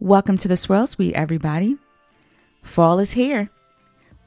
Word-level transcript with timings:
Welcome 0.00 0.38
to 0.38 0.48
the 0.48 0.56
Swirl 0.56 0.88
Suite, 0.88 1.14
everybody. 1.14 1.76
Fall 2.62 2.98
is 2.98 3.12
here. 3.12 3.48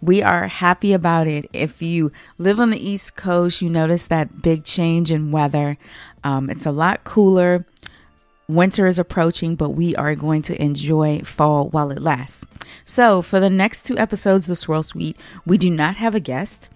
We 0.01 0.23
are 0.23 0.47
happy 0.47 0.93
about 0.93 1.27
it. 1.27 1.49
If 1.51 1.81
you 1.81 2.11
live 2.37 2.59
on 2.59 2.69
the 2.69 2.79
East 2.79 3.17
Coast, 3.17 3.61
you 3.61 3.69
notice 3.69 4.05
that 4.05 4.41
big 4.41 4.63
change 4.63 5.11
in 5.11 5.29
weather. 5.29 5.77
Um, 6.23 6.49
it's 6.49 6.65
a 6.65 6.71
lot 6.71 7.03
cooler. 7.03 7.65
Winter 8.47 8.87
is 8.87 8.97
approaching, 8.97 9.55
but 9.55 9.71
we 9.71 9.93
are 9.97 10.15
going 10.15 10.41
to 10.43 10.59
enjoy 10.59 11.19
fall 11.19 11.67
while 11.67 11.91
it 11.91 11.99
lasts. 11.99 12.45
So, 12.85 13.21
for 13.21 13.41
the 13.41 13.49
next 13.49 13.85
two 13.85 13.97
episodes 13.97 14.45
of 14.45 14.49
the 14.49 14.55
Swirl 14.55 14.83
Suite, 14.83 15.17
we 15.45 15.57
do 15.57 15.69
not 15.69 15.97
have 15.97 16.15
a 16.15 16.21
guest. 16.21 16.69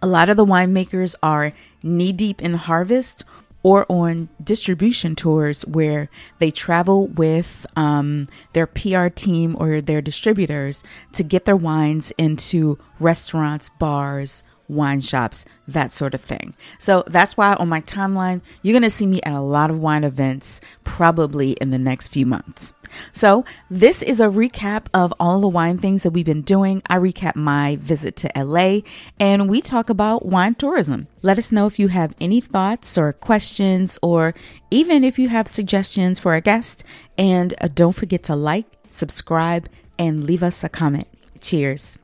A 0.00 0.06
lot 0.06 0.30
of 0.30 0.38
the 0.38 0.46
winemakers 0.46 1.14
are 1.22 1.52
knee 1.82 2.12
deep 2.12 2.40
in 2.40 2.54
harvest 2.54 3.24
or 3.62 3.84
on 3.90 4.28
distribution 4.42 5.14
tours 5.14 5.66
where 5.66 6.08
they 6.38 6.50
travel 6.50 7.08
with 7.08 7.66
um, 7.76 8.26
their 8.52 8.66
PR 8.66 9.08
team 9.08 9.56
or 9.58 9.80
their 9.80 10.00
distributors 10.00 10.82
to 11.12 11.22
get 11.22 11.44
their 11.44 11.56
wines 11.56 12.10
into 12.12 12.78
restaurants, 12.98 13.68
bars, 13.68 14.42
wine 14.70 15.00
shops, 15.00 15.44
that 15.68 15.92
sort 15.92 16.14
of 16.14 16.20
thing. 16.20 16.54
So 16.78 17.04
that's 17.06 17.36
why 17.36 17.54
on 17.54 17.68
my 17.68 17.80
timeline, 17.82 18.40
you're 18.62 18.72
going 18.72 18.82
to 18.82 18.90
see 18.90 19.06
me 19.06 19.20
at 19.22 19.32
a 19.32 19.40
lot 19.40 19.70
of 19.70 19.78
wine 19.78 20.04
events 20.04 20.60
probably 20.84 21.52
in 21.52 21.70
the 21.70 21.78
next 21.78 22.08
few 22.08 22.26
months. 22.26 22.72
So, 23.12 23.44
this 23.70 24.02
is 24.02 24.20
a 24.20 24.26
recap 24.26 24.86
of 24.92 25.14
all 25.20 25.40
the 25.40 25.48
wine 25.48 25.78
things 25.78 26.02
that 26.02 26.10
we've 26.10 26.26
been 26.26 26.42
doing. 26.42 26.82
I 26.88 26.96
recap 26.96 27.36
my 27.36 27.76
visit 27.76 28.16
to 28.16 28.30
LA 28.36 28.80
and 29.18 29.48
we 29.48 29.60
talk 29.60 29.90
about 29.90 30.26
wine 30.26 30.54
tourism. 30.54 31.06
Let 31.22 31.38
us 31.38 31.52
know 31.52 31.66
if 31.66 31.78
you 31.78 31.88
have 31.88 32.14
any 32.20 32.40
thoughts 32.40 32.98
or 32.98 33.12
questions, 33.12 33.96
or 34.02 34.34
even 34.70 35.04
if 35.04 35.18
you 35.18 35.28
have 35.28 35.48
suggestions 35.48 36.18
for 36.18 36.34
a 36.34 36.40
guest. 36.40 36.82
And 37.16 37.54
uh, 37.60 37.68
don't 37.72 37.94
forget 37.94 38.22
to 38.24 38.34
like, 38.34 38.66
subscribe, 38.88 39.68
and 39.98 40.24
leave 40.24 40.42
us 40.42 40.64
a 40.64 40.68
comment. 40.68 41.06
Cheers. 41.40 41.99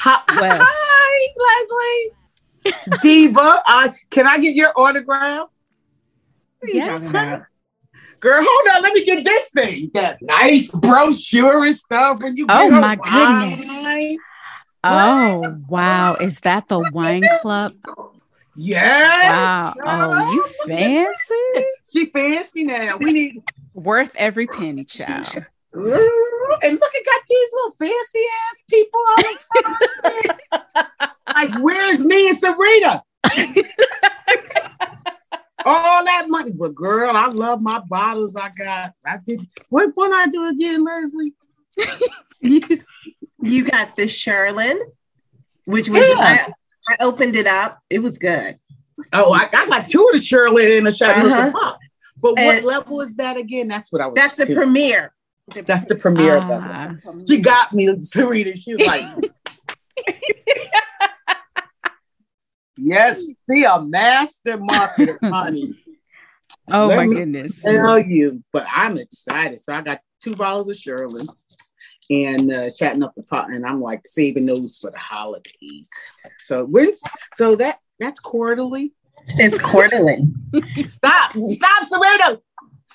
Hi, 0.00 0.22
Well. 0.40 0.60
hi 0.62 1.28
Leslie. 2.64 3.02
Diva, 3.02 3.62
uh, 3.66 3.88
can 4.10 4.26
I 4.26 4.38
get 4.38 4.54
your 4.54 4.72
autograph? 4.76 5.48
What 6.58 6.68
are 6.68 6.72
you 6.72 6.74
Yes, 6.74 6.86
talking 6.86 7.08
about? 7.08 7.42
Girl, 8.20 8.44
hold 8.46 8.76
on. 8.76 8.82
Let 8.82 8.92
me 8.94 9.04
get 9.04 9.24
this 9.24 9.48
thing. 9.50 9.90
That 9.94 10.20
nice 10.22 10.68
brochure 10.70 11.64
and 11.64 11.76
stuff. 11.76 12.20
When 12.22 12.36
you 12.36 12.46
Oh, 12.48 12.68
get 12.68 12.76
a 12.76 12.80
my 12.80 12.96
goodness. 12.96 13.68
wine. 13.68 14.18
Oh, 14.84 15.58
wow. 15.68 16.14
Is 16.14 16.40
that 16.40 16.68
the 16.68 16.78
wine 16.78 17.28
club? 17.28 17.74
Yes. 18.56 19.28
Wow. 19.28 19.74
Oh, 19.84 20.30
you 20.32 20.44
fancy? 20.66 21.34
She 21.92 22.06
fancy 22.06 22.64
now. 22.64 22.98
We 22.98 23.12
need. 23.12 23.42
Worth 23.74 24.14
every 24.16 24.46
penny, 24.46 24.84
child. 24.84 25.48
And 25.72 26.78
look, 26.80 26.90
it 26.94 27.06
got 27.06 27.22
these 27.28 27.48
little 27.52 27.74
fancy 27.78 28.24
ass 28.42 28.62
people 28.68 29.00
on 29.10 29.24
the 29.24 30.34
side. 30.82 31.10
like, 31.34 31.54
where's 31.62 32.04
me 32.04 32.28
and 32.28 32.38
Sarita? 32.40 33.02
All 35.64 36.04
that 36.04 36.26
money, 36.28 36.52
but 36.52 36.74
girl, 36.74 37.14
I 37.14 37.26
love 37.26 37.60
my 37.60 37.80
bottles. 37.80 38.34
I 38.34 38.48
got. 38.56 38.92
I 39.06 39.18
did. 39.24 39.46
What 39.68 39.90
one 39.94 40.12
I 40.12 40.26
do 40.26 40.48
again, 40.48 40.82
Leslie? 40.84 41.34
You, 42.40 42.62
you 43.42 43.64
got 43.64 43.94
the 43.94 44.04
Sherlin, 44.04 44.78
which 45.66 45.90
was 45.90 46.00
Yeah. 46.00 46.14
I, 46.18 46.48
I 46.90 46.96
opened 47.04 47.36
it 47.36 47.46
up. 47.46 47.78
It 47.90 47.98
was 48.02 48.16
good. 48.16 48.58
Oh, 49.12 49.32
I, 49.34 49.48
I 49.52 49.66
got 49.66 49.88
two 49.88 50.02
of 50.12 50.18
the 50.18 50.24
Shirley 50.24 50.78
in 50.78 50.84
the 50.84 50.90
shot. 50.94 51.10
Uh-huh. 51.10 51.76
But 52.16 52.32
what 52.32 52.38
And- 52.40 52.64
level 52.64 53.00
is 53.02 53.14
that 53.16 53.36
again? 53.36 53.68
That's 53.68 53.92
what 53.92 54.00
I 54.00 54.06
was. 54.06 54.14
That's 54.14 54.36
the 54.36 54.46
curious. 54.46 55.10
Premiere. 55.50 55.64
That's 55.66 55.84
the 55.86 55.96
premiere 55.96 56.40
level. 56.40 56.96
She 57.28 57.40
got 57.40 57.72
me, 57.72 57.86
to 57.86 58.28
read 58.28 58.46
it. 58.46 58.58
She 58.58 58.72
was 58.72 58.86
like, 58.86 59.04
"Yes, 62.76 63.24
she 63.50 63.64
a 63.64 63.80
master 63.82 64.58
marketer, 64.58 65.18
honey." 65.30 65.76
Oh, 66.72 66.86
Let 66.86 66.96
my 66.96 67.06
me 67.06 67.16
goodness. 67.16 67.60
Tell 67.62 67.98
you, 67.98 68.42
but 68.52 68.64
I'm 68.72 68.96
excited. 68.96 69.60
So 69.60 69.74
I 69.74 69.80
got 69.82 70.00
two 70.22 70.36
bottles 70.36 70.68
of 70.70 70.76
Shirley 70.76 71.26
and 72.10 72.52
uh, 72.52 72.70
chatting 72.70 73.02
up 73.02 73.14
the 73.16 73.22
pot, 73.24 73.50
and 73.50 73.66
I'm 73.66 73.80
like 73.80 74.06
saving 74.06 74.46
those 74.46 74.76
for 74.76 74.90
the 74.90 74.98
holidays. 74.98 75.88
So 76.38 76.64
when's 76.64 77.00
so 77.34 77.56
that 77.56 77.78
that's 77.98 78.20
quarterly. 78.20 78.92
It's 79.36 79.60
quarterly. 79.60 80.26
Stop, 80.86 81.32
stop, 81.32 81.88
Sarita. 81.88 82.40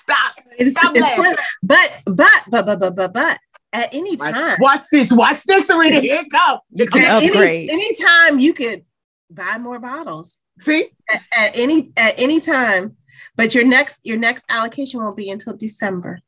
Stop. 0.08 0.34
It's, 0.58 0.70
Stop 0.78 0.92
it's 0.96 1.00
laughing. 1.00 1.34
but 1.62 2.02
but 2.06 2.42
but 2.48 2.66
but 2.66 2.78
but 2.80 2.96
but 2.96 3.12
but 3.12 3.38
at 3.72 3.92
any 3.92 4.16
time, 4.16 4.56
watch 4.60 4.84
this. 4.90 5.10
Watch 5.12 5.42
this, 5.44 5.68
Sarita. 5.68 6.00
Here 6.00 6.20
it 6.20 6.30
go. 6.30 6.60
Here 6.74 6.86
can 6.86 7.02
comes- 7.02 7.04
at 7.04 7.22
any 7.22 7.28
upgrade. 7.28 7.70
anytime 7.70 8.38
you 8.38 8.54
could 8.54 8.84
buy 9.30 9.58
more 9.58 9.78
bottles 9.80 10.40
See, 10.58 10.88
at, 11.12 11.20
at 11.36 11.58
any 11.58 11.92
at 11.96 12.14
any 12.18 12.40
time. 12.40 12.96
But 13.36 13.54
your 13.54 13.66
next 13.66 14.00
your 14.04 14.18
next 14.18 14.44
allocation 14.48 15.02
won't 15.02 15.16
be 15.16 15.30
until 15.30 15.56
December. 15.56 16.20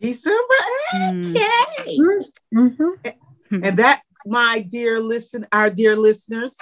December. 0.00 0.38
Mm. 0.94 1.30
Okay. 1.30 1.98
Mm-hmm. 2.54 3.64
And 3.64 3.76
that, 3.78 4.02
my 4.26 4.60
dear 4.68 5.00
listen, 5.00 5.46
our 5.52 5.70
dear 5.70 5.94
listeners, 5.96 6.56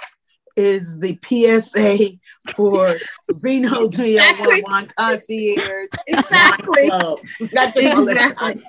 is 0.61 0.99
the 0.99 1.17
PSA 1.23 2.17
for 2.55 2.95
Vino 3.29 3.85
Exactly. 3.85 4.61
301 4.61 4.91
Concierge. 4.97 5.89
Exactly. 6.07 6.89
Club. 6.89 7.19
That's 7.51 7.77
just 7.79 7.97
all 7.97 8.05
that- 8.05 8.31
Exactly. 8.31 8.63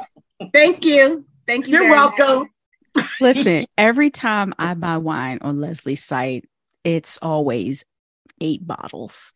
Thank 0.53 0.85
you. 0.85 1.25
Thank 1.47 1.67
you. 1.69 1.75
You're 1.75 1.83
very 1.83 1.95
much. 1.97 2.19
welcome. 2.19 2.49
Listen, 3.21 3.65
every 3.79 4.11
time 4.11 4.53
I 4.59 4.75
buy 4.75 4.97
wine 4.99 5.39
on 5.43 5.61
Leslie's 5.61 6.05
site, 6.05 6.49
it's 6.85 7.19
always 7.23 7.85
eight 8.41 8.67
bottles. 8.67 9.35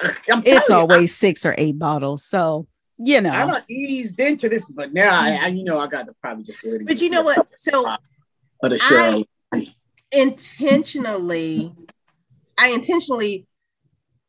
I'm 0.00 0.42
It's 0.44 0.68
you, 0.68 0.74
always 0.74 1.14
six 1.14 1.44
or 1.46 1.54
eight 1.58 1.78
bottles. 1.78 2.24
So, 2.24 2.66
you 2.98 3.20
know, 3.20 3.30
I 3.30 3.44
know, 3.46 3.52
don't 3.54 3.64
eased 3.68 4.18
into 4.20 4.48
this, 4.48 4.64
but 4.64 4.92
now 4.92 5.10
I, 5.12 5.38
I 5.42 5.46
you 5.48 5.62
know 5.64 5.78
I 5.78 5.86
got 5.86 6.06
to 6.06 6.14
probably 6.22 6.44
just 6.44 6.62
go 6.62 6.78
But 6.84 7.00
you 7.00 7.10
know 7.10 7.22
what? 7.22 7.46
So 7.56 7.86
of 8.62 8.70
the 8.70 8.78
show. 8.78 9.24
intentionally, 10.12 11.72
I 12.58 12.70
intentionally 12.70 13.46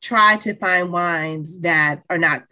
try 0.01 0.37
to 0.37 0.53
find 0.53 0.91
wines 0.91 1.59
that 1.61 2.03
are 2.09 2.17
not 2.17 2.43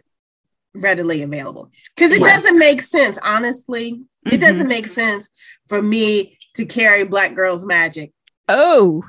readily 0.74 1.22
available 1.22 1.70
because 1.94 2.12
it 2.12 2.20
Right. 2.20 2.34
doesn't 2.34 2.58
make 2.58 2.82
sense. 2.82 3.18
Honestly, 3.22 4.02
it 4.26 4.34
Mhm. 4.34 4.40
doesn't 4.40 4.68
make 4.68 4.86
sense 4.88 5.28
for 5.68 5.80
me 5.80 6.38
to 6.54 6.66
carry 6.66 7.04
Black 7.04 7.34
Girls 7.34 7.64
Magic, 7.64 8.12
oh, 8.48 9.02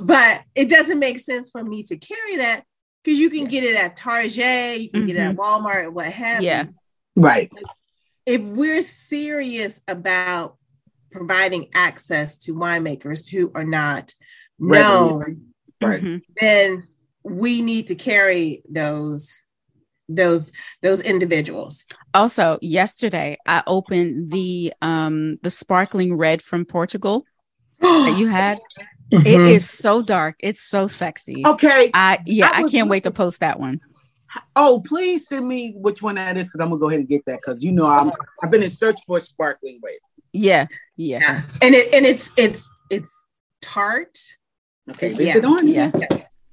but 0.00 0.42
it 0.54 0.68
doesn't 0.70 0.98
make 0.98 1.18
sense 1.18 1.50
for 1.50 1.62
me 1.64 1.82
to 1.84 1.96
carry 1.96 2.36
that 2.36 2.64
because 3.02 3.18
you 3.18 3.30
can 3.30 3.46
get 3.46 3.64
it 3.64 3.76
at 3.76 3.96
Target, 3.96 4.80
you 4.80 4.90
can 4.90 5.06
get 5.06 5.16
it 5.16 5.20
at 5.20 5.36
Walmart, 5.36 5.92
what 5.92 6.06
have 6.12 6.42
Yeah. 6.42 6.64
you. 6.64 6.74
right. 7.16 7.50
if 8.26 8.40
we're 8.42 8.82
serious 8.82 9.80
about 9.88 10.56
providing 11.10 11.68
access 11.74 12.38
to 12.38 12.54
winemakers 12.54 13.28
who 13.28 13.50
are 13.54 13.64
not 13.64 14.12
known, 14.58 15.49
Right. 15.82 16.02
mhm. 16.02 16.22
then 16.40 16.86
we 17.24 17.62
need 17.62 17.86
to 17.88 17.94
carry 17.94 18.62
those 18.70 19.42
those 20.08 20.52
those 20.82 21.00
individuals. 21.02 21.84
also 22.14 22.58
yesterday 22.60 23.38
I 23.46 23.62
opened 23.66 24.30
the 24.32 24.72
um 24.82 25.36
the 25.42 25.50
sparkling 25.50 26.14
red 26.16 26.42
from 26.42 26.64
Portugal 26.64 27.24
that 27.80 28.16
you 28.18 28.26
had. 28.28 28.58
It 29.12 29.24
Mhm. 29.24 29.50
is 29.50 29.68
so 29.68 30.02
dark. 30.02 30.36
It's 30.38 30.62
so 30.62 30.86
sexy. 30.86 31.42
Okay. 31.44 31.90
I 31.94 32.18
yeah, 32.26 32.50
I 32.54 32.62
I, 32.62 32.68
can't 32.70 32.88
wait 32.88 33.02
to 33.04 33.10
post 33.10 33.40
that 33.40 33.58
one. 33.58 33.80
Oh, 34.54 34.80
please 34.86 35.26
send 35.26 35.48
me 35.48 35.74
which 35.76 36.00
one 36.00 36.14
that 36.14 36.36
is 36.36 36.46
because 36.46 36.60
I'm 36.60 36.68
gonna 36.68 36.78
go 36.78 36.88
ahead 36.88 37.00
and 37.00 37.08
get 37.08 37.24
that 37.26 37.40
because 37.40 37.64
you 37.64 37.72
know 37.72 37.86
I'm 37.86 38.12
I've 38.40 38.52
been 38.52 38.62
in 38.62 38.70
search 38.70 39.00
for 39.08 39.18
sparkling 39.18 39.80
red. 39.82 39.94
Yeah, 40.32 40.66
yeah. 40.96 41.18
yeah, 41.20 41.42
and 41.60 41.74
it 41.74 41.92
and 41.92 42.06
it's 42.06 42.30
it's 42.36 42.72
it's 42.88 43.26
tart. 43.60 44.16
Okay, 44.90 45.12
Yeah. 45.18 45.36
it 45.38 45.44
on? 45.44 45.68
Yeah. 45.68 45.90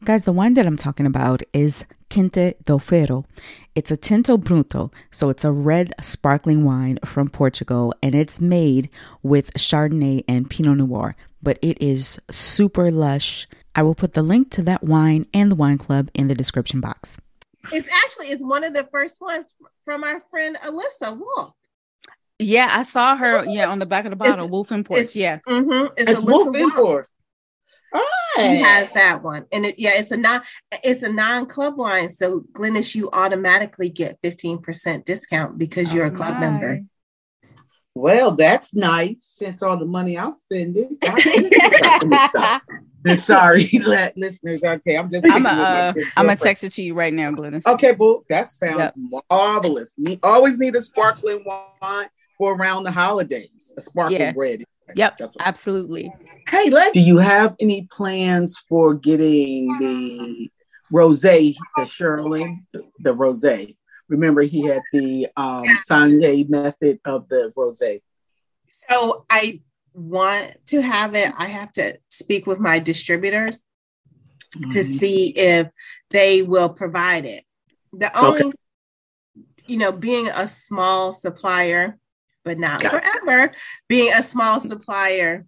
Guys, 0.04 0.26
the 0.26 0.32
wine 0.32 0.54
that 0.54 0.66
I'm 0.66 0.78
talking 0.78 1.06
about 1.06 1.42
is 1.54 1.84
Quinta 2.10 2.56
do 2.66 2.80
Ferro. 2.80 3.26
It's 3.76 3.92
a 3.92 3.98
Tinto 3.98 4.38
Bruto, 4.38 4.92
so 5.12 5.30
it's 5.30 5.44
a 5.44 5.52
red 5.52 5.92
sparkling 6.02 6.64
wine 6.64 7.00
from 7.06 7.30
Portugal, 7.30 7.94
and 8.02 8.16
it's 8.16 8.40
made 8.40 8.90
with 9.24 9.54
Chardonnay 9.56 10.24
and 10.28 10.50
Pinot 10.50 10.78
Noir, 10.78 11.16
but 11.44 11.60
it 11.62 11.82
is 11.82 12.20
super 12.32 12.90
lush. 12.92 13.48
I 13.76 13.84
will 13.84 13.96
put 13.96 14.14
the 14.14 14.24
link 14.24 14.50
to 14.52 14.62
that 14.64 14.84
wine 14.84 15.26
and 15.34 15.52
the 15.52 15.56
wine 15.56 15.78
club 15.78 16.10
in 16.14 16.28
the 16.28 16.36
description 16.36 16.80
box. 16.82 17.18
It's 17.72 17.90
actually 18.06 18.28
it's 18.28 18.44
one 18.44 18.64
of 18.64 18.74
the 18.74 18.86
first 18.86 19.20
ones 19.20 19.54
from 19.84 20.04
our 20.04 20.22
friend 20.32 20.58
Alyssa 20.64 21.18
Wolf. 21.18 21.54
Yeah, 22.40 22.70
I 22.72 22.84
saw 22.84 23.16
her. 23.18 23.46
Yeah, 23.46 23.68
on 23.70 23.80
the 23.80 23.86
back 23.86 24.06
of 24.06 24.12
the 24.12 24.16
bottle, 24.16 24.36
It's- 24.46 24.52
Wolf 24.52 24.72
Imports. 24.72 25.02
it's- 25.02 25.16
Yeah, 25.16 25.40
Mm-hmm. 25.48 25.88
It's, 25.98 26.12
It's 26.12 26.22
Alyssa 26.22 27.06
Wolf 27.94 28.06
Import. 28.38 28.52
He 28.52 28.62
has 28.62 28.92
that 28.94 29.24
one, 29.24 29.46
and 29.52 29.66
it, 29.66 29.76
yeah, 29.80 29.92
it's 29.96 30.12
a 30.12 30.18
non 30.18 30.42
it's 30.84 31.04
a 31.04 31.12
non 31.12 31.46
club 31.48 31.78
wine. 31.78 32.10
So 32.10 32.42
Glynis, 32.54 32.94
you 32.96 33.10
automatically 33.12 33.90
get 33.90 34.20
fifteen 34.24 34.60
percent 34.60 35.06
discount 35.06 35.58
because 35.58 35.94
you're 35.94 36.06
a 36.06 36.12
club 36.12 36.40
member. 36.40 36.82
Well, 37.96 38.32
that's 38.36 38.76
nice. 38.76 39.24
Since 39.24 39.64
all 39.64 39.76
the 39.78 39.86
money 39.86 40.20
I'm 40.20 40.34
spending, 40.34 40.98
I'm 43.06 43.16
sorry, 43.16 43.68
let 43.86 44.16
listeners. 44.18 44.64
Okay, 44.64 44.98
I'm 44.98 45.10
just. 45.10 45.26
I'm 45.26 45.32
picking 45.32 45.44
with 45.44 45.44
my 45.44 45.62
uh, 45.62 45.88
I'm 45.90 45.94
gonna 45.96 46.04
girlfriend. 46.14 46.40
text 46.40 46.64
it 46.64 46.72
to 46.74 46.84
you 46.84 46.94
right 46.94 47.14
now, 47.14 47.32
Glynis. 47.32 47.66
Okay, 47.66 47.94
boo. 47.94 48.24
That 48.30 48.52
sounds 48.52 48.96
Yep. 48.98 49.24
marvelous. 49.32 49.94
Ne- 49.98 50.20
always 50.22 50.58
need 50.60 50.76
a 50.76 50.82
sparkling 50.82 51.44
wine 51.46 52.10
for 52.38 52.56
around 52.56 52.84
the 52.84 52.92
holidays. 52.92 53.74
A 53.78 53.82
sparkling 53.82 54.20
Yeah. 54.22 54.34
red. 54.36 54.64
Yep, 54.96 55.18
That's 55.18 55.36
absolutely. 55.40 56.12
Hey, 56.48 56.70
Les, 56.70 56.92
do 56.94 57.00
you 57.00 57.18
have 57.18 57.56
any 57.60 57.88
plans 57.92 58.58
for 58.70 58.94
getting 58.94 59.78
the 59.80 60.50
rosé, 60.94 61.56
the 61.76 61.84
Sherlin, 61.84 62.64
the 63.00 63.16
rosé? 63.16 63.76
Remember, 64.08 64.42
he 64.42 64.64
had 64.64 64.84
the 64.94 65.28
um, 65.36 65.66
saignée 65.88 66.48
method 66.48 67.00
of 67.04 67.28
the 67.28 67.52
rosé. 67.58 68.02
So 68.70 69.26
I 69.30 69.62
want 69.94 70.56
to 70.68 70.82
have 70.82 71.16
it. 71.16 71.32
I 71.38 71.48
have 71.48 71.72
to 71.74 72.00
speak 72.10 72.48
with 72.48 72.60
my 72.60 72.80
distributors 72.80 73.60
to 74.72 74.80
Mhm. 74.80 75.00
see 75.00 75.30
if 75.36 75.68
they 76.12 76.42
will 76.42 76.70
provide 76.70 77.26
it. 77.26 77.44
The 77.92 78.08
Okay. 78.08 78.44
only, 78.44 78.56
you 79.68 79.78
know, 79.78 79.92
being 79.92 80.30
a 80.30 80.48
small 80.48 81.12
supplier, 81.12 82.00
but 82.48 82.58
not 82.58 82.82
Got 82.82 82.94
it. 82.96 83.04
forever, 83.04 83.52
being 83.90 84.12
a 84.18 84.24
small 84.24 84.60
supplier, 84.62 85.46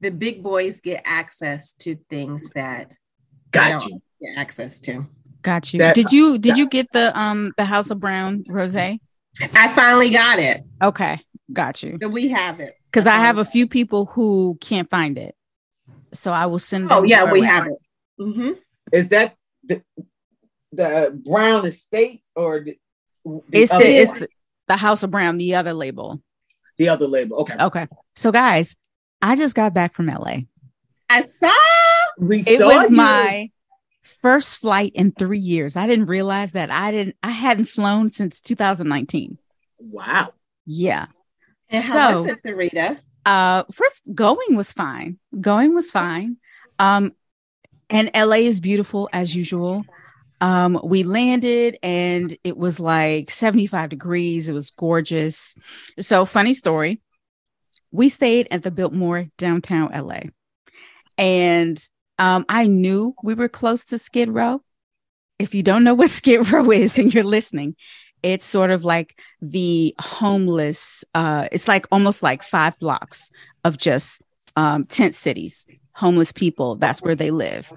the 0.00 0.10
big 0.10 0.42
boys 0.42 0.80
get 0.80 1.02
access 1.04 1.72
to 1.80 1.96
things 2.08 2.48
that 2.50 2.92
Got 3.50 3.80
don't 3.80 3.90
you. 3.90 4.02
get 4.20 4.38
access 4.38 4.78
to. 4.80 5.06
Got 5.42 5.72
you. 5.74 5.80
That- 5.80 5.94
did 5.96 6.12
you 6.12 6.38
did 6.38 6.56
you 6.56 6.68
get 6.68 6.86
the 6.92 7.18
um 7.18 7.52
the 7.56 7.64
House 7.64 7.90
of 7.90 7.98
Brown 8.00 8.44
rosé? 8.44 9.00
I 9.54 9.68
finally 9.74 10.10
got 10.10 10.38
it. 10.38 10.58
Okay, 10.80 11.20
got 11.52 11.82
you. 11.82 11.98
So 12.00 12.08
we 12.08 12.28
have 12.28 12.60
it. 12.60 12.74
Because 12.90 13.06
I 13.08 13.16
have 13.16 13.38
a 13.38 13.44
few 13.44 13.66
people 13.66 14.06
who 14.06 14.56
can't 14.60 14.88
find 14.90 15.18
it, 15.18 15.34
so 16.12 16.30
I 16.32 16.46
will 16.46 16.58
send. 16.60 16.88
Oh 16.90 17.02
yeah, 17.04 17.24
we 17.32 17.40
way. 17.40 17.46
have 17.46 17.66
it. 17.66 17.78
Mm-hmm. 18.20 18.50
Is 18.92 19.08
that 19.08 19.34
the, 19.64 19.82
the 20.70 21.18
Brown 21.24 21.64
Estates 21.66 22.30
or 22.36 22.60
the, 22.60 22.78
the 23.24 23.42
It's 23.52 23.72
other 23.72 23.84
the 23.84 23.96
it's 23.96 24.10
one? 24.10 24.20
the, 24.20 24.28
the 24.72 24.78
House 24.78 25.02
of 25.02 25.10
Brown, 25.10 25.36
the 25.36 25.54
other 25.54 25.74
label. 25.74 26.22
the 26.78 26.88
other 26.88 27.06
label? 27.06 27.36
Okay. 27.42 27.54
Okay, 27.60 27.86
so 28.16 28.32
guys, 28.32 28.74
I 29.20 29.36
just 29.36 29.54
got 29.54 29.74
back 29.74 29.92
from 29.94 30.06
LA. 30.06 30.36
I 31.10 31.22
saw. 31.22 31.52
We 32.18 32.38
It 32.40 32.58
saw 32.58 32.66
was 32.68 32.88
you. 32.90 32.96
my 32.96 33.50
first 34.22 34.56
flight 34.58 34.92
in 34.94 35.12
three 35.12 35.38
years. 35.38 35.76
I 35.76 35.86
didn't 35.86 36.06
realize 36.06 36.52
that 36.52 36.70
I 36.70 36.90
didn't. 36.90 37.16
I 37.22 37.30
hadn't 37.32 37.66
flown 37.66 38.08
since 38.08 38.40
2019. 38.40 39.36
Wow. 39.78 40.32
Yeah. 40.64 41.06
And 41.68 41.84
how 41.84 41.92
So- 42.12 42.22
was 42.22 42.30
it, 42.32 42.42
Sarita? 42.42 42.98
uh 43.26 43.62
first 43.70 44.08
going 44.14 44.56
was 44.56 44.72
fine 44.72 45.16
going 45.40 45.72
was 45.74 45.92
fine 45.92 46.38
um 46.80 47.12
and 47.88 48.10
la 48.16 48.34
is 48.34 48.60
beautiful 48.60 49.08
as 49.12 49.36
usual 49.36 49.84
um 50.42 50.78
we 50.82 51.04
landed 51.04 51.78
and 51.82 52.36
it 52.44 52.56
was 52.58 52.78
like 52.78 53.30
75 53.30 53.88
degrees. 53.88 54.48
It 54.48 54.52
was 54.52 54.70
gorgeous. 54.70 55.54
So 55.98 56.26
funny 56.26 56.52
story. 56.52 57.00
We 57.92 58.08
stayed 58.08 58.48
at 58.50 58.62
the 58.62 58.70
biltmore 58.70 59.26
downtown 59.38 59.90
la 59.92 60.20
and 61.16 61.82
um 62.18 62.44
i 62.48 62.66
knew 62.66 63.14
we 63.22 63.34
were 63.34 63.48
close 63.48 63.86
to 63.86 63.98
skid 63.98 64.28
row. 64.28 64.60
If 65.38 65.54
you 65.54 65.62
don't 65.62 65.84
know 65.84 65.94
what 65.94 66.10
skid 66.20 66.50
row 66.50 66.70
is 66.70 66.98
and 66.98 67.14
you're 67.14 67.24
listening 67.24 67.76
it's 68.22 68.46
sort 68.46 68.70
of 68.70 68.84
like 68.84 69.20
the 69.40 69.94
homeless 70.00 71.04
uh 71.14 71.48
it's 71.52 71.68
like 71.68 71.86
almost 71.90 72.22
like 72.22 72.42
five 72.42 72.78
blocks 72.78 73.30
of 73.64 73.76
just 73.78 74.22
um 74.56 74.84
tent 74.86 75.14
cities 75.14 75.66
homeless 75.94 76.32
people 76.32 76.74
that's 76.76 77.02
where 77.02 77.14
they 77.14 77.30
live 77.30 77.70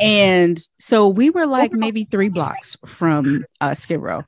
and 0.00 0.60
so 0.78 1.08
we 1.08 1.30
were 1.30 1.46
like 1.46 1.72
maybe 1.72 2.04
three 2.04 2.28
blocks 2.28 2.76
from 2.84 3.44
uh 3.60 3.74
skid 3.74 4.00
row 4.00 4.22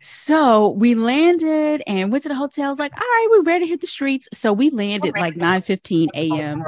so 0.00 0.70
we 0.70 0.94
landed 0.94 1.82
and 1.86 2.10
went 2.10 2.22
to 2.22 2.28
the 2.28 2.34
hotel 2.34 2.70
I 2.70 2.74
like 2.74 2.92
all 2.92 3.00
right 3.00 3.28
we're 3.30 3.42
ready 3.42 3.66
to 3.66 3.68
hit 3.68 3.80
the 3.80 3.86
streets 3.86 4.28
so 4.32 4.52
we 4.52 4.70
landed 4.70 5.14
like 5.16 5.36
9 5.36 5.60
15 5.60 6.08
a.m 6.14 6.64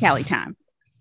cali 0.00 0.24
time 0.24 0.56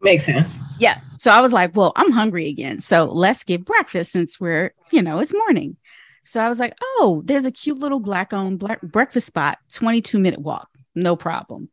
Makes 0.05 0.25
sense. 0.25 0.57
yeah. 0.77 0.99
So 1.17 1.31
I 1.31 1.41
was 1.41 1.51
like, 1.51 1.75
well, 1.75 1.91
I'm 1.95 2.11
hungry 2.11 2.47
again. 2.47 2.79
So 2.79 3.05
let's 3.05 3.43
get 3.43 3.65
breakfast 3.65 4.11
since 4.11 4.39
we're, 4.39 4.71
you 4.91 5.01
know, 5.01 5.17
it's 5.17 5.33
morning. 5.33 5.77
So 6.23 6.39
I 6.41 6.47
was 6.47 6.59
like, 6.59 6.75
oh, 6.79 7.23
there's 7.25 7.45
a 7.45 7.51
cute 7.51 7.79
little 7.79 7.99
black 7.99 8.31
owned 8.31 8.59
black 8.59 8.81
breakfast 8.81 9.25
spot, 9.25 9.57
22 9.73 10.19
minute 10.19 10.39
walk. 10.39 10.69
No 10.93 11.15
problem. 11.15 11.69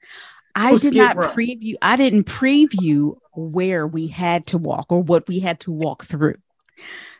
I 0.55 0.77
did 0.77 0.95
not 0.95 1.17
Row. 1.17 1.29
preview, 1.29 1.75
I 1.81 1.97
didn't 1.97 2.25
preview 2.25 3.17
where 3.35 3.87
we 3.87 4.09
had 4.09 4.47
to 4.49 4.59
walk 4.59 4.87
or 4.91 5.03
what 5.03 5.27
we 5.29 5.41
had 5.41 5.61
to 5.61 5.73
walk 5.73 6.05
through. 6.05 6.37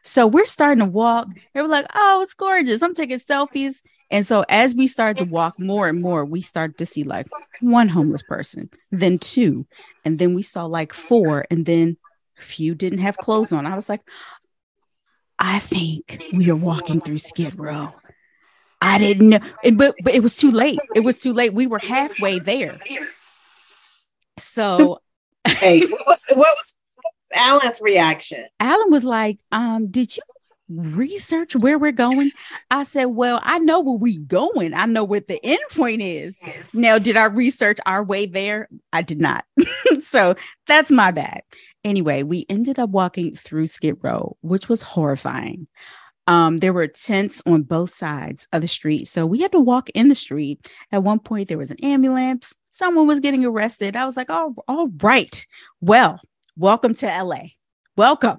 So 0.03 0.27
we're 0.27 0.45
starting 0.45 0.85
to 0.85 0.91
walk. 0.91 1.29
They 1.55 1.63
were 1.63 1.69
like, 1.69 1.87
oh, 1.95 2.21
it's 2.23 2.35
gorgeous. 2.35 2.83
I'm 2.83 2.95
taking 2.95 3.19
selfies. 3.19 3.81
And 4.11 4.27
so 4.27 4.45
as 4.51 4.75
we 4.75 4.87
started 4.87 5.25
to 5.25 5.33
walk 5.33 5.59
more 5.59 5.89
and 5.89 6.03
more, 6.03 6.25
we 6.27 6.43
started 6.43 6.77
to 6.79 6.87
see 6.87 7.03
like 7.05 7.27
one 7.61 7.89
homeless 7.89 8.23
person, 8.23 8.69
then 8.91 9.19
two, 9.19 9.67
and 10.05 10.19
then 10.19 10.35
we 10.35 10.43
saw 10.43 10.67
like 10.67 10.93
four, 10.93 11.47
and 11.51 11.65
then 11.65 11.97
a 12.39 12.43
few 12.43 12.75
didn't 12.75 12.99
have 12.99 13.17
clothes 13.17 13.53
on. 13.53 13.65
I 13.65 13.75
was 13.75 13.89
like, 13.89 14.03
I 15.39 15.61
think 15.61 16.23
we 16.35 16.51
are 16.51 16.57
walking 16.57 17.01
through 17.01 17.19
Skid 17.19 17.59
Row. 17.59 17.95
I 18.83 18.99
didn't 18.99 19.31
know, 19.31 19.39
and- 19.65 19.79
but 19.79 19.95
but 20.05 20.15
it 20.15 20.23
was 20.23 20.37
too 20.37 20.51
late. 20.51 20.79
It 20.95 21.01
was 21.01 21.19
too 21.19 21.33
late. 21.33 21.55
We 21.55 21.67
were 21.67 21.79
halfway 21.79 22.39
there. 22.39 22.81
So 24.43 25.01
Hey, 25.47 25.81
what 25.81 26.07
was 26.07 26.25
what 26.31 26.39
was, 26.39 26.75
what 26.95 27.05
was 27.21 27.31
Alan's 27.35 27.81
reaction? 27.81 28.45
Alan 28.61 28.91
was 28.91 29.05
like, 29.05 29.39
um, 29.51 29.89
did 29.89 30.17
you 30.17 30.23
research 30.69 31.55
where 31.57 31.79
we're 31.79 31.93
going? 31.93 32.31
I 32.71 32.83
said, 32.85 33.07
Well, 33.07 33.41
I 33.43 33.59
know 33.59 33.81
where 33.81 33.97
we 33.97 34.19
going. 34.19 34.75
I 34.75 34.87
know 34.87 35.05
what 35.05 35.29
the 35.29 35.45
end 35.45 35.61
point 35.73 36.03
is. 36.03 36.39
Now, 36.75 36.99
did 36.99 37.17
I 37.17 37.25
research 37.25 37.79
our 37.87 38.03
way 38.03 38.27
there? 38.27 38.69
I 38.93 39.03
did 39.03 39.21
not. 39.21 39.45
so 40.01 40.35
that's 40.67 40.91
my 40.91 41.11
bad. 41.11 41.43
Anyway, 41.85 42.23
we 42.23 42.47
ended 42.49 42.79
up 42.79 42.91
walking 42.91 43.35
through 43.35 43.67
Skid 43.67 43.97
Row, 44.03 44.37
which 44.41 44.69
was 44.69 44.83
horrifying. 44.83 45.67
Um, 46.27 46.59
there 46.59 46.73
were 46.73 46.87
tents 46.87 47.43
on 47.47 47.63
both 47.63 47.93
sides 47.93 48.47
of 48.53 48.61
the 48.61 48.69
street. 48.69 49.09
So 49.09 49.27
we 49.27 49.41
had 49.41 49.53
to 49.53 49.61
walk 49.61 49.91
in 49.91 50.09
the 50.09 50.15
street. 50.15 50.69
At 50.93 51.03
one 51.03 51.19
point, 51.19 51.49
there 51.49 51.59
was 51.59 51.71
an 51.71 51.83
ambulance. 51.83 52.55
Someone 52.71 53.07
was 53.07 53.21
getting 53.21 53.45
arrested. 53.45 53.97
I 53.97 54.05
was 54.05 54.17
like, 54.17 54.29
oh, 54.29 54.55
all 54.69 54.89
right. 55.03 55.45
Well, 55.81 56.21
welcome 56.57 56.95
to 56.95 57.07
LA. 57.07 57.41
Welcome. 57.97 58.39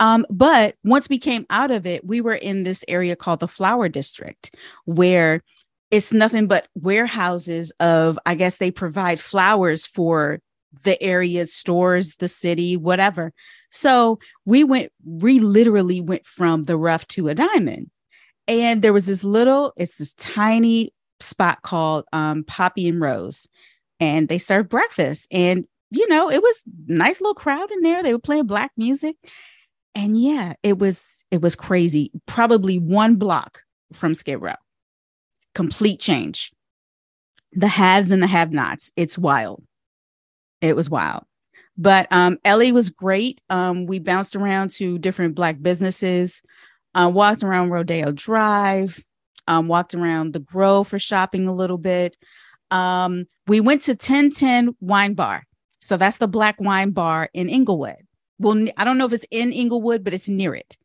Um, 0.00 0.26
but 0.30 0.76
once 0.84 1.08
we 1.08 1.18
came 1.18 1.46
out 1.50 1.70
of 1.70 1.86
it, 1.86 2.04
we 2.04 2.20
were 2.20 2.34
in 2.34 2.62
this 2.62 2.84
area 2.88 3.14
called 3.14 3.40
the 3.40 3.48
Flower 3.48 3.88
District, 3.88 4.56
where 4.86 5.42
it's 5.90 6.12
nothing 6.12 6.46
but 6.46 6.68
warehouses 6.74 7.70
of, 7.78 8.18
I 8.24 8.34
guess 8.34 8.56
they 8.56 8.70
provide 8.70 9.20
flowers 9.20 9.86
for 9.86 10.40
the 10.84 11.00
area 11.02 11.46
stores, 11.46 12.16
the 12.16 12.28
city, 12.28 12.76
whatever. 12.76 13.32
So 13.70 14.18
we 14.44 14.64
went, 14.64 14.92
we 15.04 15.40
literally 15.40 16.00
went 16.00 16.26
from 16.26 16.64
the 16.64 16.76
rough 16.76 17.06
to 17.08 17.28
a 17.28 17.34
diamond. 17.34 17.90
And 18.48 18.82
there 18.82 18.92
was 18.92 19.06
this 19.06 19.24
little, 19.24 19.72
it's 19.76 19.96
this 19.96 20.14
tiny 20.14 20.92
spot 21.20 21.62
called 21.62 22.04
um, 22.12 22.44
Poppy 22.44 22.88
and 22.88 23.00
Rose. 23.00 23.48
And 24.00 24.28
they 24.28 24.38
served 24.38 24.68
breakfast. 24.68 25.28
And, 25.30 25.64
you 25.90 26.08
know, 26.08 26.30
it 26.30 26.42
was 26.42 26.62
nice 26.86 27.20
little 27.20 27.34
crowd 27.34 27.70
in 27.70 27.82
there. 27.82 28.02
They 28.02 28.12
were 28.12 28.18
playing 28.18 28.46
black 28.46 28.72
music. 28.76 29.16
And 29.94 30.20
yeah, 30.20 30.54
it 30.62 30.78
was 30.78 31.24
it 31.30 31.42
was 31.42 31.54
crazy. 31.54 32.10
Probably 32.26 32.78
one 32.78 33.16
block 33.16 33.62
from 33.92 34.14
Skid 34.14 34.40
Row. 34.40 34.54
Complete 35.54 36.00
change. 36.00 36.50
The 37.52 37.68
haves 37.68 38.10
and 38.10 38.22
the 38.22 38.26
have-nots. 38.26 38.90
It's 38.96 39.18
wild. 39.18 39.62
It 40.62 40.74
was 40.74 40.88
wild. 40.88 41.24
But 41.76 42.10
um, 42.10 42.38
LA 42.46 42.70
was 42.70 42.88
great. 42.88 43.40
Um, 43.50 43.86
we 43.86 43.98
bounced 43.98 44.36
around 44.36 44.70
to 44.72 44.98
different 44.98 45.34
black 45.34 45.60
businesses, 45.60 46.42
uh, 46.94 47.10
walked 47.12 47.42
around 47.42 47.70
Rodeo 47.70 48.12
Drive, 48.12 49.02
um, 49.48 49.68
walked 49.68 49.94
around 49.94 50.32
the 50.32 50.40
Grove 50.40 50.88
for 50.88 50.98
shopping 50.98 51.46
a 51.46 51.54
little 51.54 51.78
bit. 51.78 52.16
Um, 52.70 53.26
we 53.46 53.60
went 53.60 53.82
to 53.82 53.92
1010 53.92 54.76
Wine 54.80 55.14
Bar. 55.14 55.44
So 55.82 55.96
that's 55.96 56.18
the 56.18 56.28
black 56.28 56.60
wine 56.60 56.90
bar 56.90 57.28
in 57.34 57.48
Inglewood. 57.48 58.06
Well, 58.38 58.68
I 58.76 58.84
don't 58.84 58.98
know 58.98 59.04
if 59.04 59.12
it's 59.12 59.26
in 59.32 59.52
Inglewood, 59.52 60.04
but 60.04 60.14
it's 60.14 60.28
near 60.28 60.54
it. 60.54 60.76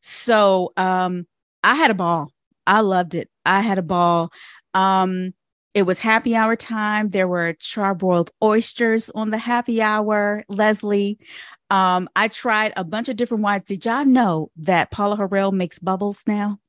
So 0.00 0.72
um, 0.78 1.26
I 1.62 1.74
had 1.74 1.90
a 1.90 1.94
ball. 1.94 2.32
I 2.66 2.80
loved 2.80 3.14
it. 3.14 3.28
I 3.44 3.60
had 3.60 3.76
a 3.76 3.82
ball. 3.82 4.30
Um, 4.72 5.34
it 5.76 5.82
was 5.82 6.00
happy 6.00 6.34
hour 6.34 6.56
time. 6.56 7.10
There 7.10 7.28
were 7.28 7.52
charbroiled 7.60 8.30
oysters 8.42 9.10
on 9.10 9.28
the 9.30 9.36
happy 9.36 9.82
hour, 9.82 10.42
Leslie. 10.48 11.18
Um, 11.68 12.08
I 12.16 12.28
tried 12.28 12.72
a 12.78 12.82
bunch 12.82 13.10
of 13.10 13.16
different 13.16 13.42
wines. 13.44 13.64
Did 13.66 13.84
y'all 13.84 14.06
know 14.06 14.50
that 14.56 14.90
Paula 14.90 15.18
Harrell 15.18 15.52
makes 15.52 15.78
bubbles 15.78 16.22
now? 16.26 16.60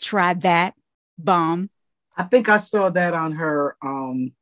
Tried 0.00 0.42
that. 0.42 0.74
Bomb. 1.16 1.70
I 2.16 2.24
think 2.24 2.48
I 2.48 2.56
saw 2.56 2.90
that 2.90 3.14
on 3.14 3.30
her 3.32 3.76
um 3.82 4.32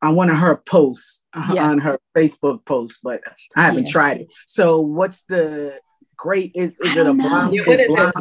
on 0.00 0.16
one 0.16 0.30
of 0.30 0.38
her 0.38 0.56
posts 0.56 1.20
uh, 1.34 1.50
Yeah. 1.52 1.68
on 1.68 1.78
her 1.80 1.98
Facebook 2.16 2.64
post, 2.64 3.00
but 3.02 3.20
I 3.54 3.66
haven't 3.66 3.86
Yeah. 3.88 3.92
tried 3.92 4.20
it. 4.22 4.32
So 4.46 4.80
what's 4.80 5.22
the 5.24 5.78
great 6.16 6.52
is, 6.54 6.70
is 6.80 6.96
it 6.96 7.00
a 7.00 7.04
don't 7.04 7.18
know. 7.18 7.28
blonde? 7.28 7.54
Yeah, 7.54 7.62
what 7.66 7.80
is 7.80 7.90
it? 7.90 8.14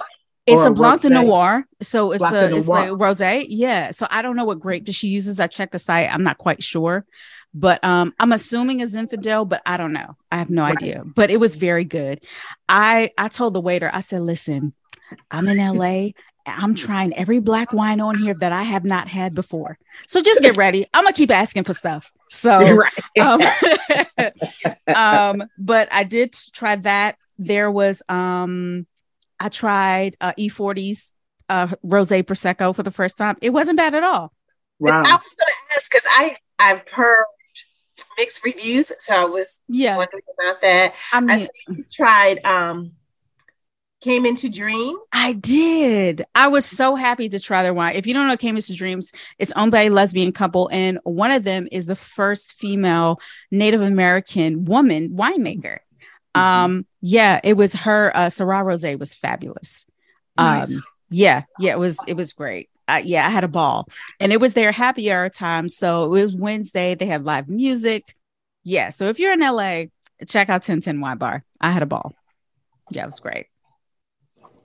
It's 0.47 0.61
or 0.61 0.67
a 0.67 0.71
Blanc 0.71 1.01
de? 1.01 1.09
Noir. 1.09 1.65
So 1.81 2.11
it's 2.11 2.19
Blanc 2.19 2.35
a 2.35 2.55
it's 2.55 2.67
like 2.67 2.89
rosé. 2.89 3.45
Yeah. 3.49 3.91
So 3.91 4.07
I 4.09 4.21
don't 4.21 4.35
know 4.35 4.45
what 4.45 4.59
grape 4.59 4.87
she 4.91 5.07
uses. 5.07 5.39
I 5.39 5.47
checked 5.47 5.71
the 5.71 5.79
site. 5.79 6.13
I'm 6.13 6.23
not 6.23 6.37
quite 6.37 6.61
sure. 6.61 7.05
But 7.53 7.83
um, 7.85 8.13
I'm 8.19 8.33
assuming 8.33 8.81
it's 8.81 8.95
Zinfandel, 8.95 9.47
but 9.47 9.61
I 9.65 9.77
don't 9.77 9.93
know. 9.93 10.17
I 10.31 10.37
have 10.37 10.49
no 10.49 10.63
Right. 10.63 10.75
idea. 10.75 11.03
But 11.05 11.31
it 11.31 11.37
was 11.39 11.55
very 11.55 11.85
good. 11.85 12.21
I 12.67 13.11
I 13.17 13.29
told 13.29 13.53
the 13.53 13.61
waiter, 13.61 13.89
I 13.93 14.01
said, 14.01 14.21
listen, 14.21 14.73
I'm 15.31 15.47
in 15.47 15.57
LA. 15.57 16.09
I'm 16.45 16.75
trying 16.85 17.13
every 17.15 17.39
black 17.39 17.73
wine 17.73 18.01
on 18.01 18.17
here 18.17 18.33
that 18.35 18.51
I 18.51 18.63
have 18.63 18.83
not 18.83 19.07
had 19.07 19.33
before. 19.33 19.79
So 20.07 20.21
just 20.21 20.41
get 20.41 20.57
ready. 20.57 20.85
I'm 20.93 21.05
gonna 21.05 21.13
keep 21.13 21.31
asking 21.31 21.63
for 21.63 21.73
stuff. 21.73 22.11
So 22.29 22.59
right. 22.75 23.19
um, 23.19 23.41
um, 25.41 25.47
but 25.57 25.87
I 25.91 26.03
did 26.03 26.37
try 26.53 26.75
that. 26.75 27.15
There 27.39 27.71
was 27.71 28.03
um, 28.09 28.85
I 29.39 29.49
tried 29.49 30.17
uh, 30.21 30.33
E40's 30.37 31.13
uh, 31.49 31.67
rosé 31.85 32.23
prosecco 32.23 32.75
for 32.75 32.83
the 32.83 32.91
first 32.91 33.17
time. 33.17 33.37
It 33.41 33.51
wasn't 33.51 33.77
bad 33.77 33.95
at 33.95 34.03
all. 34.03 34.33
wow. 34.79 34.91
I 35.05 35.13
was 35.17 35.33
gonna 35.39 35.75
ask 35.75 35.89
because 35.91 36.05
I 36.09 36.35
I've 36.59 36.87
heard 36.89 37.25
mixed 38.17 38.43
reviews, 38.45 38.91
so 38.99 39.15
I 39.15 39.25
was 39.25 39.61
Yeah, 39.67 39.97
wondering 39.97 40.23
about 40.39 40.61
that. 40.61 40.95
I 41.11 41.21
I 41.27 41.37
mean, 41.37 41.37
see 41.37 41.49
you 41.69 41.85
tried 41.91 42.45
um 42.45 42.93
Camins 44.01 44.39
2 44.39 44.49
Dreams. 44.49 44.99
I 45.11 45.31
did. 45.33 46.25
I 46.35 46.47
was 46.49 46.65
so 46.65 46.95
happy 46.95 47.29
to 47.29 47.39
try 47.39 47.63
their 47.63 47.73
wine. 47.73 47.95
If 47.95 48.05
you 48.05 48.13
don't 48.13 48.27
know 48.27 48.35
Camins 48.35 48.67
2 48.67 48.75
Dreams, 48.75 49.11
it's 49.39 49.53
owned 49.53 49.71
by 49.71 49.83
a 49.83 49.89
lesbian 49.89 50.33
couple, 50.33 50.69
and 50.73 50.99
one 51.03 51.31
of 51.31 51.43
them 51.43 51.67
is 51.71 51.85
the 51.85 51.95
first 51.95 52.53
female 52.55 53.19
Native 53.49 53.81
American 53.81 54.65
woman 54.65 55.11
winemaker. 55.15 55.77
Mhm. 56.35 56.41
Um, 56.41 56.85
yeah, 57.07 57.39
it 57.43 57.55
was 57.55 57.73
her 57.73 58.11
uh 58.17 58.29
Syrah 58.29 58.65
Rosé 58.65 58.97
was 58.97 59.13
fabulous. 59.13 59.85
Nice. 60.37 60.73
Um, 60.73 60.81
yeah, 61.11 61.43
yeah, 61.59 61.73
it 61.73 61.77
was 61.77 61.99
it 62.07 62.17
was 62.17 62.33
great. 62.33 62.67
Uh, 62.87 63.01
yeah, 63.03 63.27
I 63.27 63.29
had 63.29 63.43
a 63.43 63.47
ball, 63.47 63.87
and 64.19 64.33
it 64.33 64.41
was 64.41 64.53
their 64.53 64.71
happy 64.71 65.11
hour 65.11 65.29
time. 65.29 65.69
So 65.69 66.05
it 66.05 66.09
was 66.09 66.35
Wednesday. 66.35 66.95
They 66.95 67.05
had 67.05 67.23
live 67.23 67.47
music. 67.47 68.15
Yeah, 68.63 68.89
so 68.89 69.05
if 69.05 69.19
you're 69.19 69.33
in 69.33 69.39
LA, 69.39 69.83
check 70.27 70.49
out 70.49 70.67
1010 70.67 70.99
Wine 70.99 71.19
Bar. 71.19 71.43
I 71.61 71.69
had 71.69 71.83
a 71.83 71.85
ball. 71.85 72.11
Yeah, 72.89 73.03
it 73.03 73.07
was 73.07 73.19
great. 73.19 73.45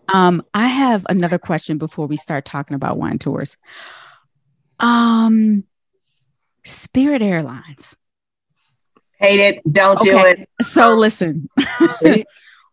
Um, 0.09 0.43
I 0.55 0.67
have 0.67 1.05
another 1.11 1.39
question 1.39 1.77
before 1.77 2.07
we 2.07 2.17
start 2.17 2.47
talking 2.47 2.75
about 2.75 2.97
wine 2.97 3.19
tours. 3.19 3.59
Um, 4.79 5.65
Spirit 6.65 7.21
Airlines. 7.21 7.99
Hate 9.21 9.41
it. 9.57 9.63
Don't 9.73 10.01
do 10.01 10.17
it. 10.19 10.49
so 10.63 10.95
listen. 10.97 11.49
the 12.01 12.25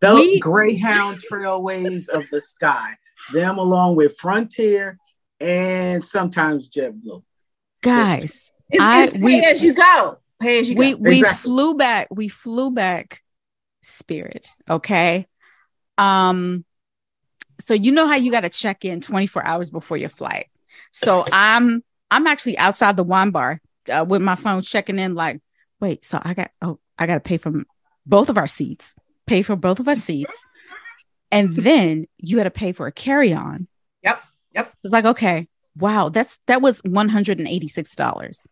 We- 0.02 0.38
Greyhound 0.40 1.20
Trailways 1.30 2.08
of 2.08 2.24
the 2.30 2.40
Sky, 2.40 2.94
them 3.32 3.58
along 3.58 3.96
with 3.96 4.16
Frontier 4.18 4.98
and 5.40 6.02
sometimes 6.02 6.68
JetBlue. 6.70 7.22
Guys, 7.82 8.50
It's, 8.70 8.80
I- 8.80 9.04
it's 9.04 9.12
pay 9.12 9.20
we- 9.20 9.44
as 9.44 9.62
you 9.62 9.74
go. 9.74 10.18
Pay 10.40 10.60
as 10.60 10.70
you 10.70 10.76
we 10.76 10.92
go. 10.92 10.98
we 11.00 11.18
Exactly. 11.18 11.42
flew 11.50 11.74
back 11.74 12.08
we 12.10 12.28
flew 12.28 12.70
back 12.70 13.22
spirit 13.82 14.48
okay 14.70 15.26
um 15.96 16.64
so 17.60 17.74
you 17.74 17.90
know 17.92 18.06
how 18.06 18.14
you 18.16 18.30
got 18.30 18.40
to 18.42 18.48
check 18.48 18.84
in 18.84 19.00
24 19.00 19.44
hours 19.44 19.70
before 19.70 19.96
your 19.96 20.08
flight 20.08 20.46
so 20.92 21.24
i'm 21.32 21.82
i'm 22.10 22.26
actually 22.28 22.56
outside 22.58 22.96
the 22.96 23.02
wine 23.04 23.30
bar 23.30 23.60
uh, 23.92 24.04
with 24.06 24.20
my 24.22 24.34
phone 24.36 24.60
checking 24.62 24.98
in 24.98 25.14
like 25.14 25.40
wait 25.80 26.04
so 26.04 26.20
i 26.22 26.34
got 26.34 26.50
oh 26.62 26.78
i 26.98 27.06
got 27.06 27.14
to 27.14 27.20
pay 27.20 27.36
for 27.36 27.52
both 28.06 28.28
of 28.28 28.36
our 28.38 28.46
seats 28.46 28.94
pay 29.26 29.42
for 29.42 29.56
both 29.56 29.80
of 29.80 29.88
our 29.88 29.94
seats 29.94 30.44
and 31.30 31.54
then 31.54 32.06
you 32.18 32.38
had 32.38 32.44
to 32.44 32.50
pay 32.50 32.72
for 32.72 32.86
a 32.86 32.92
carry-on 32.92 33.66
Yep, 34.02 34.22
yep. 34.54 34.72
it's 34.82 34.92
like 34.92 35.04
okay 35.04 35.48
wow 35.76 36.08
that's 36.08 36.40
that 36.46 36.60
was 36.62 36.80
$186 36.82 38.46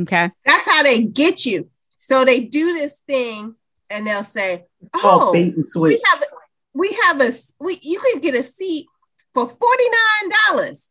okay 0.00 0.30
That's 0.44 0.66
how 0.68 0.82
they 0.82 1.04
get 1.04 1.46
you. 1.46 1.70
So 1.98 2.24
they 2.24 2.40
do 2.44 2.74
this 2.74 3.00
thing 3.06 3.54
and 3.90 4.06
they'll 4.06 4.22
say, 4.22 4.66
Oh, 4.94 5.28
"Oh, 5.28 5.32
bait 5.32 5.54
and 5.56 5.66
switch. 5.68 5.94
we 5.94 6.02
have 6.12 6.22
a, 6.22 6.26
we 6.74 6.98
have 7.04 7.20
a 7.20 7.32
we 7.60 7.78
you 7.82 7.98
can 8.00 8.20
get 8.20 8.34
a 8.34 8.42
seat 8.42 8.86
for 9.34 9.48
$49." 9.48 10.90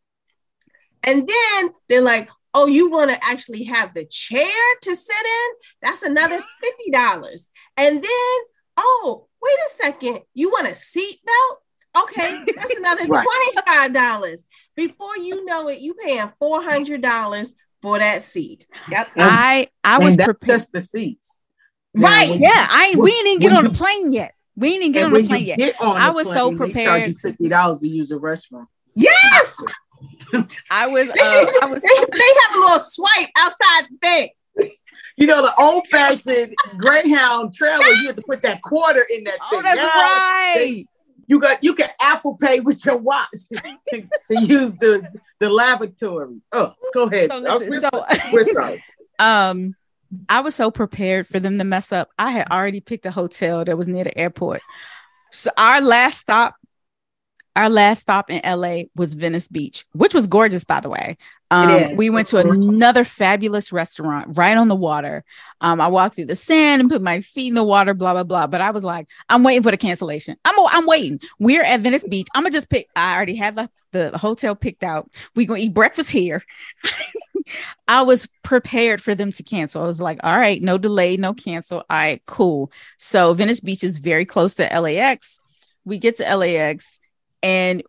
And 1.03 1.27
then 1.27 1.69
they're 1.87 2.01
like, 2.01 2.29
"Oh, 2.55 2.65
you 2.67 2.89
want 2.89 3.11
to 3.11 3.19
actually 3.23 3.63
have 3.65 3.93
the 3.93 4.05
chair 4.05 4.47
to 4.83 4.95
sit 4.95 5.15
in? 5.25 5.49
That's 5.81 6.01
another 6.03 6.39
$50." 6.89 7.47
And 7.77 8.01
then, 8.01 8.37
"Oh, 8.77 9.27
wait 9.41 9.53
a 9.53 9.83
second. 9.83 10.19
You 10.33 10.49
want 10.49 10.67
a 10.67 10.75
seat 10.75 11.19
belt? 11.25 12.03
Okay, 12.03 12.43
that's 12.55 12.75
another 12.77 13.03
Right. 13.05 13.25
$25." 13.67 14.45
Before 14.75 15.17
you 15.17 15.45
know 15.45 15.67
it, 15.69 15.79
you 15.79 15.93
paying 15.95 16.31
$400 16.41 17.51
for 17.81 17.99
that 17.99 18.23
seat. 18.23 18.65
Yep. 18.89 19.09
And- 19.15 19.23
i 19.31 19.67
i 19.83 19.99
was 19.99 20.15
that's 20.17 20.25
prepared 20.25 20.57
just 20.59 20.71
the 20.71 20.81
seats. 20.81 21.37
Now, 21.93 22.07
Right, 22.09 22.29
when- 22.31 22.41
Yeah, 22.41 22.67
I 22.69 22.87
ain't, 22.91 22.99
we 22.99 23.11
didn't 23.11 23.27
even 23.27 23.39
get 23.41 23.53
on 23.53 23.63
you- 23.65 23.71
the 23.71 23.77
plane 23.77 24.11
yet. 24.13 24.33
We 24.57 24.69
ain't 24.73 24.81
even 24.83 24.91
get 24.93 25.03
on 25.05 25.13
the 25.13 25.23
plane 25.27 25.45
yet. 25.45 25.75
on 25.81 25.97
I 25.97 26.07
the 26.07 26.13
was 26.13 26.31
so 26.31 26.55
prepared. 26.55 26.75
they 26.75 26.85
charge 26.85 27.07
you 27.09 27.13
fifty 27.15 27.49
dollars 27.49 27.79
to 27.81 27.87
use 27.89 28.09
a 28.11 28.15
restroom. 28.15 28.67
Yes. 28.95 29.61
I 30.71 30.87
was, 30.87 31.07
They, 31.07 31.19
uh, 31.19 31.47
I 31.61 31.69
was, 31.71 31.81
they, 31.81 31.87
they 31.87 32.31
have 32.43 32.55
a 32.55 32.59
little 32.59 32.79
swipe 32.79 33.29
outside 33.37 33.89
the 33.89 33.97
thing. 34.01 34.29
You 35.17 35.27
know 35.27 35.41
the 35.41 35.53
old 35.57 35.87
fashioned 35.87 36.53
Greyhound 36.77 37.53
trailer. 37.53 37.83
You 37.85 38.07
have 38.07 38.17
to 38.17 38.23
put 38.27 38.41
that 38.41 38.61
quarter 38.61 39.05
in 39.09 39.23
that 39.23 39.37
oh, 39.43 39.49
thing. 39.49 39.61
that's 39.63 39.77
Now, 39.77 39.85
right. 39.87 40.53
they- 40.57 40.85
you 41.27 41.39
got 41.39 41.63
you 41.63 41.73
can 41.73 41.89
Apple 41.99 42.37
Pay 42.37 42.59
with 42.59 42.85
your 42.85 42.97
watch 42.97 43.27
to, 43.51 43.59
to 44.27 44.41
use 44.41 44.75
the 44.77 45.07
the 45.39 45.49
lavatory. 45.49 46.39
Oh, 46.51 46.73
go 46.93 47.03
ahead. 47.03 47.31
So 47.31 47.37
Oh, 47.37 47.57
listen, 47.57 47.69
we're, 47.69 47.81
so, 47.81 48.05
we're 48.31 48.53
sorry. 48.53 48.83
um, 49.19 49.75
I 50.29 50.41
was 50.41 50.53
so 50.53 50.69
prepared 50.69 51.25
for 51.25 51.39
them 51.39 51.57
to 51.57 51.63
mess 51.63 51.91
up. 51.91 52.09
I 52.19 52.31
had 52.31 52.47
already 52.51 52.79
picked 52.79 53.07
a 53.07 53.11
hotel 53.11 53.65
that 53.65 53.75
was 53.75 53.87
near 53.87 54.03
the 54.03 54.15
airport. 54.17 54.61
So 55.31 55.49
our 55.57 55.81
last 55.81 56.19
stop, 56.19 56.55
our 57.55 57.69
last 57.69 58.01
stop 58.01 58.29
in 58.29 58.41
LA 58.43 58.83
was 58.95 59.13
Venice 59.13 59.47
Beach, 59.47 59.85
which 59.93 60.13
was 60.13 60.27
gorgeous, 60.27 60.65
by 60.65 60.79
the 60.81 60.89
way. 60.89 61.17
Um, 61.51 61.95
we 61.95 62.09
went 62.09 62.27
to 62.27 62.39
another 62.39 63.03
fabulous 63.05 63.71
restaurant 63.71 64.35
right 64.37 64.57
on 64.57 64.67
the 64.67 64.75
water. 64.75 65.23
Um, 65.61 65.79
I 65.79 65.87
walked 65.87 66.15
through 66.15 66.25
the 66.25 66.35
sand 66.35 66.81
and 66.81 66.89
put 66.89 67.01
my 67.01 67.21
feet 67.21 67.47
in 67.47 67.53
the 67.53 67.63
water, 67.63 67.93
blah 67.93 68.13
blah 68.13 68.23
blah. 68.23 68.47
But 68.47 68.61
I 68.61 68.71
was 68.71 68.83
like, 68.83 69.07
I'm 69.29 69.43
waiting 69.43 69.63
for 69.63 69.71
the 69.71 69.77
cancellation. 69.77 70.37
I'm 70.43 70.55
I'm 70.69 70.85
waiting. 70.85 71.21
We're 71.39 71.63
at 71.63 71.81
Venice 71.81 72.03
Beach. 72.03 72.27
I'm 72.33 72.43
gonna 72.43 72.51
just 72.51 72.69
pick. 72.69 72.89
I 72.95 73.15
already 73.15 73.35
have 73.35 73.55
the, 73.55 73.69
the 73.91 74.17
hotel 74.17 74.55
picked 74.55 74.83
out. 74.83 75.09
We're 75.35 75.47
gonna 75.47 75.61
eat 75.61 75.73
breakfast 75.73 76.09
here. 76.09 76.43
I 77.87 78.01
was 78.01 78.27
prepared 78.43 79.01
for 79.01 79.13
them 79.13 79.31
to 79.31 79.43
cancel. 79.43 79.83
I 79.83 79.85
was 79.85 80.01
like, 80.01 80.19
all 80.23 80.37
right, 80.37 80.61
no 80.61 80.77
delay, 80.79 81.15
no 81.15 81.33
cancel. 81.33 81.77
All 81.77 81.97
right, 81.97 82.21
cool. 82.25 82.71
So 82.97 83.33
Venice 83.33 83.59
Beach 83.59 83.83
is 83.83 83.99
very 83.99 84.25
close 84.25 84.55
to 84.55 84.63
LAX. 84.63 85.39
We 85.85 85.99
get 85.99 86.17
to 86.17 86.35
LAX 86.35 86.99
and 87.41 87.83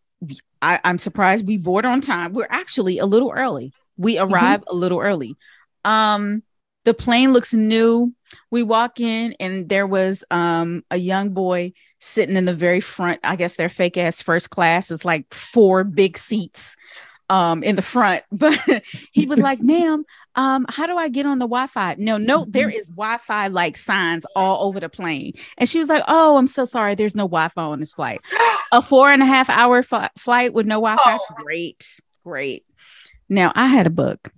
I, 0.63 0.81
I'm 0.85 0.99
surprised 0.99 1.47
we 1.47 1.59
board 1.59 1.85
on 1.85 2.01
time. 2.01 2.33
We're 2.33 2.49
actually 2.51 2.99
a 2.99 3.07
little 3.07 3.33
early. 3.35 3.73
We 3.97 4.19
arrive 4.19 4.65
a 4.69 4.75
little 4.75 5.01
early. 5.01 5.37
Um, 5.85 6.43
the 6.85 6.95
plane 6.95 7.33
looks 7.33 7.53
new. 7.53 8.15
We 8.51 8.63
walk 8.63 9.01
in 9.01 9.35
and 9.41 9.69
there 9.69 9.87
was 9.87 10.25
um 10.31 10.85
a 10.91 10.97
young 10.97 11.31
boy 11.31 11.73
sitting 11.99 12.37
in 12.37 12.45
the 12.45 12.55
very 12.55 12.81
front. 12.81 13.21
I 13.25 13.37
guess 13.37 13.57
their 13.57 13.69
fake 13.69 13.97
ass 13.97 14.23
first 14.23 14.51
class 14.51 14.91
is 14.91 15.05
like 15.05 15.33
four 15.33 15.85
big 15.85 16.17
seats 16.17 16.77
um 17.29 17.63
in 17.63 17.77
the 17.77 17.83
front 17.83 18.23
but 18.33 18.59
he 19.13 19.27
was 19.27 19.39
like 19.39 19.61
ma'am 19.63 20.05
um 20.37 20.67
how 20.69 20.87
do 20.87 20.97
i 20.97 21.09
get 21.09 21.27
on 21.27 21.39
the 21.39 21.47
wi-fi? 21.47 21.97
No 21.99 22.19
no 22.19 22.45
there 22.49 22.69
is 22.69 22.87
wi-fi 22.87 23.49
like 23.49 23.77
signs 23.77 24.27
all 24.37 24.67
over 24.67 24.81
the 24.81 24.89
plane. 24.89 25.33
And 25.59 25.69
she 25.69 25.79
was 25.79 25.89
like 25.89 26.05
oh 26.09 26.37
i'm 26.37 26.47
so 26.47 26.65
sorry 26.65 26.95
there's 26.95 27.17
no 27.17 27.25
wi-fi 27.25 27.63
on 27.63 27.81
this 27.81 27.93
flight. 27.93 28.21
A 28.73 28.83
four 28.83 29.11
and 29.11 29.23
a 29.23 29.27
half 29.27 29.49
hour 29.51 29.83
fl- 29.83 30.13
flight 30.19 30.53
with 30.53 30.67
no 30.67 30.77
wi-fi? 30.77 31.19
Oh. 31.21 31.35
great 31.43 32.01
great. 32.25 32.65
Now 33.29 33.53
i 33.55 33.67
had 33.67 33.87
a 33.87 33.91
book 33.91 34.33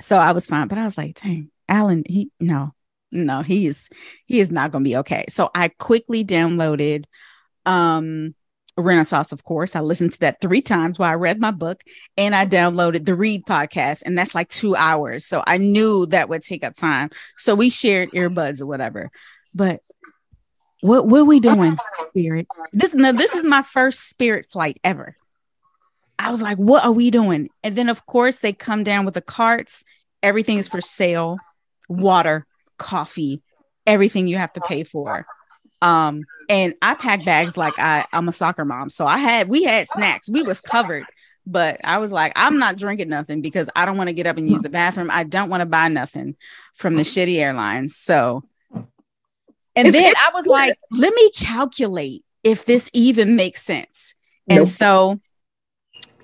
so 0.00 0.16
i 0.16 0.32
was 0.32 0.46
fine 0.46 0.68
but 0.68 0.78
i 0.78 0.84
was 0.84 0.96
like 0.96 1.20
dang 1.20 1.50
alan 1.68 2.04
he 2.06 2.30
no 2.38 2.72
no 3.10 3.42
he 3.42 3.66
is 3.66 3.88
he 4.26 4.38
is 4.38 4.50
not 4.50 4.70
gonna 4.70 4.84
be 4.84 4.96
okay. 4.98 5.24
So 5.28 5.50
i 5.54 5.68
quickly 5.68 6.24
downloaded 6.24 7.04
um 7.66 8.34
Renaissance, 8.82 9.32
of 9.32 9.44
course. 9.44 9.74
I 9.74 9.80
listened 9.80 10.12
to 10.12 10.20
that 10.20 10.40
three 10.40 10.62
times 10.62 10.98
while 10.98 11.10
I 11.10 11.14
read 11.14 11.40
my 11.40 11.50
book 11.50 11.82
and 12.16 12.34
I 12.34 12.46
downloaded 12.46 13.04
the 13.04 13.14
Read 13.14 13.44
podcast, 13.44 14.02
and 14.06 14.16
that's 14.16 14.34
like 14.34 14.48
two 14.48 14.76
hours. 14.76 15.26
So 15.26 15.42
I 15.46 15.58
knew 15.58 16.06
that 16.06 16.28
would 16.28 16.42
take 16.42 16.64
up 16.64 16.74
time. 16.74 17.10
So 17.36 17.54
we 17.54 17.70
shared 17.70 18.12
earbuds 18.12 18.60
or 18.60 18.66
whatever. 18.66 19.10
But 19.54 19.82
what 20.80 21.06
what 21.06 21.26
we 21.26 21.40
doing, 21.40 21.76
Spirit? 22.10 22.46
This 22.72 22.94
no, 22.94 23.12
this 23.12 23.34
is 23.34 23.44
my 23.44 23.62
first 23.62 24.08
Spirit 24.08 24.46
flight 24.50 24.78
ever. 24.84 25.16
I 26.18 26.30
was 26.30 26.42
like, 26.42 26.58
what 26.58 26.84
are 26.84 26.92
we 26.92 27.10
doing? 27.10 27.48
And 27.62 27.76
then 27.76 27.88
of 27.88 28.06
course 28.06 28.40
they 28.40 28.52
come 28.52 28.84
down 28.84 29.04
with 29.04 29.14
the 29.14 29.20
carts. 29.20 29.84
Everything 30.22 30.58
is 30.58 30.68
for 30.68 30.80
sale, 30.80 31.38
water, 31.88 32.46
coffee, 32.76 33.42
everything 33.86 34.26
you 34.26 34.36
have 34.36 34.52
to 34.54 34.60
pay 34.60 34.84
for. 34.84 35.26
Um, 35.80 36.24
and 36.48 36.74
I 36.80 36.94
pack 36.94 37.24
bags 37.24 37.56
like 37.56 37.78
I, 37.78 38.06
I'm 38.12 38.28
a 38.28 38.32
soccer 38.32 38.64
mom. 38.64 38.90
So 38.90 39.06
I 39.06 39.18
had 39.18 39.48
we 39.48 39.64
had 39.64 39.88
snacks. 39.88 40.28
We 40.28 40.42
was 40.42 40.60
covered, 40.60 41.04
but 41.46 41.80
I 41.84 41.98
was 41.98 42.10
like, 42.10 42.32
I'm 42.36 42.58
not 42.58 42.76
drinking 42.76 43.08
nothing 43.08 43.42
because 43.42 43.68
I 43.76 43.84
don't 43.84 43.96
want 43.96 44.08
to 44.08 44.14
get 44.14 44.26
up 44.26 44.36
and 44.36 44.48
use 44.48 44.62
the 44.62 44.70
bathroom. 44.70 45.10
I 45.10 45.24
don't 45.24 45.50
want 45.50 45.60
to 45.60 45.66
buy 45.66 45.88
nothing 45.88 46.36
from 46.74 46.96
the 46.96 47.02
shitty 47.02 47.36
airlines. 47.36 47.96
So 47.96 48.44
and 49.78 49.94
then 49.94 50.14
I 50.16 50.30
was 50.34 50.46
like, 50.46 50.74
let 50.90 51.14
me 51.14 51.30
calculate 51.30 52.24
if 52.42 52.64
this 52.64 52.90
even 52.92 53.36
makes 53.36 53.62
sense. 53.62 54.14
And 54.48 54.60
nope. 54.60 54.68
so 54.68 55.20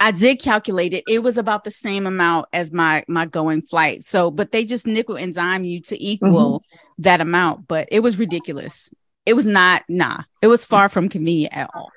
I 0.01 0.11
did 0.11 0.41
calculate 0.41 0.93
it. 0.93 1.05
It 1.09 1.23
was 1.23 1.39
about 1.39 1.63
the 1.65 1.71
same 1.71 2.07
amount 2.07 2.47
as 2.53 2.73
my 2.73 3.05
my 3.07 3.27
going 3.27 3.63
flight. 3.63 4.05
So, 4.05 4.31
but 4.31 4.51
they 4.51 4.65
just 4.65 4.87
nickel 4.87 5.17
and 5.17 5.33
dime 5.33 5.65
you 5.65 5.81
to 5.83 6.03
equal 6.03 6.61
mm-hmm. 6.61 7.03
that 7.03 7.21
amount. 7.21 7.69
But 7.69 7.89
it 7.93 8.01
was 8.01 8.19
ridiculous. 8.19 8.91
It 9.27 9.35
was 9.35 9.47
not 9.47 9.83
nah. 9.89 10.23
It 10.43 10.49
was 10.49 10.65
far 10.65 10.89
from 10.89 11.09
convenient 11.09 11.57
at 11.57 11.71
all. 11.75 11.91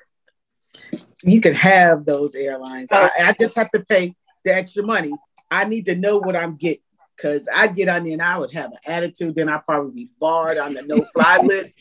You 1.22 1.40
can 1.40 1.54
have 1.54 2.04
those 2.04 2.34
airlines. 2.34 2.88
I, 2.92 3.10
I 3.20 3.32
just 3.38 3.56
have 3.56 3.70
to 3.70 3.80
pay 3.80 4.14
the 4.44 4.54
extra 4.54 4.82
money. 4.82 5.12
I 5.50 5.64
need 5.64 5.86
to 5.86 5.96
know 5.96 6.18
what 6.18 6.36
I'm 6.36 6.56
getting 6.56 6.82
because 7.16 7.48
I 7.54 7.68
get 7.68 7.88
on 7.88 8.04
there 8.04 8.12
and 8.12 8.22
I 8.22 8.38
would 8.38 8.52
have 8.52 8.70
an 8.70 8.78
attitude. 8.86 9.34
Then 9.34 9.48
I'd 9.48 9.64
probably 9.64 9.92
be 9.92 10.10
barred 10.20 10.58
on 10.58 10.74
the 10.74 10.82
no 10.82 11.04
fly 11.12 11.38
list. 11.42 11.80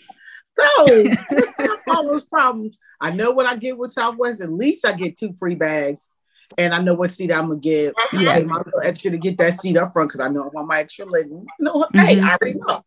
So 0.56 1.06
all 1.88 2.08
those 2.08 2.26
problems. 2.26 2.78
I 3.00 3.12
know 3.12 3.32
what 3.32 3.46
I 3.46 3.56
get 3.56 3.78
with 3.78 3.92
Southwest. 3.92 4.42
At 4.42 4.52
least 4.52 4.86
I 4.86 4.94
get 4.94 5.18
two 5.18 5.34
free 5.34 5.56
bags 5.56 6.10
and 6.58 6.74
I 6.74 6.82
know 6.82 6.94
what 6.94 7.12
seat 7.12 7.32
I'm 7.32 7.50
gonna 7.50 7.60
get. 7.60 7.94
Yeah, 8.14 8.36
pay 8.36 8.46
my 8.46 8.58
little 8.58 8.82
extra 8.84 9.12
to 9.12 9.18
get 9.18 9.38
that 9.38 9.60
seat 9.60 9.78
up 9.78 9.94
front 9.94 10.10
because 10.10 10.22
I 10.22 10.30
know 10.30 10.44
I 10.44 10.48
want 10.48 10.68
my 10.68 10.80
extra 10.80 11.06
leg. 11.06 11.28
You 11.30 11.46
know, 11.60 11.74
mm-hmm. 11.74 12.00
hey, 12.00 12.20
I 12.20 12.36
already 12.36 12.60
know. 12.60 12.84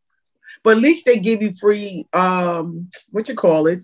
But 0.62 0.76
at 0.76 0.83
least 0.83 1.07
they 1.07 1.19
give 1.19 1.42
you 1.42 1.52
free 1.52 2.07
um 2.12 2.88
what 3.11 3.28
you 3.28 3.35
call 3.35 3.66
it 3.66 3.83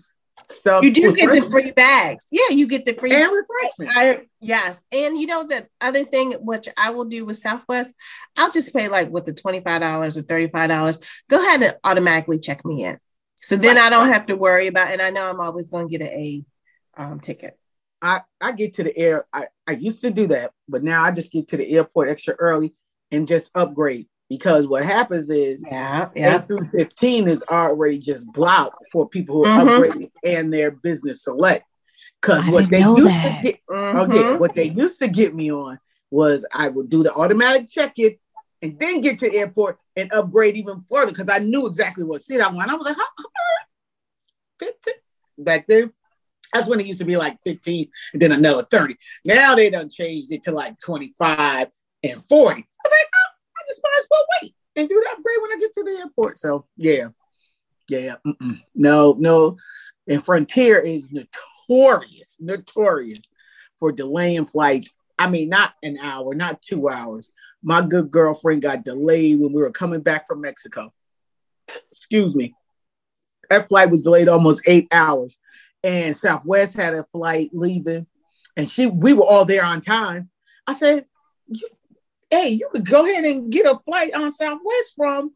stuff. 0.49 0.83
You 0.83 0.93
do 0.93 1.15
get 1.15 1.31
the 1.31 1.49
free 1.49 1.71
bags. 1.71 2.25
Yeah, 2.31 2.49
you 2.51 2.67
get 2.67 2.85
the 2.85 2.93
free 2.93 3.13
and 3.13 3.31
refreshment. 3.31 4.27
yes, 4.39 4.81
and 4.91 5.17
you 5.17 5.27
know 5.27 5.45
the 5.45 5.67
other 5.81 6.03
thing 6.03 6.33
which 6.33 6.67
I 6.77 6.91
will 6.91 7.05
do 7.05 7.25
with 7.25 7.37
Southwest, 7.37 7.93
I'll 8.35 8.51
just 8.51 8.73
pay 8.73 8.87
like 8.87 9.09
with 9.09 9.25
the 9.25 9.33
twenty 9.33 9.59
five 9.59 9.81
dollars 9.81 10.17
or 10.17 10.21
thirty 10.21 10.47
five 10.47 10.69
dollars. 10.69 10.99
Go 11.29 11.41
ahead 11.41 11.61
and 11.61 11.75
automatically 11.83 12.39
check 12.39 12.65
me 12.65 12.85
in, 12.85 12.99
so 13.41 13.55
then 13.55 13.77
I 13.77 13.89
don't 13.89 14.09
have 14.09 14.27
to 14.27 14.35
worry 14.35 14.67
about. 14.67 14.91
And 14.91 15.01
I 15.01 15.09
know 15.09 15.29
I'm 15.29 15.39
always 15.39 15.69
going 15.69 15.89
to 15.89 15.97
get 15.97 16.09
an 16.09 16.19
A 16.19 16.45
um, 16.97 17.19
ticket. 17.19 17.57
I, 18.01 18.21
I 18.39 18.51
get 18.51 18.75
to 18.75 18.83
the 18.83 18.95
air. 18.95 19.25
I, 19.33 19.47
I 19.67 19.71
used 19.71 20.01
to 20.01 20.11
do 20.11 20.27
that, 20.27 20.51
but 20.69 20.83
now 20.83 21.03
I 21.03 21.11
just 21.11 21.31
get 21.31 21.47
to 21.49 21.57
the 21.57 21.67
airport 21.67 22.09
extra 22.09 22.35
early 22.35 22.73
and 23.11 23.27
just 23.27 23.49
upgrade 23.55 24.07
because 24.29 24.67
what 24.67 24.83
happens 24.83 25.29
is 25.29 25.63
yeah, 25.69 26.09
yeah. 26.15 26.41
8 26.41 26.47
through 26.47 26.69
15 26.69 27.27
is 27.27 27.43
already 27.49 27.99
just 27.99 28.25
blocked 28.27 28.83
for 28.91 29.07
people 29.07 29.35
who 29.35 29.45
are 29.45 29.65
mm-hmm. 29.65 29.99
upgrading 29.99 30.11
and 30.23 30.53
their 30.53 30.71
business 30.71 31.23
select. 31.23 31.65
Because 32.21 32.45
what 32.47 32.69
they 32.69 32.79
used 32.79 33.05
that. 33.05 33.41
to 33.41 33.47
get 33.47 33.59
mm-hmm. 33.69 34.11
okay, 34.11 34.37
what 34.37 34.53
they 34.53 34.69
used 34.69 34.99
to 34.99 35.07
get 35.07 35.35
me 35.35 35.51
on 35.51 35.79
was 36.09 36.45
I 36.53 36.69
would 36.69 36.89
do 36.89 37.03
the 37.03 37.13
automatic 37.13 37.67
check-in 37.67 38.17
and 38.61 38.79
then 38.79 39.01
get 39.01 39.19
to 39.19 39.29
the 39.29 39.37
airport 39.37 39.77
and 39.95 40.11
upgrade 40.13 40.57
even 40.57 40.83
further 40.89 41.11
because 41.11 41.29
I 41.29 41.39
knew 41.39 41.67
exactly 41.67 42.03
what 42.03 42.23
seat 42.23 42.41
I 42.41 42.51
want. 42.51 42.69
I 42.69 42.75
was 42.75 42.85
like, 42.85 42.97
huh? 42.97 43.23
15 44.59 44.93
back 45.37 45.67
then. 45.67 45.91
That's 46.53 46.67
when 46.67 46.79
it 46.79 46.87
used 46.87 46.99
to 46.99 47.05
be 47.05 47.17
like 47.17 47.37
15 47.43 47.89
and 48.13 48.21
then 48.21 48.31
another 48.31 48.63
30. 48.63 48.95
Now 49.25 49.55
they 49.55 49.69
done 49.69 49.89
changed 49.89 50.31
it 50.31 50.43
to 50.43 50.51
like 50.51 50.79
25 50.79 51.67
and 52.03 52.23
40. 52.23 52.45
I 52.51 52.55
was 52.55 52.91
like, 52.91 53.09
oh, 53.15 53.16
just 53.67 53.81
might 53.83 53.99
as 53.99 54.07
well 54.09 54.25
wait 54.41 54.55
and 54.75 54.89
do 54.89 55.03
the 55.03 55.11
upgrade 55.11 55.37
when 55.41 55.51
I 55.51 55.57
get 55.59 55.73
to 55.73 55.83
the 55.83 55.99
airport. 55.99 56.37
So 56.37 56.65
yeah, 56.77 57.09
yeah, 57.89 58.15
mm-mm. 58.25 58.61
no, 58.75 59.15
no. 59.17 59.57
And 60.07 60.23
Frontier 60.23 60.79
is 60.79 61.11
notorious, 61.11 62.37
notorious 62.39 63.27
for 63.79 63.91
delaying 63.91 64.45
flights. 64.45 64.93
I 65.19 65.29
mean, 65.29 65.49
not 65.49 65.73
an 65.83 65.97
hour, 66.01 66.33
not 66.33 66.61
two 66.61 66.89
hours. 66.89 67.31
My 67.63 67.81
good 67.81 68.11
girlfriend 68.11 68.61
got 68.61 68.85
delayed 68.85 69.39
when 69.39 69.51
we 69.51 69.61
were 69.61 69.71
coming 69.71 70.01
back 70.01 70.27
from 70.27 70.41
Mexico. 70.41 70.93
Excuse 71.91 72.35
me. 72.35 72.53
That 73.49 73.67
flight 73.67 73.89
was 73.89 74.03
delayed 74.03 74.27
almost 74.27 74.61
eight 74.65 74.87
hours 74.91 75.37
and 75.83 76.15
Southwest 76.15 76.75
had 76.75 76.93
a 76.93 77.03
flight 77.05 77.49
leaving, 77.53 78.07
and 78.55 78.69
she 78.69 78.87
we 78.87 79.13
were 79.13 79.25
all 79.25 79.45
there 79.45 79.63
on 79.63 79.81
time. 79.81 80.29
I 80.65 80.73
said, 80.73 81.05
"Hey, 82.29 82.49
you 82.49 82.69
could 82.71 82.85
go 82.85 83.05
ahead 83.05 83.25
and 83.25 83.51
get 83.51 83.65
a 83.65 83.79
flight 83.85 84.13
on 84.13 84.31
Southwest 84.33 84.93
from 84.95 85.33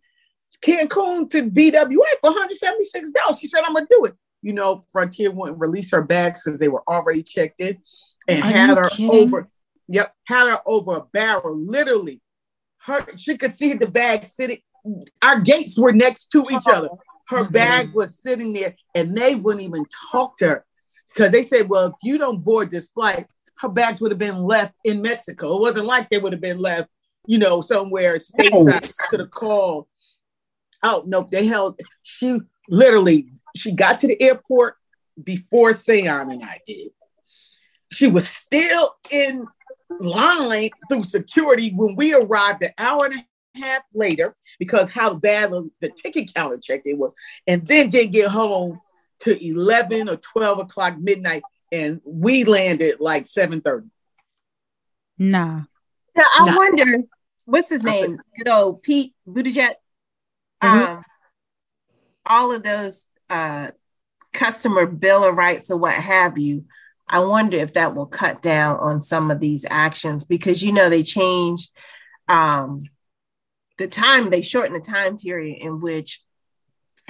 Cancun 0.64 1.30
to 1.32 1.50
BWI 1.50 2.20
for 2.22 2.32
176 2.32 3.10
dollars." 3.12 3.40
She 3.40 3.48
said, 3.48 3.64
"I'm 3.66 3.74
gonna 3.74 3.88
do 3.90 4.06
it." 4.06 4.16
You 4.42 4.54
know, 4.54 4.86
Frontier 4.92 5.32
wouldn't 5.32 5.60
release 5.60 5.92
her 5.92 6.02
bags 6.02 6.42
because 6.44 6.60
they 6.60 6.68
were 6.68 6.84
already 6.88 7.24
checked 7.24 7.62
in, 7.62 7.78
and 8.28 8.44
Are 8.44 8.48
had 8.48 8.78
her 8.78 8.90
kidding? 8.90 9.12
over. 9.12 9.50
Yep, 9.88 10.14
had 10.26 10.50
her 10.50 10.60
over 10.66 10.98
a 10.98 11.02
barrel, 11.02 11.58
literally. 11.58 12.22
Her 12.80 13.06
she 13.18 13.38
could 13.38 13.56
see 13.56 13.74
the 13.74 13.88
bag 13.88 14.26
sitting. 14.26 14.60
Our 15.22 15.40
gates 15.40 15.78
were 15.78 15.92
next 15.92 16.32
to 16.32 16.44
each 16.52 16.64
other. 16.66 16.90
Her 17.28 17.44
mm-hmm. 17.44 17.54
bag 17.54 17.94
was 17.94 18.22
sitting 18.22 18.52
there 18.52 18.76
and 18.96 19.16
they 19.16 19.36
wouldn't 19.36 19.64
even 19.64 19.86
talk 20.12 20.38
to 20.38 20.48
her 20.48 20.66
because 21.08 21.32
they 21.32 21.44
said, 21.44 21.70
well, 21.70 21.88
if 21.88 21.94
you 22.04 22.18
don't 22.18 22.44
board 22.44 22.72
this 22.72 22.90
flight, 22.90 23.28
her 23.62 23.70
bags 23.70 24.02
would 24.02 24.12
have 24.12 24.18
been 24.18 24.44
left 24.44 24.74
in 24.84 25.02
Mexico. 25.02 25.56
It 25.56 25.62
wasn't 25.62 25.86
like 25.86 26.10
they 26.10 26.18
would 26.18 26.34
have 26.34 26.42
been 26.42 26.58
left, 26.58 26.90
you 27.28 27.38
know, 27.38 27.62
somewhere 27.62 28.18
stateside 28.18 28.98
could 29.10 29.20
have 29.20 29.32
called. 29.32 29.86
Oh, 30.82 31.04
nope. 31.06 31.30
They 31.30 31.46
held, 31.46 31.80
she 32.02 32.40
literally, 32.68 33.32
she 33.56 33.72
got 33.72 34.00
to 34.00 34.08
the 34.08 34.20
airport 34.20 34.78
before 35.24 35.74
Sayon 35.74 36.34
and 36.34 36.44
I 36.44 36.60
did. 36.66 36.90
She 37.92 38.08
was 38.08 38.28
still 38.28 38.96
in 39.12 39.46
line 40.00 40.72
through 40.90 41.04
security 41.04 41.72
when 41.76 41.96
we 41.96 42.16
arrived 42.16 42.64
an 42.64 42.72
hour 42.80 43.06
and 43.06 43.16
a 43.16 43.60
half 43.60 43.84
later 43.94 44.36
because 44.58 44.90
how 44.90 45.14
bad 45.14 45.52
the 45.52 45.90
ticket 45.90 46.34
counter 46.34 46.58
check 46.58 46.82
it 46.86 46.98
was, 46.98 47.14
and 47.46 47.68
then 47.68 47.90
didn't 47.90 48.14
get 48.14 48.30
home 48.30 48.80
to 49.20 49.46
11 49.46 50.10
or 50.10 50.16
12 50.16 50.60
o'clock 50.60 50.98
midnight, 50.98 51.44
and 51.72 52.02
we 52.06 52.44
landed 52.44 53.00
like 53.00 53.26
7:30. 53.26 53.90
Nah. 55.18 55.62
Now, 56.16 56.24
I 56.40 56.46
nah. 56.46 56.58
wonder 56.58 57.04
what's 57.46 57.70
his 57.70 57.84
name? 57.84 58.20
Good 58.38 58.50
old 58.50 58.84
Pete 58.84 59.14
Buttigieg. 59.28 59.74
Mm-hmm. 60.62 60.98
Um, 60.98 61.04
all 62.26 62.54
of 62.56 62.64
those 62.64 63.04
uh, 63.30 63.72
customer 64.34 64.86
bill 64.86 65.24
of 65.24 65.36
rights 65.36 65.72
or 65.72 65.78
what 65.78 65.96
have 65.96 66.38
you. 66.38 66.66
I 67.08 67.20
wonder 67.20 67.58
if 67.58 67.74
that 67.74 67.94
will 67.94 68.06
cut 68.06 68.42
down 68.42 68.78
on 68.78 69.02
some 69.02 69.32
of 69.32 69.40
these 69.40 69.66
actions 69.70 70.24
because 70.24 70.64
you 70.64 70.72
know 70.72 70.90
they 70.90 71.04
changed 71.04 71.70
um, 72.30 72.80
the 73.78 73.88
time 73.88 74.30
they 74.30 74.42
shorten 74.42 74.74
the 74.74 74.80
time 74.80 75.18
period 75.18 75.58
in 75.60 75.82
which 75.82 76.24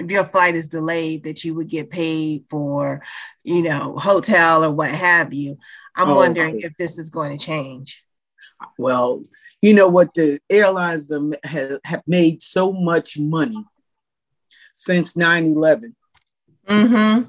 if 0.02 0.10
your 0.10 0.24
flight 0.24 0.54
is 0.54 0.68
delayed 0.68 1.24
that 1.24 1.44
you 1.44 1.54
would 1.54 1.68
get 1.68 1.90
paid 1.90 2.44
for 2.50 3.02
you 3.42 3.62
know 3.62 3.96
hotel 3.96 4.64
or 4.64 4.70
what 4.70 4.90
have 4.90 5.32
you 5.32 5.58
i'm 5.96 6.10
oh, 6.10 6.16
wondering 6.16 6.60
if 6.60 6.72
this 6.76 6.98
is 6.98 7.10
going 7.10 7.36
to 7.36 7.44
change 7.44 8.04
well 8.78 9.22
you 9.60 9.72
know 9.72 9.88
what 9.88 10.12
the 10.14 10.38
airlines 10.50 11.12
have, 11.44 11.78
have 11.84 12.02
made 12.06 12.42
so 12.42 12.72
much 12.72 13.18
money 13.18 13.64
since 14.74 15.14
9-11 15.14 15.94
mm-hmm 16.66 17.28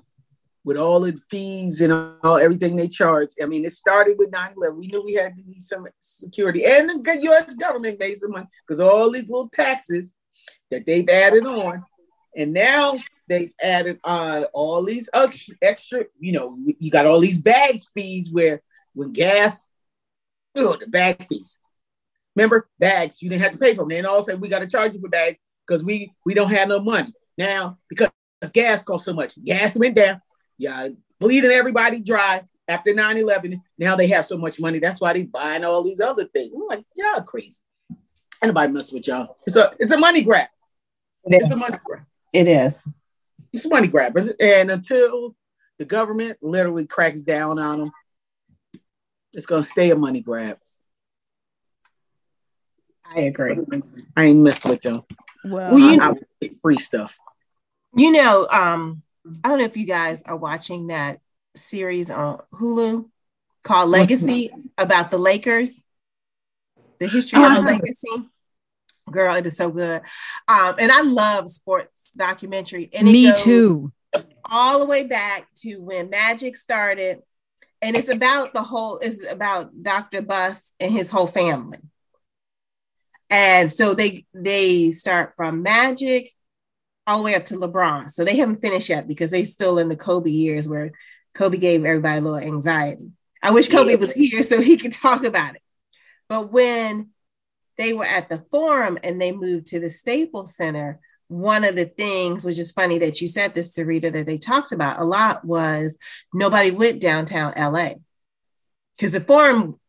with 0.65 0.77
all 0.77 1.01
the 1.01 1.19
fees 1.29 1.81
and 1.81 1.91
all 2.23 2.37
everything 2.37 2.75
they 2.75 2.87
charge. 2.87 3.29
I 3.41 3.45
mean, 3.45 3.65
it 3.65 3.73
started 3.73 4.17
with 4.17 4.31
9-11. 4.31 4.77
We 4.77 4.87
knew 4.87 5.03
we 5.03 5.15
had 5.15 5.35
to 5.35 5.41
need 5.45 5.61
some 5.61 5.85
security. 5.99 6.65
And 6.65 6.89
the 6.89 7.19
US 7.23 7.53
government 7.55 7.99
made 7.99 8.15
some 8.15 8.31
money 8.31 8.47
because 8.65 8.79
all 8.79 9.11
these 9.11 9.29
little 9.29 9.49
taxes 9.49 10.13
that 10.71 10.85
they've 10.85 11.07
added 11.07 11.45
on. 11.45 11.83
And 12.35 12.53
now 12.53 12.97
they've 13.27 13.53
added 13.61 13.99
on 14.03 14.45
all 14.53 14.83
these 14.83 15.09
extra, 15.13 15.55
extra, 15.61 16.05
you 16.19 16.31
know, 16.31 16.57
you 16.79 16.91
got 16.91 17.05
all 17.05 17.19
these 17.19 17.37
bag 17.37 17.81
fees 17.93 18.29
where 18.31 18.61
when 18.93 19.11
gas, 19.11 19.69
oh, 20.55 20.77
the 20.79 20.87
bag 20.87 21.27
fees. 21.27 21.59
Remember, 22.35 22.67
bags, 22.79 23.21
you 23.21 23.29
didn't 23.29 23.43
have 23.43 23.51
to 23.51 23.59
pay 23.59 23.75
for 23.75 23.83
them. 23.83 23.89
Then 23.89 24.05
all 24.05 24.17
of 24.17 24.23
a 24.23 24.25
sudden 24.25 24.41
we 24.41 24.49
got 24.49 24.59
to 24.59 24.67
charge 24.67 24.93
you 24.93 25.01
for 25.01 25.09
bags 25.09 25.37
because 25.67 25.83
we 25.83 26.11
we 26.25 26.33
don't 26.33 26.51
have 26.51 26.67
no 26.67 26.79
money. 26.79 27.13
Now, 27.37 27.77
because 27.89 28.09
gas 28.51 28.83
costs 28.83 29.05
so 29.05 29.13
much, 29.13 29.41
gas 29.43 29.75
went 29.75 29.95
down, 29.95 30.21
yeah, 30.57 30.89
bleeding 31.19 31.51
everybody 31.51 32.01
dry 32.01 32.43
after 32.67 32.93
9-11. 32.93 33.61
Now 33.77 33.95
they 33.95 34.07
have 34.07 34.25
so 34.25 34.37
much 34.37 34.59
money. 34.59 34.79
That's 34.79 34.99
why 34.99 35.13
they 35.13 35.23
buying 35.23 35.63
all 35.63 35.83
these 35.83 35.99
other 35.99 36.25
things. 36.25 36.51
We're 36.53 36.67
like, 36.67 36.85
y'all 36.95 37.21
crazy. 37.21 37.59
Anybody 38.41 38.73
mess 38.73 38.91
with 38.91 39.07
y'all. 39.07 39.37
It's 39.45 39.55
a 39.55 39.73
it's 39.79 39.91
a 39.91 39.97
money 39.97 40.21
grab. 40.21 40.49
It's 41.25 41.51
a 41.51 41.55
money 41.55 41.77
grab. 41.83 42.03
It 42.33 42.47
is. 42.47 42.87
It's 43.53 43.65
money 43.65 43.87
grab. 43.87 44.17
And 44.17 44.71
until 44.71 45.35
the 45.77 45.85
government 45.85 46.39
literally 46.41 46.87
cracks 46.87 47.21
down 47.21 47.59
on 47.59 47.79
them, 47.79 47.91
it's 49.31 49.45
gonna 49.45 49.63
stay 49.63 49.91
a 49.91 49.95
money 49.95 50.21
grab. 50.21 50.57
I 53.05 53.21
agree. 53.21 53.55
I 54.17 54.25
ain't 54.25 54.39
messing 54.39 54.71
with 54.71 54.81
them. 54.81 55.03
Well, 55.43 55.71
Well, 55.71 55.79
you- 55.79 56.01
I, 56.01 56.05
I 56.05 56.09
would 56.09 56.25
get 56.41 56.61
free 56.61 56.77
stuff. 56.77 57.17
You 57.95 58.11
know, 58.11 58.47
um, 58.51 59.03
I 59.43 59.49
don't 59.49 59.59
know 59.59 59.65
if 59.65 59.77
you 59.77 59.85
guys 59.85 60.23
are 60.23 60.35
watching 60.35 60.87
that 60.87 61.21
series 61.55 62.09
on 62.09 62.41
Hulu 62.53 63.07
called 63.63 63.89
Legacy 63.89 64.49
about 64.79 65.11
the 65.11 65.19
Lakers, 65.19 65.83
the 66.99 67.05
history 67.07 67.43
of 67.43 67.53
the 67.53 67.59
Uh-huh. 67.59 67.67
legacy. 67.67 68.29
Girl, 69.11 69.35
it 69.35 69.45
is 69.45 69.57
so 69.57 69.71
good. 69.71 70.01
Um, 70.47 70.75
and 70.79 70.91
I 70.91 71.01
love 71.01 71.49
sports 71.49 72.13
documentary. 72.13 72.89
And 72.93 73.05
me 73.05 73.31
too. 73.35 73.91
all 74.49 74.79
the 74.79 74.85
way 74.85 75.03
back 75.05 75.47
to 75.57 75.77
when 75.77 76.09
Magic 76.09 76.55
started. 76.55 77.19
And 77.81 77.95
it's 77.95 78.09
about 78.09 78.53
the 78.53 78.63
whole, 78.63 78.97
it's 78.99 79.29
about 79.31 79.71
Dr. 79.81 80.21
Buss 80.21 80.71
and 80.79 80.91
his 80.91 81.09
whole 81.09 81.27
family. 81.27 81.79
And 83.29 83.71
so 83.71 83.93
they 83.93 84.25
they 84.33 84.91
start 84.91 85.33
from 85.35 85.63
Magic 85.63 86.31
all 87.07 87.17
the 87.17 87.23
way 87.23 87.35
up 87.35 87.45
to 87.45 87.55
LeBron. 87.55 88.09
So 88.09 88.23
they 88.23 88.37
haven't 88.37 88.61
finished 88.61 88.89
yet 88.89 89.07
because 89.07 89.31
they 89.31 89.43
still 89.43 89.79
in 89.79 89.89
the 89.89 89.95
Kobe 89.95 90.29
years 90.29 90.67
where 90.67 90.91
Kobe 91.33 91.57
gave 91.57 91.83
everybody 91.83 92.19
a 92.19 92.21
little 92.21 92.37
anxiety. 92.37 93.11
I 93.41 93.51
wish 93.51 93.69
Kobe 93.69 93.95
was 93.95 94.13
here 94.13 94.43
so 94.43 94.61
he 94.61 94.77
could 94.77 94.93
talk 94.93 95.25
about 95.25 95.55
it. 95.55 95.61
But 96.29 96.51
when 96.51 97.09
they 97.77 97.93
were 97.93 98.05
at 98.05 98.29
the 98.29 98.45
forum 98.51 98.97
and 99.03 99.19
they 99.19 99.31
moved 99.31 99.67
to 99.67 99.79
the 99.79 99.89
Staples 99.89 100.55
Center, 100.55 100.99
one 101.27 101.63
of 101.63 101.75
the 101.75 101.85
things, 101.85 102.45
which 102.45 102.59
is 102.59 102.71
funny 102.71 102.99
that 102.99 103.21
you 103.21 103.27
said 103.27 103.53
this, 103.55 103.75
Sarita, 103.75 104.11
that 104.11 104.25
they 104.25 104.37
talked 104.37 104.71
about 104.71 104.99
a 104.99 105.05
lot 105.05 105.43
was 105.43 105.97
nobody 106.33 106.71
went 106.71 107.01
downtown 107.01 107.53
LA 107.57 107.93
because 108.95 109.13
the 109.13 109.21
forum 109.21 109.79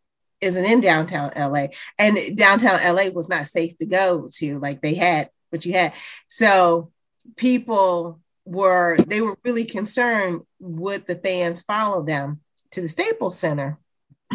isn't 0.40 0.64
in 0.64 0.80
downtown 0.80 1.32
LA 1.36 1.66
and 1.98 2.18
downtown 2.36 2.78
LA 2.82 3.08
was 3.12 3.28
not 3.28 3.46
safe 3.46 3.76
to 3.78 3.86
go 3.86 4.28
to. 4.32 4.58
Like 4.58 4.80
they 4.80 4.94
had 4.94 5.30
what 5.50 5.64
you 5.64 5.72
had. 5.72 5.92
So 6.28 6.92
people 7.36 8.20
were, 8.44 8.96
they 9.06 9.20
were 9.20 9.36
really 9.44 9.64
concerned 9.64 10.42
would 10.60 11.06
the 11.06 11.16
fans 11.16 11.62
follow 11.62 12.02
them 12.02 12.40
to 12.72 12.80
the 12.80 12.88
Staples 12.88 13.38
Center. 13.38 13.78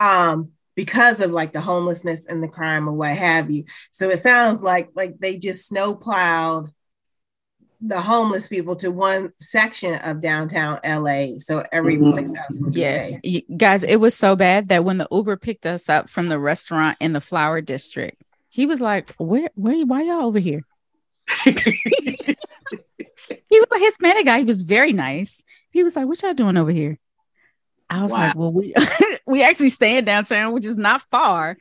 um, 0.00 0.52
because 0.74 1.20
of 1.20 1.30
like 1.30 1.52
the 1.52 1.60
homelessness 1.60 2.26
and 2.26 2.42
the 2.42 2.48
crime 2.48 2.88
or 2.88 2.92
what 2.92 3.16
have 3.16 3.50
you. 3.50 3.64
So 3.90 4.08
it 4.10 4.18
sounds 4.18 4.62
like 4.62 4.90
like 4.94 5.18
they 5.18 5.38
just 5.38 5.66
snowplowed 5.66 6.70
the 7.84 8.00
homeless 8.00 8.46
people 8.46 8.76
to 8.76 8.90
one 8.90 9.32
section 9.40 9.94
of 9.96 10.20
downtown 10.20 10.78
LA. 10.84 11.38
So 11.38 11.64
every 11.72 11.96
Mhm. 11.96 12.12
place 12.12 12.28
else 12.28 12.60
would 12.62 12.72
be 12.72 12.80
Yeah, 12.80 13.18
safe. 13.22 13.42
Guys, 13.56 13.82
it 13.82 13.96
was 13.96 14.14
so 14.14 14.36
bad 14.36 14.68
that 14.68 14.84
when 14.84 14.98
the 14.98 15.08
Uber 15.10 15.36
picked 15.36 15.66
us 15.66 15.88
up 15.88 16.08
from 16.08 16.28
the 16.28 16.38
restaurant 16.38 16.96
in 17.00 17.12
the 17.12 17.20
Flower 17.20 17.60
District, 17.60 18.22
he 18.48 18.66
was 18.66 18.80
like, 18.80 19.12
"Where, 19.18 19.50
where, 19.54 19.84
why 19.84 20.02
y'all 20.02 20.26
over 20.26 20.38
here?" 20.38 20.64
He 23.48 23.60
was 23.60 23.68
a 23.74 23.78
Hispanic 23.84 24.24
guy. 24.24 24.38
He 24.38 24.44
was 24.44 24.62
very 24.62 24.92
nice. 24.94 25.44
He 25.70 25.84
was 25.84 25.94
like, 25.94 26.06
"What 26.06 26.22
y'all 26.22 26.32
doing 26.34 26.56
over 26.56 26.70
here?" 26.70 26.98
I 27.90 28.02
was 28.02 28.12
Wow. 28.12 28.18
like, 28.18 28.34
"Well, 28.34 28.52
we 28.52 28.74
we 29.26 29.42
actually 29.42 29.70
stay 29.70 29.98
in 29.98 30.04
downtown, 30.04 30.52
which 30.52 30.64
is 30.64 30.76
not 30.76 31.02
far." 31.10 31.56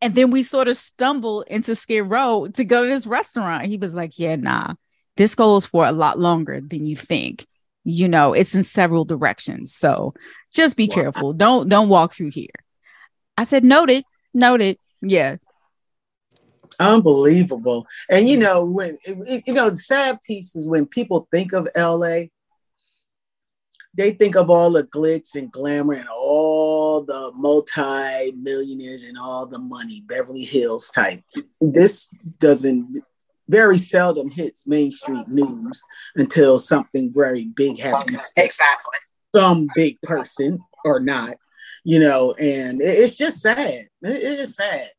And 0.00 0.14
then 0.14 0.30
we 0.30 0.42
sort 0.42 0.68
of 0.68 0.76
stumbled 0.76 1.44
into 1.46 1.74
Skid 1.74 2.10
Row 2.10 2.48
to 2.54 2.64
go 2.64 2.82
to 2.82 2.88
this 2.88 3.06
restaurant. 3.06 3.66
He 3.66 3.76
was 3.76 3.94
like, 3.94 4.18
"Yeah, 4.18 4.36
nah, 4.36 4.74
this 5.16 5.34
goes 5.34 5.64
for 5.66 5.86
a 5.86 5.92
lot 5.92 6.18
longer 6.18 6.60
than 6.60 6.86
you 6.86 6.96
think. 6.96 7.46
You 7.84 8.08
know, 8.08 8.32
it's 8.32 8.54
in 8.54 8.64
several 8.64 9.04
directions, 9.04 9.74
so 9.74 10.14
just 10.52 10.76
be 10.76 10.88
Wow. 10.88 10.94
careful. 10.94 11.32
Don't 11.32 11.68
don't 11.68 11.88
walk 11.88 12.14
through 12.14 12.30
here." 12.30 12.46
I 13.36 13.44
said, 13.44 13.64
"Noted, 13.64 14.04
noted. 14.34 14.76
Yeah, 15.00 15.36
Unbelievable. 16.80 17.86
And 18.08 18.28
you 18.28 18.36
know, 18.36 18.64
when 18.64 18.98
you 19.06 19.52
know, 19.52 19.70
the 19.70 19.76
sad 19.76 20.20
piece 20.22 20.56
is 20.56 20.66
when 20.66 20.86
people 20.86 21.28
think 21.30 21.52
of 21.52 21.68
LA, 21.76 22.24
they 23.94 24.12
think 24.12 24.36
of 24.36 24.48
all 24.50 24.70
the 24.70 24.84
glitz 24.84 25.34
and 25.34 25.52
glamour 25.52 25.94
and 25.94 26.08
all 26.08 27.02
the 27.04 27.30
multi-millionaires 27.34 29.04
and 29.04 29.18
all 29.18 29.46
the 29.46 29.58
money, 29.58 30.02
Beverly 30.06 30.44
Hills 30.44 30.90
type. 30.90 31.20
This 31.60 32.08
doesn't 32.38 33.02
very 33.48 33.76
seldom 33.78 34.30
hits 34.30 34.66
Main 34.66 34.90
Street 34.90 35.28
news 35.28 35.82
until 36.16 36.58
something 36.58 37.12
very 37.14 37.46
big 37.46 37.78
happens. 37.78 38.22
Exactly. 38.36 38.98
Some 39.34 39.68
big 39.74 40.00
person 40.02 40.60
or 40.84 41.00
not, 41.00 41.36
you 41.84 41.98
know, 41.98 42.32
and 42.34 42.80
it's 42.80 43.16
just 43.16 43.40
sad. 43.40 43.58
It- 43.68 43.88
it 44.02 44.22
is 44.40 44.54
sad. 44.56 44.90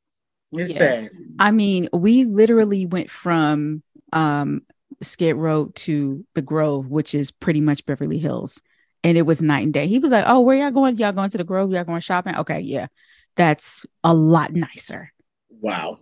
It's 0.53 0.71
Yeah. 0.73 0.77
sad. 0.77 1.11
I 1.39 1.51
mean, 1.51 1.89
we 1.93 2.25
literally 2.25 2.85
went 2.85 3.09
from 3.09 3.81
um 4.11 4.61
Skid 5.01 5.35
Row 5.35 5.71
to 5.73 6.23
the 6.35 6.41
Grove, 6.43 6.87
which 6.89 7.15
is 7.15 7.31
pretty 7.31 7.59
much 7.61 7.85
Beverly 7.85 8.19
Hills. 8.19 8.61
And 9.03 9.17
it 9.17 9.23
was 9.23 9.41
night 9.41 9.63
and 9.63 9.73
day. 9.73 9.87
He 9.87 9.99
was 9.99 10.11
like, 10.11 10.25
Oh, 10.27 10.39
where 10.41 10.57
y'all 10.57 10.71
going? 10.71 10.95
Y'all 10.97 11.11
going 11.11 11.29
to 11.29 11.37
the 11.37 11.43
Grove? 11.43 11.71
Y'all 11.71 11.83
going 11.83 12.01
shopping? 12.01 12.35
Okay, 12.37 12.61
yeah. 12.61 12.87
That's 13.35 13.85
a 14.03 14.13
lot 14.13 14.53
nicer. 14.53 15.11
Wow. 15.49 15.99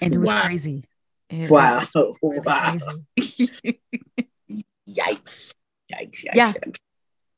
And 0.00 0.14
it 0.14 0.18
was 0.18 0.28
Wow. 0.30 0.42
crazy. 0.42 0.84
It 1.30 1.50
Wow. 1.50 1.80
was 1.94 2.16
really 2.22 2.40
Wow. 2.44 2.76
crazy. 3.16 3.80
Yikes. 4.88 5.54
Yikes. 5.92 6.24
Yikes. 6.24 6.34
Yeah. 6.34 6.52
yikes. 6.52 6.76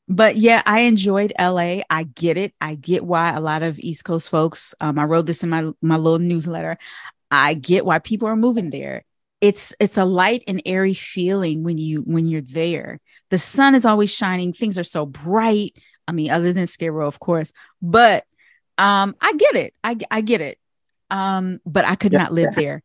but 0.09 0.35
yeah, 0.35 0.61
I 0.65 0.81
enjoyed 0.81 1.31
LA. 1.39 1.81
I 1.89 2.03
get 2.03 2.37
it. 2.37 2.53
I 2.59 2.75
get 2.75 3.05
why 3.05 3.31
a 3.31 3.39
lot 3.39 3.63
of 3.63 3.79
East 3.79 4.03
Coast 4.03 4.29
folks, 4.29 4.75
um, 4.81 4.99
I 4.99 5.05
wrote 5.05 5.25
this 5.25 5.41
in 5.43 5.49
my 5.49 5.71
my 5.81 5.95
little 5.97 6.19
newsletter. 6.19 6.77
I 7.31 7.53
get 7.53 7.85
why 7.85 7.99
people 7.99 8.27
are 8.27 8.35
moving 8.35 8.69
there. 8.69 9.04
It's 9.41 9.73
it's 9.79 9.97
a 9.97 10.05
light 10.05 10.43
and 10.47 10.61
airy 10.65 10.93
feeling 10.93 11.63
when 11.63 11.77
you 11.77 12.01
when 12.01 12.25
you're 12.25 12.41
there. 12.41 12.99
The 13.29 13.37
sun 13.37 13.75
is 13.75 13.85
always 13.85 14.13
shining. 14.13 14.53
Things 14.53 14.79
are 14.79 14.83
so 14.83 15.05
bright. 15.05 15.77
I 16.07 16.11
mean, 16.11 16.31
other 16.31 16.53
than 16.53 16.67
Skid 16.67 16.91
Row, 16.91 17.07
of 17.07 17.19
course, 17.19 17.51
but 17.81 18.25
um, 18.77 19.15
I 19.21 19.33
get 19.33 19.55
it. 19.55 19.73
I 19.83 19.97
I 20.09 20.21
get 20.21 20.41
it. 20.41 20.57
Um, 21.11 21.59
but 21.65 21.85
I 21.85 21.95
could 21.95 22.13
Yeah. 22.13 22.19
not 22.19 22.33
live 22.33 22.55
there. 22.55 22.81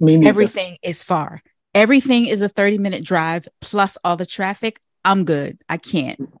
Me. 0.00 0.26
Everything 0.26 0.76
is 0.82 1.02
far. 1.02 1.42
Everything 1.74 2.26
is 2.26 2.42
a 2.42 2.48
30 2.48 2.78
minute 2.78 3.04
drive 3.04 3.46
plus 3.60 3.96
all 4.02 4.16
the 4.16 4.26
traffic. 4.26 4.80
I'm 5.04 5.24
good. 5.24 5.58
I 5.68 5.76
can't. 5.76 6.32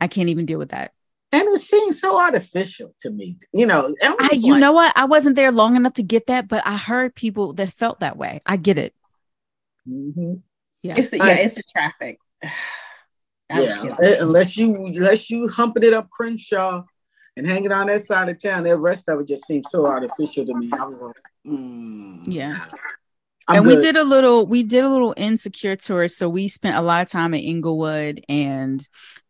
I 0.00 0.08
can't 0.08 0.28
even 0.28 0.44
deal 0.46 0.58
with 0.58 0.70
that. 0.70 0.92
And 1.32 1.42
it 1.48 1.60
seems 1.60 2.00
so 2.00 2.18
artificial 2.18 2.94
to 3.00 3.10
me. 3.10 3.36
You 3.52 3.66
know, 3.66 3.94
I'm 4.02 4.14
I, 4.18 4.28
just 4.28 4.44
you 4.44 4.52
like, 4.52 4.60
know 4.60 4.72
what? 4.72 4.92
I 4.96 5.04
wasn't 5.04 5.36
there 5.36 5.52
long 5.52 5.76
enough 5.76 5.94
to 5.94 6.02
get 6.02 6.28
that, 6.28 6.48
but 6.48 6.62
I 6.66 6.76
heard 6.76 7.14
people 7.14 7.52
that 7.54 7.72
felt 7.72 8.00
that 8.00 8.16
way. 8.16 8.40
I 8.46 8.56
get 8.56 8.78
it. 8.78 8.94
mhm. 9.88 10.42
Yeah. 10.82 10.94
It's 10.96 11.10
the, 11.10 11.18
yeah, 11.18 11.36
it's 11.40 11.54
the 11.54 11.62
traffic. 11.70 12.18
Yeah. 13.48 13.94
Unless 14.20 14.56
you 14.56 14.74
unless 14.86 15.30
you 15.30 15.46
humping 15.48 15.84
it 15.84 15.92
up 15.92 16.10
Crenshaw 16.10 16.82
and 17.36 17.46
hanging 17.46 17.70
on 17.70 17.86
that 17.86 18.04
side 18.04 18.28
of 18.28 18.42
town, 18.42 18.64
the 18.64 18.76
rest 18.78 19.08
of 19.08 19.20
it 19.20 19.28
just 19.28 19.46
seems 19.46 19.70
so 19.70 19.86
artificial 19.86 20.44
to 20.46 20.54
me. 20.54 20.68
I 20.76 20.84
was 20.84 21.00
like, 21.00 21.14
mm, 21.46 22.22
Yeah. 22.26 22.58
I'm 23.48 23.58
and 23.58 23.66
we 23.66 23.76
did 23.76 23.96
a 23.96 24.02
little, 24.02 24.44
we 24.46 24.64
did 24.64 24.82
a 24.82 24.88
little 24.88 25.14
insecure 25.16 25.76
tour. 25.76 26.08
So 26.08 26.28
we 26.28 26.48
spent 26.48 26.76
a 26.76 26.82
lot 26.82 27.02
of 27.02 27.08
time 27.08 27.32
at 27.34 27.42
Inglewood 27.44 28.24
and 28.28 28.86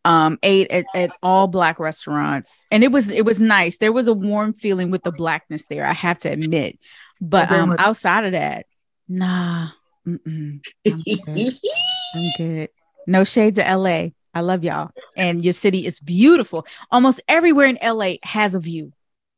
um 0.07 0.38
ate 0.42 0.71
at, 0.71 0.87
at 0.95 1.11
all 1.23 1.49
black 1.49 1.79
restaurants. 1.79 2.64
And 2.71 2.85
it 2.85 2.92
was 2.92 3.11
it 3.11 3.25
was 3.25 3.40
nice. 3.40 3.77
There 3.79 3.92
was 3.92 4.09
a 4.09 4.14
warm 4.14 4.53
feeling 4.53 4.90
with 4.90 5.03
the 5.03 5.12
blackness 5.12 5.66
there, 5.66 5.85
I 5.85 5.92
have 5.92 6.19
to 6.21 6.31
admit. 6.31 6.79
But 7.21 7.49
very 7.49 7.61
um 7.61 7.71
much. 7.71 7.81
outside 7.81 8.25
of 8.25 8.33
that, 8.33 8.66
nah. 9.09 9.69
Mm-mm. 10.07 10.64
I'm 10.87 11.03
good. 11.03 11.53
I'm 12.14 12.31
good. 12.38 12.69
No 13.09 13.25
shade 13.25 13.57
to 13.57 13.77
LA. 13.77 14.11
I 14.33 14.40
love 14.40 14.62
y'all. 14.62 14.90
And 15.16 15.42
your 15.42 15.53
city 15.53 15.87
is 15.87 15.99
beautiful. 15.99 16.66
Almost 16.90 17.23
everywhere 17.27 17.66
in 17.66 17.79
LA 17.83 18.14
has 18.23 18.55
a 18.55 18.61
view. 18.61 18.92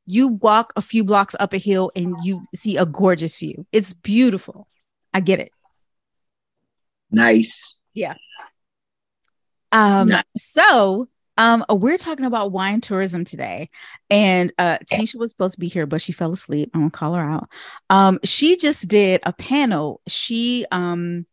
You 0.07 0.29
walk 0.29 0.73
a 0.77 0.83
few 0.83 1.05
blocks 1.05 1.37
up 1.39 1.53
a 1.53 1.59
hill 1.59 1.91
and 1.95 2.17
you 2.23 2.47
see 2.55 2.77
a 2.77 2.85
gorgeous 2.85 3.39
view. 3.39 3.67
It's 3.73 3.93
beautiful. 3.93 4.67
I 5.15 5.21
get 5.21 5.41
it. 5.41 5.53
nice. 7.95 8.19
Um, 9.73 10.09
Nice. 10.09 10.25
so 10.37 11.09
um 11.37 11.65
we're 11.69 11.99
talking 11.99 12.25
about 12.25 12.53
wine 12.53 12.81
tourism 12.81 13.25
today. 13.25 13.71
And 14.11 14.53
uh 14.59 14.79
Tanisha 14.91 15.17
was 15.17 15.31
supposed 15.31 15.55
to 15.55 15.61
be 15.61 15.69
here, 15.69 15.87
but 15.87 16.01
she 16.01 16.13
fell 16.13 16.33
asleep. 16.33 16.71
I'm 16.75 16.81
gonna 16.81 16.91
call 16.91 17.15
her 17.15 17.23
out. 17.23 17.49
Um, 17.91 18.19
she 18.25 18.57
just 18.57 18.89
did 18.89 19.21
a 19.25 19.33
panel. 19.33 20.01
She 20.07 20.67
um 20.73 21.27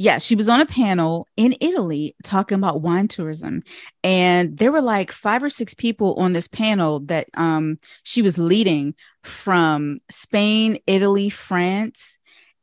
yeah, 0.00 0.16
she 0.16 0.34
was 0.34 0.48
on 0.48 0.62
a 0.62 0.66
panel 0.66 1.28
in 1.36 1.54
Italy 1.60 2.16
talking 2.24 2.56
about 2.56 2.80
wine 2.80 3.06
tourism. 3.06 3.62
And 4.02 4.56
there 4.56 4.72
were 4.72 4.80
like 4.80 5.12
five 5.12 5.42
or 5.42 5.50
six 5.50 5.74
people 5.74 6.14
on 6.14 6.32
this 6.32 6.48
panel 6.48 7.00
that 7.00 7.28
um, 7.34 7.78
she 8.02 8.22
was 8.22 8.38
leading 8.38 8.94
from 9.22 10.00
Spain, 10.08 10.78
Italy, 10.86 11.28
France. 11.28 12.18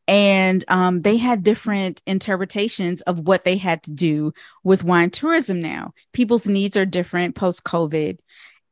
And 0.08 0.64
um, 0.70 1.02
they 1.02 1.18
had 1.18 1.44
different 1.44 2.02
interpretations 2.06 3.02
of 3.02 3.28
what 3.28 3.44
they 3.44 3.58
had 3.58 3.84
to 3.84 3.92
do 3.92 4.34
with 4.64 4.84
wine 4.84 5.10
tourism 5.10 5.62
now. 5.62 5.92
People's 6.14 6.48
needs 6.48 6.78
are 6.78 6.86
different 6.86 7.36
post 7.36 7.64
COVID. 7.64 8.18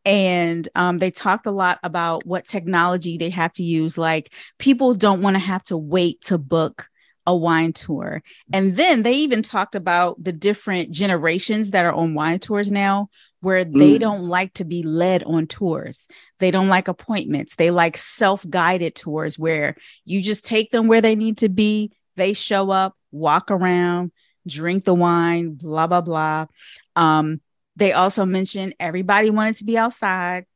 And 0.06 0.70
um, 0.76 1.00
they 1.00 1.12
talked 1.12 1.46
a 1.48 1.52
lot 1.52 1.80
about 1.84 2.26
what 2.26 2.46
technology 2.46 3.18
they 3.18 3.32
have 3.32 3.52
to 3.54 3.64
use. 3.64 3.98
Like, 3.98 4.32
people 4.60 4.94
don't 4.94 5.22
want 5.22 5.36
to 5.36 5.40
have 5.40 5.64
to 5.66 5.78
wait 5.78 6.22
to 6.22 6.38
book 6.38 6.88
a 7.28 7.36
wine 7.36 7.74
tour. 7.74 8.22
And 8.54 8.76
then 8.76 9.04
they 9.04 9.14
even 9.14 9.42
talked 9.42 9.76
about 9.76 10.24
the 10.24 10.32
different 10.32 10.92
generations 10.92 11.72
that 11.72 11.86
are 11.86 11.94
on 11.94 12.14
wine 12.14 12.40
tours 12.40 12.72
now, 12.72 13.10
where 13.46 13.64
they 13.64 13.98
mm. 13.98 14.00
don't 14.00 14.24
like 14.24 14.52
to 14.56 14.66
be 14.66 14.82
led 14.82 15.24
on 15.24 15.46
tours. 15.46 16.08
They 16.40 16.50
don't 16.50 16.68
like 16.68 16.88
appointments. 16.88 17.56
They 17.56 17.70
like 17.70 17.96
self 17.96 18.44
guided 18.50 18.96
tours 18.96 19.38
where 19.38 19.76
you 20.04 20.24
just 20.24 20.48
take 20.48 20.72
them 20.72 20.88
where 20.88 21.00
they 21.00 21.14
need 21.16 21.38
to 21.38 21.50
be. 21.50 21.92
They 22.16 22.34
show 22.34 22.72
up, 22.72 22.98
walk 23.12 23.52
around, 23.52 24.12
drink 24.48 24.84
the 24.84 24.96
wine, 24.96 25.54
blah, 25.54 25.86
blah, 25.86 26.02
blah. 26.02 26.48
Um, 26.96 27.40
they 27.76 27.94
also 27.94 28.26
mentioned 28.26 28.74
everybody 28.80 29.30
wanted 29.30 29.58
to 29.58 29.64
be 29.64 29.78
outside. 29.78 30.48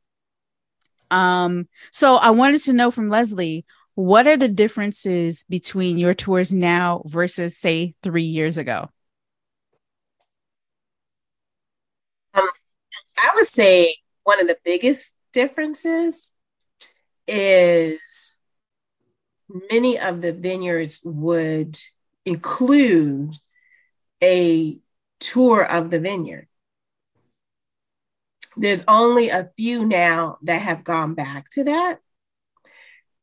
Um, 1.12 1.68
so 1.92 2.16
I 2.16 2.30
wanted 2.30 2.60
to 2.64 2.72
know 2.72 2.90
from 2.90 3.08
Leslie, 3.08 3.64
what 3.94 4.26
are 4.26 4.36
the 4.36 4.48
differences 4.48 5.44
between 5.44 5.96
your 5.96 6.14
tours 6.14 6.52
now 6.52 7.02
versus, 7.04 7.56
say, 7.56 7.94
three 8.02 8.24
years 8.24 8.56
ago? 8.56 8.88
Um, 12.34 12.48
I 13.20 13.30
would 13.34 13.46
say 13.46 13.96
one 14.24 14.40
of 14.40 14.48
the 14.48 14.58
biggest 14.64 15.14
differences 15.32 16.32
is 17.26 18.36
many 19.70 19.98
of 19.98 20.22
the 20.22 20.32
vineyards 20.32 21.00
would 21.04 21.78
include 22.24 23.36
a 24.22 24.78
tour 25.18 25.62
of 25.64 25.90
the 25.90 26.00
vineyard. 26.00 26.48
There's 28.56 28.84
only 28.88 29.28
a 29.28 29.50
few 29.56 29.84
now 29.86 30.38
that 30.42 30.60
have 30.62 30.84
gone 30.84 31.14
back 31.14 31.50
to 31.50 31.64
that. 31.64 31.98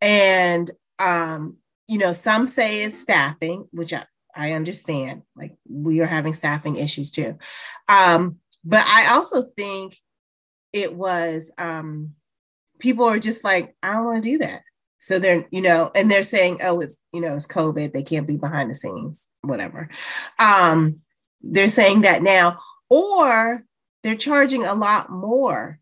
And 0.02 0.70
um, 1.00 1.58
you 1.88 1.98
know, 1.98 2.12
some 2.12 2.48
say 2.48 2.84
it's 2.84 3.00
staffing, 3.00 3.68
which 3.72 3.94
I, 3.94 4.06
I 4.36 4.52
understand. 4.54 5.24
Like 5.36 5.56
we 5.68 6.02
are 6.02 6.08
having 6.08 6.34
staffing 6.34 6.76
issues 6.76 7.12
too. 7.12 7.38
Um, 7.90 8.38
but 8.68 8.86
I 8.86 9.14
also 9.14 9.44
think 9.58 9.98
it 10.74 10.94
was 10.94 11.52
um 11.58 12.14
people 12.80 13.06
are 13.06 13.20
just 13.20 13.44
like, 13.44 13.76
I 13.82 13.94
don't 13.94 14.06
want 14.06 14.24
to 14.24 14.30
do 14.30 14.38
that. 14.40 14.62
So 15.00 15.20
they're, 15.20 15.46
you 15.52 15.62
know, 15.62 15.92
and 15.96 16.10
they're 16.10 16.24
saying, 16.24 16.60
oh, 16.64 16.82
it's, 16.82 16.98
you 17.14 17.22
know, 17.22 17.36
it's 17.36 17.48
COVID. 17.48 17.94
They 17.94 18.04
can't 18.04 18.28
be 18.28 18.38
behind 18.38 18.70
the 18.70 18.76
scenes, 18.76 19.30
whatever. 19.42 19.90
Um, 20.40 20.98
they're 21.42 21.70
saying 21.70 22.02
that 22.02 22.24
now, 22.24 22.60
or 22.90 23.64
they're 24.04 24.16
charging 24.16 24.66
a 24.66 24.74
lot 24.74 25.10
more 25.10 25.80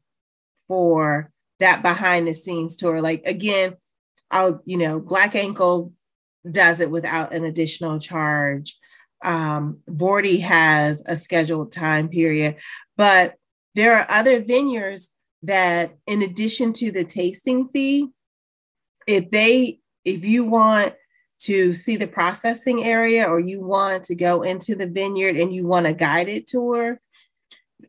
for 0.67 1.31
that 1.59 1.81
behind 1.81 2.27
the 2.27 2.33
scenes 2.33 2.75
tour. 2.75 3.01
Like 3.01 3.23
again, 3.25 3.75
I'll, 4.31 4.61
you 4.65 4.77
know, 4.77 4.99
Black 4.99 5.35
Ankle 5.35 5.93
does 6.49 6.79
it 6.79 6.91
without 6.91 7.33
an 7.33 7.45
additional 7.45 7.99
charge. 7.99 8.77
Um, 9.25 9.79
Boordy 9.89 10.41
has 10.41 11.03
a 11.05 11.15
scheduled 11.15 11.71
time 11.71 12.09
period, 12.09 12.57
but 12.95 13.35
there 13.73 13.97
are 13.97 14.05
other 14.09 14.41
vineyards 14.41 15.11
that, 15.43 15.97
in 16.07 16.21
addition 16.21 16.73
to 16.73 16.91
the 16.91 17.03
tasting 17.03 17.67
fee, 17.69 18.09
if 19.07 19.29
they, 19.31 19.79
if 20.03 20.23
you 20.23 20.45
want 20.45 20.93
to 21.39 21.73
see 21.73 21.97
the 21.97 22.07
processing 22.07 22.83
area 22.83 23.25
or 23.25 23.39
you 23.39 23.61
want 23.61 24.05
to 24.05 24.15
go 24.15 24.43
into 24.43 24.75
the 24.75 24.87
vineyard 24.87 25.35
and 25.35 25.53
you 25.53 25.67
want 25.67 25.85
a 25.85 25.93
guided 25.93 26.47
tour, 26.47 26.99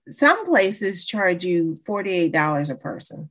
some 0.09 0.45
places 0.45 1.05
charge 1.05 1.45
you 1.45 1.79
$48 1.87 2.71
a 2.71 2.77
person 2.77 3.31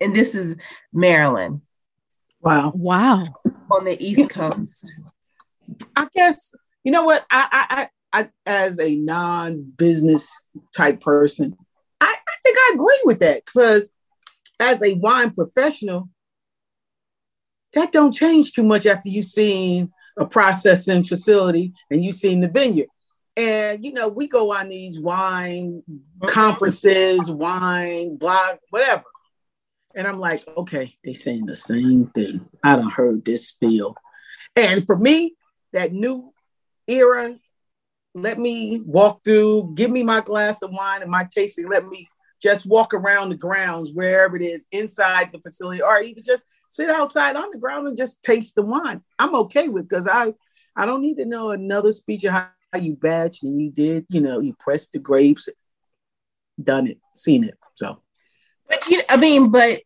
and 0.00 0.14
this 0.14 0.34
is 0.34 0.56
Maryland. 0.92 1.62
Wow. 2.40 2.72
Wow. 2.74 3.26
On 3.70 3.84
the 3.84 3.96
East 3.98 4.30
Coast. 4.30 4.94
I 5.96 6.08
guess, 6.14 6.54
you 6.82 6.92
know 6.92 7.04
what? 7.04 7.24
I, 7.30 7.88
I, 8.12 8.20
I, 8.20 8.28
as 8.46 8.78
a 8.78 8.96
non-business 8.96 10.30
type 10.76 11.00
person, 11.00 11.56
I, 12.00 12.14
I 12.14 12.32
think 12.42 12.56
I 12.58 12.72
agree 12.74 13.02
with 13.04 13.18
that 13.20 13.44
because 13.44 13.90
as 14.60 14.82
a 14.82 14.94
wine 14.94 15.32
professional, 15.32 16.08
that 17.74 17.92
don't 17.92 18.12
change 18.12 18.52
too 18.52 18.62
much 18.62 18.86
after 18.86 19.08
you've 19.08 19.24
seen 19.24 19.92
a 20.16 20.26
processing 20.26 21.02
facility 21.02 21.72
and 21.90 22.04
you've 22.04 22.14
seen 22.14 22.40
the 22.40 22.48
vineyard. 22.48 22.88
And 23.36 23.84
you 23.84 23.92
know, 23.92 24.08
we 24.08 24.28
go 24.28 24.52
on 24.52 24.68
these 24.68 25.00
wine 25.00 25.82
conferences, 26.26 27.28
wine 27.28 28.16
blog, 28.16 28.58
whatever. 28.70 29.02
And 29.96 30.06
I'm 30.06 30.18
like, 30.18 30.44
okay, 30.56 30.96
they 31.04 31.14
saying 31.14 31.46
the 31.46 31.56
same 31.56 32.06
thing. 32.14 32.48
I 32.62 32.76
don't 32.76 32.92
heard 32.92 33.24
this 33.24 33.48
spiel. 33.48 33.96
And 34.56 34.86
for 34.86 34.96
me, 34.96 35.34
that 35.74 35.92
new 35.92 36.32
era, 36.88 37.36
let 38.14 38.38
me 38.38 38.80
walk 38.84 39.22
through, 39.24 39.72
give 39.74 39.90
me 39.90 40.02
my 40.02 40.20
glass 40.20 40.62
of 40.62 40.70
wine 40.70 41.02
and 41.02 41.10
my 41.10 41.28
tasting, 41.34 41.68
let 41.68 41.86
me 41.86 42.08
just 42.40 42.66
walk 42.66 42.94
around 42.94 43.28
the 43.28 43.36
grounds 43.36 43.92
wherever 43.92 44.36
it 44.36 44.42
is 44.42 44.66
inside 44.70 45.30
the 45.32 45.38
facility, 45.40 45.82
or 45.82 46.00
even 46.00 46.22
just 46.24 46.42
sit 46.70 46.90
outside 46.90 47.36
on 47.36 47.50
the 47.50 47.58
ground 47.58 47.86
and 47.86 47.96
just 47.96 48.22
taste 48.22 48.54
the 48.54 48.62
wine. 48.62 49.02
I'm 49.18 49.34
okay 49.36 49.68
with 49.68 49.88
because 49.88 50.08
I 50.08 50.34
I 50.76 50.86
don't 50.86 51.02
need 51.02 51.18
to 51.18 51.24
know 51.24 51.50
another 51.50 51.92
speech 51.92 52.24
of 52.24 52.32
how, 52.32 52.48
you 52.76 52.96
batched 52.96 53.44
and 53.44 53.60
you 53.62 53.70
did, 53.70 54.04
you 54.08 54.20
know, 54.20 54.40
you 54.40 54.52
pressed 54.58 54.90
the 54.90 54.98
grapes, 54.98 55.48
done 56.60 56.88
it, 56.88 56.98
seen 57.14 57.44
it. 57.44 57.56
So 57.76 58.02
but 58.68 58.88
you, 58.88 59.00
I 59.08 59.16
mean, 59.16 59.50
but 59.50 59.80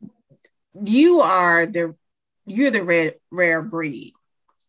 you 0.85 1.21
are 1.21 1.67
the 1.67 1.95
you're 2.47 2.71
the 2.71 2.83
rare 2.83 3.15
rare 3.31 3.63
breed, 3.63 4.15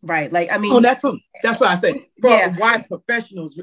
right? 0.02 0.32
Like, 0.32 0.52
I 0.52 0.58
oh, 0.58 0.60
mean, 0.60 0.74
oh, 0.74 0.80
that's 0.80 1.04
what 1.04 1.16
that's 1.42 1.60
what 1.60 1.70
I 1.70 1.76
say. 1.76 2.06
For 2.22 2.30
yeah. 2.30 2.56
why 2.58 2.82
professionals? 2.82 3.60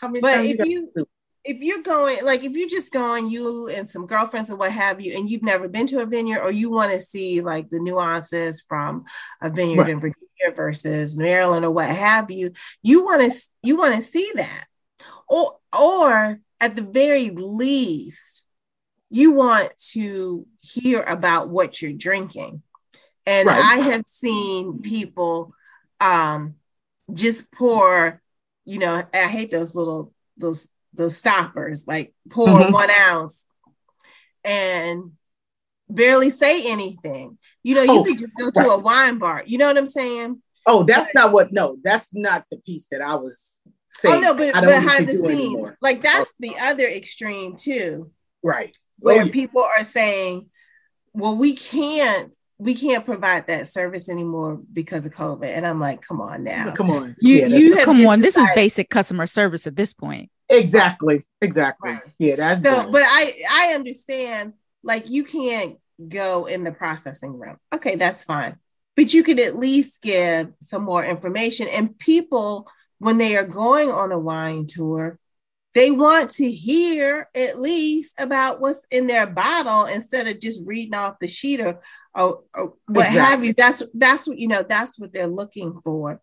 How 0.00 0.08
many? 0.08 0.20
But 0.20 0.44
if 0.44 0.66
you, 0.66 0.90
you 0.94 1.06
if 1.44 1.58
you're 1.60 1.82
going 1.82 2.24
like 2.24 2.44
if 2.44 2.52
you're 2.52 2.68
just 2.68 2.92
going 2.92 3.30
you 3.30 3.68
and 3.68 3.88
some 3.88 4.06
girlfriends 4.06 4.50
or 4.50 4.56
what 4.56 4.72
have 4.72 5.00
you 5.00 5.16
and 5.16 5.30
you've 5.30 5.42
never 5.42 5.68
been 5.68 5.86
to 5.86 6.00
a 6.00 6.06
vineyard 6.06 6.42
or 6.42 6.52
you 6.52 6.70
want 6.70 6.92
to 6.92 6.98
see 6.98 7.40
like 7.40 7.70
the 7.70 7.80
nuances 7.80 8.62
from 8.68 9.04
a 9.40 9.48
vineyard 9.48 9.78
right. 9.78 9.90
in 9.90 10.00
virginia 10.00 10.54
versus 10.54 11.16
maryland 11.16 11.64
or 11.64 11.70
what 11.70 11.88
have 11.88 12.30
you 12.30 12.50
you 12.82 13.04
want 13.04 13.22
to 13.22 13.30
you 13.62 13.78
want 13.78 13.94
to 13.94 14.02
see 14.02 14.30
that 14.34 14.66
or 15.28 15.58
or 15.78 16.40
at 16.60 16.74
the 16.74 16.82
very 16.82 17.30
least 17.30 18.38
you 19.10 19.32
want 19.32 19.72
to 19.92 20.46
hear 20.60 21.02
about 21.02 21.48
what 21.48 21.80
you're 21.80 21.92
drinking. 21.92 22.62
And 23.28 23.46
right. 23.46 23.58
I 23.58 23.76
have 23.90 24.04
seen 24.06 24.80
people 24.80 25.52
um, 26.00 26.54
just 27.12 27.52
pour, 27.52 28.22
you 28.64 28.78
know, 28.78 29.02
I 29.12 29.26
hate 29.26 29.50
those 29.50 29.74
little 29.74 30.12
those 30.36 30.68
those 30.94 31.16
stoppers, 31.16 31.86
like 31.86 32.14
pour 32.30 32.48
mm-hmm. 32.48 32.72
one 32.72 32.90
ounce 32.90 33.46
and 34.44 35.12
barely 35.88 36.30
say 36.30 36.70
anything. 36.70 37.38
You 37.62 37.74
know, 37.74 37.82
you 37.82 38.00
oh, 38.00 38.04
could 38.04 38.18
just 38.18 38.36
go 38.36 38.50
to 38.50 38.60
right. 38.60 38.78
a 38.78 38.78
wine 38.78 39.18
bar. 39.18 39.42
You 39.44 39.58
know 39.58 39.66
what 39.66 39.78
I'm 39.78 39.86
saying? 39.86 40.40
Oh, 40.66 40.84
that's 40.84 41.12
but, 41.12 41.20
not 41.20 41.32
what. 41.32 41.52
No, 41.52 41.76
that's 41.84 42.08
not 42.14 42.46
the 42.50 42.56
piece 42.56 42.88
that 42.90 43.02
I 43.02 43.16
was 43.16 43.60
saying. 43.94 44.24
Oh 44.24 44.32
no, 44.32 44.36
but 44.36 44.64
behind 44.64 45.06
the 45.06 45.16
scenes, 45.16 45.76
like 45.82 46.02
that's 46.02 46.30
oh. 46.30 46.36
the 46.40 46.54
other 46.62 46.86
extreme 46.86 47.56
too. 47.56 48.10
Right 48.42 48.74
where 48.98 49.22
oh, 49.22 49.28
people 49.28 49.62
are 49.62 49.84
saying, 49.84 50.48
well, 51.12 51.36
we 51.36 51.54
can't 51.54 52.34
we 52.58 52.74
can't 52.74 53.04
provide 53.04 53.46
that 53.46 53.68
service 53.68 54.08
anymore 54.08 54.60
because 54.72 55.06
of 55.06 55.12
COVID. 55.12 55.46
And 55.46 55.66
I'm 55.66 55.80
like, 55.80 56.02
come 56.02 56.20
on 56.20 56.42
now. 56.42 56.72
Come 56.74 56.90
on. 56.90 57.14
You, 57.20 57.36
yeah, 57.36 57.46
you 57.46 57.76
have 57.76 57.84
come 57.84 58.04
on. 58.06 58.20
This 58.20 58.36
is 58.36 58.48
basic 58.54 58.90
customer 58.90 59.26
service 59.26 59.66
at 59.66 59.76
this 59.76 59.92
point. 59.92 60.30
Exactly. 60.48 61.24
Exactly. 61.40 61.92
Right. 61.92 62.02
Yeah, 62.18 62.36
that's 62.36 62.62
so 62.62 62.90
but 62.90 63.02
I 63.04 63.32
I 63.52 63.74
understand 63.74 64.54
like 64.82 65.08
you 65.08 65.24
can't 65.24 65.76
go 66.08 66.46
in 66.46 66.64
the 66.64 66.72
processing 66.72 67.38
room. 67.38 67.56
Okay, 67.74 67.94
that's 67.96 68.24
fine. 68.24 68.56
But 68.96 69.14
you 69.14 69.22
could 69.22 69.38
at 69.38 69.56
least 69.56 70.02
give 70.02 70.52
some 70.60 70.82
more 70.82 71.04
information. 71.04 71.68
And 71.72 71.96
people, 71.98 72.68
when 72.98 73.18
they 73.18 73.36
are 73.36 73.44
going 73.44 73.90
on 73.90 74.10
a 74.10 74.18
wine 74.18 74.66
tour, 74.66 75.18
they 75.78 75.92
want 75.92 76.32
to 76.32 76.50
hear 76.50 77.28
at 77.36 77.60
least 77.60 78.18
about 78.18 78.60
what's 78.60 78.84
in 78.90 79.06
their 79.06 79.28
bottle 79.28 79.84
instead 79.84 80.26
of 80.26 80.40
just 80.40 80.66
reading 80.66 80.96
off 80.96 81.20
the 81.20 81.28
sheet 81.28 81.60
or, 81.60 81.80
or, 82.16 82.42
or 82.52 82.74
what 82.86 83.06
exactly. 83.06 83.20
have 83.20 83.44
you. 83.44 83.52
That's 83.52 83.84
that's 83.94 84.26
what 84.26 84.38
you 84.38 84.48
know. 84.48 84.64
That's 84.64 84.98
what 84.98 85.12
they're 85.12 85.28
looking 85.28 85.80
for. 85.84 86.20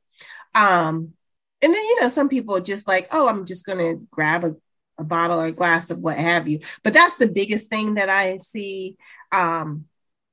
Um, 0.54 1.14
and 1.62 1.74
then 1.74 1.82
you 1.86 2.02
know, 2.02 2.10
some 2.10 2.28
people 2.28 2.60
just 2.60 2.86
like, 2.86 3.08
oh, 3.12 3.30
I'm 3.30 3.46
just 3.46 3.66
gonna 3.66 3.96
grab 4.12 4.44
a, 4.44 4.56
a 4.98 5.06
bottle 5.06 5.40
or 5.40 5.46
a 5.46 5.52
glass 5.54 5.90
of 5.90 6.00
what 6.00 6.18
have 6.18 6.50
you. 6.50 6.60
But 6.84 6.92
that's 6.92 7.18
the 7.18 7.32
biggest 7.32 7.70
thing 7.70 7.94
that 7.94 8.10
I 8.10 8.36
see. 8.36 8.98
Um, 9.32 9.86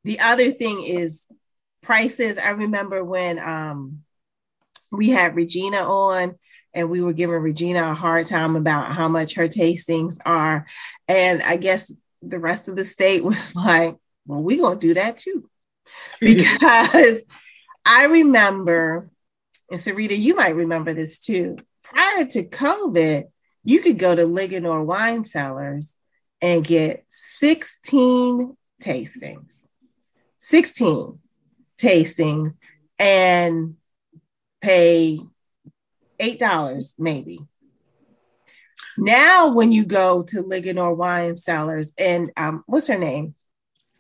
the 0.03 0.19
other 0.19 0.51
thing 0.51 0.83
is 0.83 1.29
prices. 1.81 2.39
I 2.39 2.51
remember 2.51 3.05
when 3.05 3.39
um 3.39 4.03
we 4.91 5.11
had 5.11 5.37
Regina 5.37 5.79
on 5.79 6.35
and 6.75 6.91
we 6.91 7.03
were 7.03 7.13
giving 7.13 7.37
Regina 7.37 7.91
a 7.91 7.95
hard 7.95 8.27
time 8.27 8.57
about 8.57 8.93
how 8.93 9.09
much 9.09 9.35
her 9.35 9.49
tastings 9.49 10.19
are. 10.25 10.67
And 11.09 11.43
I 11.43 11.57
guess 11.57 11.93
the 12.23 12.39
rest 12.39 12.69
of 12.69 12.77
the 12.77 12.85
state 12.85 13.25
was 13.25 13.55
like, 13.55 13.97
well, 14.27 14.43
we're 14.43 14.59
going 14.59 14.79
to 14.79 14.87
do 14.87 14.95
that 14.95 15.17
too. 15.17 15.49
Because 16.21 17.25
I 17.85 18.07
remember, 18.07 19.11
and 19.71 19.81
Sarita, 19.81 20.17
you 20.17 20.37
might 20.37 20.55
remember 20.55 20.95
this 20.95 21.19
too. 21.19 21.59
Prior 21.83 22.25
to 22.25 22.45
COVID, 22.45 23.25
you 23.65 23.81
could 23.81 23.99
go 23.99 24.15
to 24.15 24.23
Linganore 24.23 24.85
wine 24.85 25.25
cellars 25.25 25.97
and 26.41 26.65
get 26.65 27.05
16 27.09 28.57
tastings, 28.83 29.67
16 30.39 31.19
tastings, 31.79 32.57
and 32.99 33.77
pay 34.61 35.19
$8 36.23 36.95
maybe. 36.99 37.41
Now, 38.97 39.53
when 39.53 39.73
you 39.73 39.85
go 39.85 40.23
to 40.25 40.43
Linganore 40.43 40.97
wine 40.97 41.37
cellars, 41.37 41.93
and 41.99 42.31
um, 42.37 42.63
what's 42.67 42.89
her 42.89 42.99
name? 42.99 43.35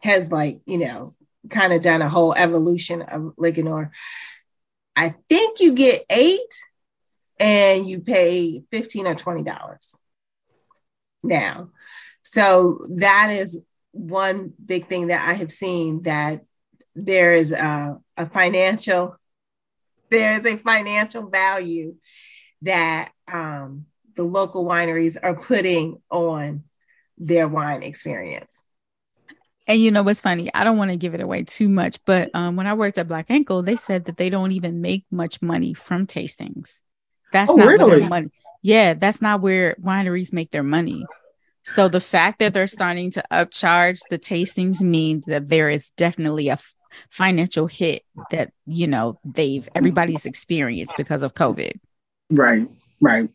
Has 0.01 0.31
like, 0.31 0.61
you 0.67 0.79
know, 0.79 1.15
kind 1.49 1.73
of 1.73 1.83
done 1.83 2.03
a 2.03 2.09
whole 2.09 2.35
evolution 2.35 3.03
of 3.03 3.35
Linganore. 3.37 3.91
I 4.95 5.15
think 5.29 5.61
you 5.61 5.75
get 5.75 6.03
eight 6.11 6.65
and 7.39 7.89
you 7.89 8.01
pay 8.01 8.63
15 8.71 9.07
or 9.07 9.15
$20 9.15 9.97
now. 11.23 11.71
So 12.23 12.87
that 12.97 13.31
is 13.31 13.65
one 13.93 14.53
big 14.65 14.87
thing 14.87 15.09
that 15.09 15.29
I 15.29 15.35
have 15.35 15.53
seen 15.53 16.03
that 16.03 16.45
there 16.95 17.35
is 17.35 17.53
a, 17.53 17.99
a 18.17 18.27
financial 18.27 19.17
there's 20.13 20.47
a 20.47 20.57
financial 20.59 21.29
value 21.29 21.97
that 22.61 23.11
um, 23.33 23.87
the 24.15 24.23
local 24.23 24.65
wineries 24.65 25.17
are 25.21 25.35
putting 25.35 26.01
on 26.11 26.65
their 27.19 27.49
wine 27.49 27.83
experience. 27.83 28.63
And 29.67 29.81
you 29.81 29.91
know 29.91 30.03
what's 30.03 30.21
funny? 30.21 30.51
I 30.53 30.65
don't 30.65 30.77
want 30.77 30.91
to 30.91 30.97
give 30.97 31.15
it 31.15 31.21
away 31.21 31.45
too 31.45 31.69
much, 31.69 31.99
but 32.05 32.31
um, 32.35 32.57
when 32.57 32.67
I 32.67 32.75
worked 32.75 32.99
at 32.99 33.09
Black 33.09 33.27
Ankle, 33.31 33.63
they 33.63 33.77
said 33.77 34.05
that 34.05 34.19
they 34.19 34.29
don't 34.29 34.53
even 34.53 34.81
make 34.81 35.07
much 35.11 35.41
money 35.41 35.73
from 35.73 36.07
tastings. 36.07 36.83
That's 37.33 37.51
oh, 37.51 37.57
not 37.57 37.69
really? 37.69 38.01
their 38.01 38.09
money. 38.09 38.31
Yeah, 38.61 38.95
that's 38.95 39.23
not 39.23 39.41
where 39.41 39.75
wineries 39.81 40.33
make 40.33 40.51
their 40.51 40.63
money. 40.63 41.07
So 41.65 41.89
the 41.89 42.01
fact 42.01 42.41
that 42.41 42.53
they're 42.53 42.67
starting 42.67 43.13
to 43.13 43.25
upcharge 43.31 44.01
the 44.11 44.19
tastings 44.19 44.83
means 44.83 45.25
that 45.27 45.49
there 45.49 45.69
is 45.69 45.91
definitely 45.91 46.49
a 46.49 46.59
financial 47.11 47.67
hit 47.67 48.03
that 48.31 48.53
you 48.67 48.87
know 48.87 49.19
they've 49.25 49.69
everybody's 49.75 50.27
experienced 50.27 50.95
because 50.97 51.23
of 51.23 51.35
COVID. 51.35 51.79
Right, 52.31 52.69
right. 53.01 53.31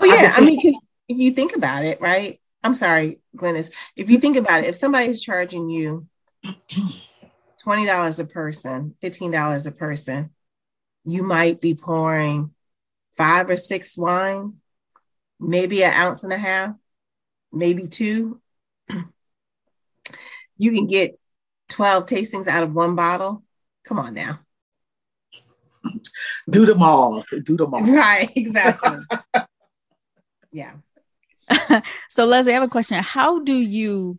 Oh 0.00 0.06
yeah, 0.06 0.32
I 0.34 0.44
mean, 0.44 0.60
if 1.08 1.16
you 1.16 1.32
think 1.32 1.54
about 1.56 1.84
it, 1.84 2.00
right? 2.00 2.40
I'm 2.62 2.74
sorry, 2.74 3.20
Glynis. 3.36 3.70
If 3.96 4.10
you 4.10 4.18
think 4.18 4.36
about 4.36 4.64
it, 4.64 4.68
if 4.68 4.76
somebody's 4.76 5.20
charging 5.20 5.70
you 5.70 6.06
twenty 7.62 7.86
dollars 7.86 8.18
a 8.18 8.24
person, 8.24 8.94
fifteen 9.00 9.30
dollars 9.30 9.66
a 9.66 9.72
person, 9.72 10.30
you 11.04 11.22
might 11.22 11.60
be 11.60 11.74
pouring 11.74 12.52
five 13.16 13.50
or 13.50 13.56
six 13.56 13.96
wines, 13.96 14.62
maybe 15.40 15.82
an 15.82 15.92
ounce 15.92 16.24
and 16.24 16.32
a 16.32 16.38
half, 16.38 16.74
maybe 17.52 17.86
two. 17.86 18.40
you 20.58 20.72
can 20.72 20.86
get 20.86 21.18
12 21.68 22.06
tastings 22.06 22.46
out 22.46 22.62
of 22.62 22.74
one 22.74 22.94
bottle. 22.94 23.42
Come 23.84 23.98
on 23.98 24.14
now. 24.14 24.40
Do 26.48 26.66
them 26.66 26.82
all. 26.82 27.24
Do 27.44 27.56
them 27.56 27.74
all. 27.74 27.82
Right, 27.82 28.30
exactly. 28.36 28.98
yeah. 30.52 30.74
so 32.08 32.26
Leslie, 32.26 32.52
I 32.52 32.54
have 32.54 32.62
a 32.62 32.68
question. 32.68 33.02
How 33.02 33.40
do 33.40 33.54
you 33.54 34.16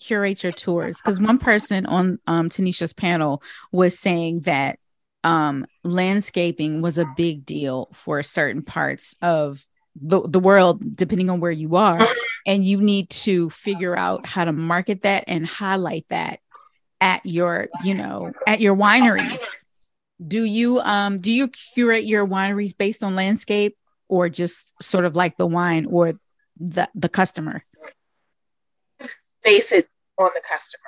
curate 0.00 0.42
your 0.42 0.52
tours? 0.52 0.98
Because 0.98 1.20
one 1.20 1.38
person 1.38 1.86
on 1.86 2.18
um, 2.26 2.48
Tanisha's 2.48 2.92
panel 2.92 3.42
was 3.72 3.98
saying 3.98 4.40
that 4.40 4.78
um, 5.24 5.66
landscaping 5.82 6.82
was 6.82 6.98
a 6.98 7.12
big 7.16 7.44
deal 7.44 7.88
for 7.92 8.22
certain 8.22 8.62
parts 8.62 9.16
of 9.20 9.66
the, 10.00 10.20
the 10.28 10.40
world, 10.40 10.96
depending 10.96 11.30
on 11.30 11.40
where 11.40 11.50
you 11.50 11.76
are. 11.76 12.00
And 12.46 12.64
you 12.64 12.80
need 12.80 13.10
to 13.10 13.50
figure 13.50 13.96
out 13.96 14.26
how 14.26 14.44
to 14.44 14.52
market 14.52 15.02
that 15.02 15.24
and 15.26 15.44
highlight 15.46 16.06
that 16.10 16.40
at 17.00 17.26
your, 17.26 17.68
you 17.82 17.94
know, 17.94 18.32
at 18.46 18.60
your 18.60 18.76
wineries. 18.76 19.42
Do 20.24 20.44
you 20.44 20.80
um 20.80 21.18
do 21.18 21.32
you 21.32 21.48
curate 21.48 22.04
your 22.04 22.26
wineries 22.26 22.76
based 22.76 23.04
on 23.04 23.14
landscape 23.14 23.76
or 24.08 24.28
just 24.28 24.82
sort 24.82 25.04
of 25.04 25.16
like 25.16 25.36
the 25.36 25.46
wine 25.46 25.86
or 25.86 26.14
the 26.58 26.88
the 26.94 27.08
customer? 27.08 27.62
Base 29.42 29.72
it 29.72 29.88
on 30.18 30.30
the 30.34 30.42
customer. 30.48 30.82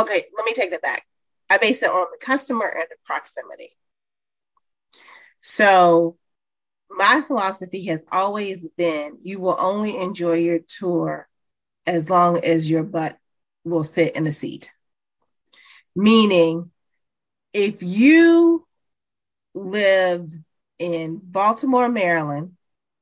Okay, 0.00 0.24
let 0.36 0.44
me 0.44 0.54
take 0.54 0.70
that 0.70 0.82
back. 0.82 1.06
I 1.50 1.58
base 1.58 1.82
it 1.82 1.90
on 1.90 2.06
the 2.10 2.24
customer 2.24 2.66
and 2.66 2.84
the 2.90 2.96
proximity. 3.04 3.76
So 5.40 6.16
my 6.90 7.22
philosophy 7.26 7.84
has 7.86 8.04
always 8.10 8.68
been 8.76 9.18
you 9.20 9.40
will 9.40 9.56
only 9.58 9.96
enjoy 9.98 10.34
your 10.34 10.58
tour 10.58 11.28
as 11.86 12.10
long 12.10 12.42
as 12.44 12.70
your 12.70 12.82
butt 12.82 13.18
will 13.64 13.84
sit 13.84 14.16
in 14.16 14.24
the 14.24 14.32
seat. 14.32 14.70
Meaning, 15.94 16.70
if 17.52 17.82
you 17.82 18.66
live 19.54 20.30
in 20.78 21.20
Baltimore, 21.22 21.88
Maryland, 21.88 22.52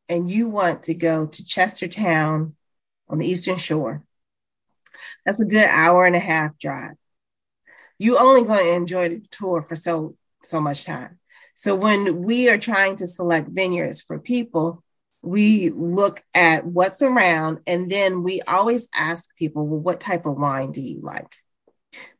and 0.09 0.31
you 0.31 0.49
want 0.49 0.85
to 0.85 0.95
go 0.95 1.27
to 1.27 1.43
Chestertown 1.43 2.53
on 3.09 3.19
the 3.19 3.27
Eastern 3.27 3.57
Shore, 3.57 4.03
that's 5.25 5.41
a 5.41 5.47
good 5.47 5.69
hour 5.69 6.07
and 6.07 6.17
a 6.17 6.21
half 6.21 6.59
drive. 6.59 6.95
You 7.99 8.19
only 8.19 8.45
going 8.45 8.67
to 8.67 8.75
enjoy 8.75 9.09
the 9.09 9.23
tour 9.31 9.63
for 9.63 9.77
so 9.77 10.17
so 10.43 10.61
much 10.61 10.85
time. 10.85 11.19
So 11.57 11.75
when 11.75 12.23
we 12.23 12.51
are 12.51 12.59
trying 12.59 12.97
to 12.97 13.07
select 13.07 13.49
vineyards 13.49 14.03
for 14.03 14.19
people, 14.19 14.85
we 15.23 15.71
look 15.71 16.23
at 16.35 16.67
what's 16.67 17.03
around 17.03 17.61
and 17.67 17.91
then 17.91 18.23
we 18.23 18.43
always 18.43 18.89
ask 18.95 19.35
people, 19.37 19.67
well, 19.67 19.81
what 19.81 19.99
type 19.99 20.27
of 20.27 20.37
wine 20.37 20.71
do 20.71 20.83
you 20.83 21.01
like? 21.03 21.35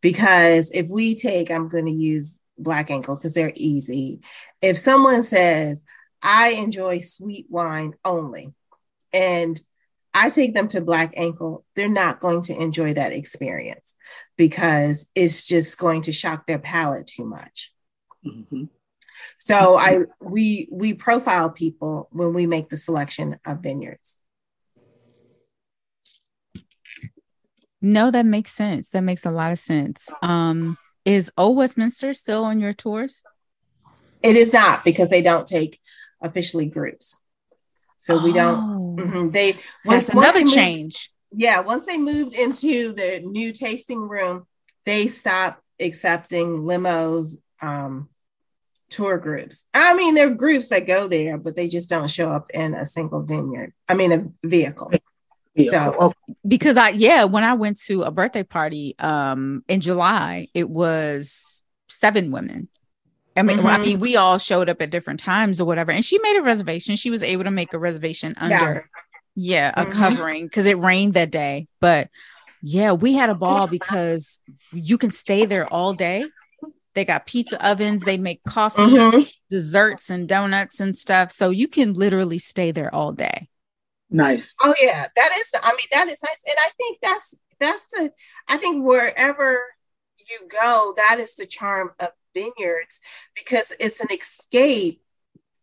Because 0.01 0.71
if 0.73 0.89
we 0.89 1.15
take, 1.15 1.51
I'm 1.51 1.69
going 1.69 1.85
to 1.85 1.93
use 1.93 2.41
Black 2.57 2.91
Ankle 2.91 3.17
because 3.17 3.35
they're 3.35 3.53
easy. 3.55 4.21
If 4.63 4.79
someone 4.79 5.23
says, 5.23 5.85
I 6.23 6.53
enjoy 6.53 7.01
sweet 7.01 7.47
wine 7.51 7.93
only, 8.07 8.55
and 9.13 9.61
I 10.15 10.31
take 10.31 10.55
them 10.55 10.69
to 10.69 10.81
Black 10.81 11.13
Ankle, 11.15 11.63
they're 11.77 11.91
not 11.91 12.21
going 12.21 12.41
to 12.45 12.59
enjoy 12.59 12.95
that 12.95 13.13
experience 13.13 13.95
because 14.39 15.09
it's 15.15 15.47
just 15.47 15.77
going 15.77 16.01
to 16.03 16.13
shock 16.13 16.47
their 16.47 16.59
palate 16.59 17.07
too 17.07 17.27
much. 17.27 17.75
Mm-hmm. 18.27 18.65
So 19.39 19.77
I 19.77 20.01
we 20.21 20.69
we 20.71 20.95
profile 20.95 21.51
people 21.51 22.09
when 22.13 22.33
we 22.35 22.47
make 22.47 22.69
the 22.69 22.77
selection 22.77 23.39
of 23.47 23.63
vineyards. 23.63 24.19
No, 27.83 28.11
that 28.11 28.27
makes 28.27 28.53
sense. 28.53 28.91
That 28.91 29.03
makes 29.03 29.27
a 29.27 29.31
lot 29.31 29.53
of 29.53 29.59
sense. 29.59 30.13
Um, 30.23 30.77
is 31.05 31.31
Old 31.37 31.57
Westminster 31.57 32.15
still 32.15 32.45
on 32.45 32.59
your 32.59 32.73
tours? 32.73 33.23
It 34.23 34.37
is 34.37 34.53
not 34.53 34.85
because 34.85 35.09
they 35.09 35.23
don't 35.23 35.47
take 35.47 35.81
officially 36.21 36.67
groups. 36.67 37.19
So 37.99 38.23
we 38.23 38.33
don't. 38.33 38.59
Oh. 38.59 38.97
Mm-hmm, 38.99 39.31
they 39.31 39.53
once, 39.85 40.07
That's 40.07 40.09
another 40.09 40.41
once 40.41 40.51
they 40.53 40.57
change. 40.57 41.11
Moved, 41.33 41.43
yeah, 41.43 41.61
once 41.61 41.87
they 41.87 41.99
moved 41.99 42.35
into 42.35 42.93
the 42.93 43.23
new 43.25 43.53
tasting 43.53 44.01
room, 44.01 44.47
they 44.85 45.09
stopped 45.09 45.63
accepting 45.79 46.63
limos, 46.63 47.37
um, 47.61 48.09
tour 48.91 49.19
groups. 49.19 49.65
I 49.75 49.95
mean, 49.95 50.15
there 50.15 50.29
are 50.29 50.35
groups 50.35 50.69
that 50.69 50.87
go 50.87 51.09
there, 51.09 51.39
but 51.39 51.57
they 51.57 51.69
just 51.69 51.89
don't 51.89 52.11
show 52.11 52.31
up 52.31 52.51
in 52.53 52.75
a 52.75 52.85
single 52.85 53.23
vineyard. 53.23 53.73
I 53.89 53.95
mean, 53.95 54.13
a 54.13 54.47
vehicle. 54.47 54.93
So, 55.71 56.13
because 56.47 56.77
I, 56.77 56.91
yeah, 56.91 57.25
when 57.25 57.43
I 57.43 57.55
went 57.55 57.81
to 57.85 58.03
a 58.03 58.11
birthday 58.11 58.43
party 58.43 58.95
um 58.99 59.65
in 59.69 59.81
July, 59.81 60.49
it 60.53 60.69
was 60.69 61.63
seven 61.89 62.31
women. 62.31 62.69
I 63.37 63.43
mean, 63.43 63.59
mm-hmm. 63.59 63.67
I 63.67 63.79
mean, 63.79 64.01
we 64.01 64.17
all 64.17 64.39
showed 64.39 64.69
up 64.69 64.81
at 64.81 64.91
different 64.91 65.21
times 65.21 65.61
or 65.61 65.67
whatever, 65.67 65.93
and 65.93 66.05
she 66.05 66.19
made 66.19 66.37
a 66.37 66.43
reservation. 66.43 66.97
She 66.97 67.11
was 67.11 67.23
able 67.23 67.45
to 67.45 67.51
make 67.51 67.73
a 67.75 67.79
reservation 67.79 68.35
under, 68.39 68.89
yeah, 69.35 69.73
yeah 69.73 69.73
a 69.77 69.85
mm-hmm. 69.85 69.99
covering 69.99 70.47
because 70.47 70.67
it 70.67 70.79
rained 70.79 71.15
that 71.15 71.31
day. 71.31 71.69
But 71.81 72.09
yeah, 72.63 72.93
we 72.93 73.15
had 73.15 73.31
a 73.31 73.35
ball 73.35 73.67
because 73.67 74.41
you 74.73 74.99
can 74.99 75.11
stay 75.11 75.45
there 75.45 75.67
all 75.67 75.93
day 75.93 76.25
They 76.97 77.05
got 77.05 77.27
pizza 77.27 77.65
ovens. 77.65 78.03
They 78.03 78.17
make 78.17 78.43
coffee, 78.45 78.83
mm-hmm. 78.83 79.21
desserts, 79.51 80.11
and 80.11 80.27
donuts 80.27 80.81
and 80.81 80.97
stuff. 80.97 81.31
So 81.31 81.51
you 81.51 81.69
can 81.69 81.93
literally 81.93 82.39
stay 82.39 82.73
there 82.73 82.93
all 82.93 83.13
day. 83.13 83.49
Nice. 84.11 84.55
Oh 84.63 84.75
yeah, 84.81 85.07
that 85.15 85.31
is. 85.39 85.53
I 85.63 85.71
mean, 85.73 85.87
that 85.93 86.09
is 86.09 86.23
nice, 86.23 86.41
and 86.47 86.57
I 86.59 86.71
think 86.79 86.99
that's 87.03 87.35
that's 87.61 87.87
the. 87.91 88.13
I 88.49 88.57
think 88.57 88.85
wherever 88.85 89.61
you 90.19 90.49
go, 90.49 90.95
that 90.97 91.19
is 91.21 91.35
the 91.35 91.47
charm 91.47 91.91
of 92.01 92.09
vineyards 92.35 93.01
because 93.35 93.73
it's 93.79 94.01
an 94.01 94.09
escape 94.11 95.03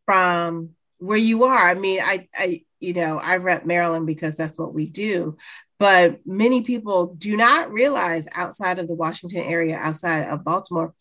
from 0.06 0.72
where 1.00 1.18
you 1.18 1.46
are. 1.46 1.68
I 1.68 1.74
mean, 1.74 2.00
I, 2.02 2.28
I, 2.36 2.64
you 2.80 2.94
know, 2.94 3.18
I 3.18 3.38
rep 3.38 3.66
Maryland 3.66 4.08
because 4.08 4.38
that's 4.38 4.58
what 4.58 4.74
we 4.74 4.88
do. 4.88 5.38
But 5.80 6.22
many 6.26 6.62
people 6.62 7.16
do 7.16 7.36
not 7.36 7.72
realize 7.72 8.28
outside 8.34 8.80
of 8.80 8.88
the 8.88 8.96
Washington 8.96 9.42
area, 9.42 9.78
outside 9.78 10.30
of 10.30 10.44
Baltimore, 10.44 10.94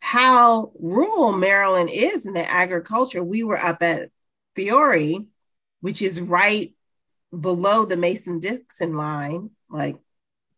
how 0.00 0.72
rural 0.78 1.32
Maryland 1.32 1.90
is 1.92 2.26
in 2.26 2.32
the 2.32 2.50
agriculture. 2.50 3.22
We 3.22 3.44
were 3.44 3.58
up 3.58 3.82
at 3.82 4.10
Fiore, 4.56 5.26
which 5.80 6.02
is 6.02 6.20
right 6.20 6.74
below 7.38 7.84
the 7.84 7.96
Mason 7.96 8.40
Dixon 8.40 8.96
line. 8.96 9.50
Like 9.68 9.96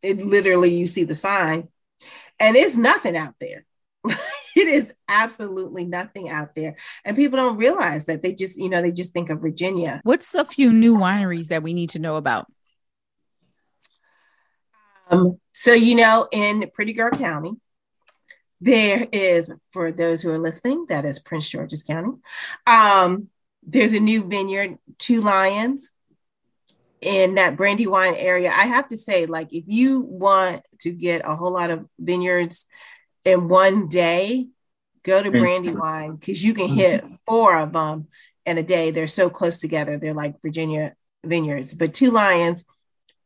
it 0.03 0.18
literally, 0.18 0.74
you 0.74 0.86
see 0.86 1.05
the 1.05 1.14
sign, 1.14 1.68
and 2.40 2.57
it's 2.57 2.76
nothing 2.76 3.16
out 3.16 3.34
there. 3.40 3.66
it 4.57 4.68
is 4.68 4.93
absolutely 5.09 5.84
nothing 5.84 6.28
out 6.28 6.55
there. 6.55 6.76
And 7.05 7.16
people 7.16 7.38
don't 7.38 7.57
realize 7.57 8.07
that 8.07 8.22
they 8.22 8.34
just, 8.34 8.59
you 8.59 8.68
know, 8.68 8.82
they 8.82 8.93
just 8.93 9.12
think 9.12 9.30
of 9.30 9.40
Virginia. 9.40 10.01
What's 10.05 10.34
a 10.34 10.45
few 10.45 10.72
new 10.72 10.97
wineries 10.97 11.49
that 11.49 11.62
we 11.62 11.74
need 11.74 11.90
to 11.90 11.99
know 11.99 12.16
about? 12.16 12.47
Um, 15.09 15.38
so, 15.53 15.74
you 15.74 15.95
know, 15.95 16.26
in 16.32 16.70
Pretty 16.74 16.95
Girl 16.95 17.11
County, 17.11 17.53
there 18.63 19.09
is, 19.11 19.53
for 19.73 19.91
those 19.91 20.23
who 20.23 20.31
are 20.31 20.39
listening, 20.39 20.87
that 20.89 21.05
is 21.05 21.19
Prince 21.19 21.49
George's 21.49 21.83
County. 21.83 22.13
Um, 22.65 23.29
there's 23.65 23.93
a 23.93 23.99
new 23.99 24.23
vineyard, 24.29 24.79
Two 24.99 25.21
Lions, 25.21 25.93
in 27.01 27.35
that 27.35 27.57
Brandywine 27.57 28.15
area. 28.15 28.51
I 28.51 28.67
have 28.67 28.89
to 28.91 28.97
say, 28.97 29.27
like, 29.27 29.53
if 29.53 29.65
you 29.67 30.03
want 30.03 30.63
to 30.81 30.93
get 30.93 31.23
a 31.25 31.35
whole 31.35 31.53
lot 31.53 31.71
of 31.71 31.89
vineyards 31.99 32.67
in 33.25 33.49
one 33.49 33.89
day, 33.89 34.47
go 35.03 35.21
to 35.21 35.31
Brandywine 35.33 36.15
because 36.15 36.45
you 36.45 36.55
can 36.55 36.69
mm-hmm. 36.69 36.77
hit 36.77 37.05
four 37.27 37.57
of 37.57 37.73
them 37.73 38.07
in 38.47 38.59
a 38.59 38.63
day. 38.63 38.93
They're 38.93 39.09
so 39.09 39.29
close 39.29 39.59
together. 39.59 39.97
They're 39.97 40.15
like 40.15 40.41
Virginia 40.41 40.95
vineyards. 41.25 41.75
But 41.75 41.95
Two 41.95 42.13
Lions 42.13 42.65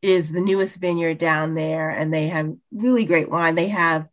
is 0.01 0.31
the 0.31 0.41
newest 0.41 0.81
vineyard 0.81 1.19
down 1.19 1.53
there, 1.53 1.91
and 1.91 2.11
they 2.11 2.27
have 2.27 2.55
really 2.71 3.05
great 3.05 3.29
wine. 3.29 3.53
They 3.53 3.67
have 3.67 4.07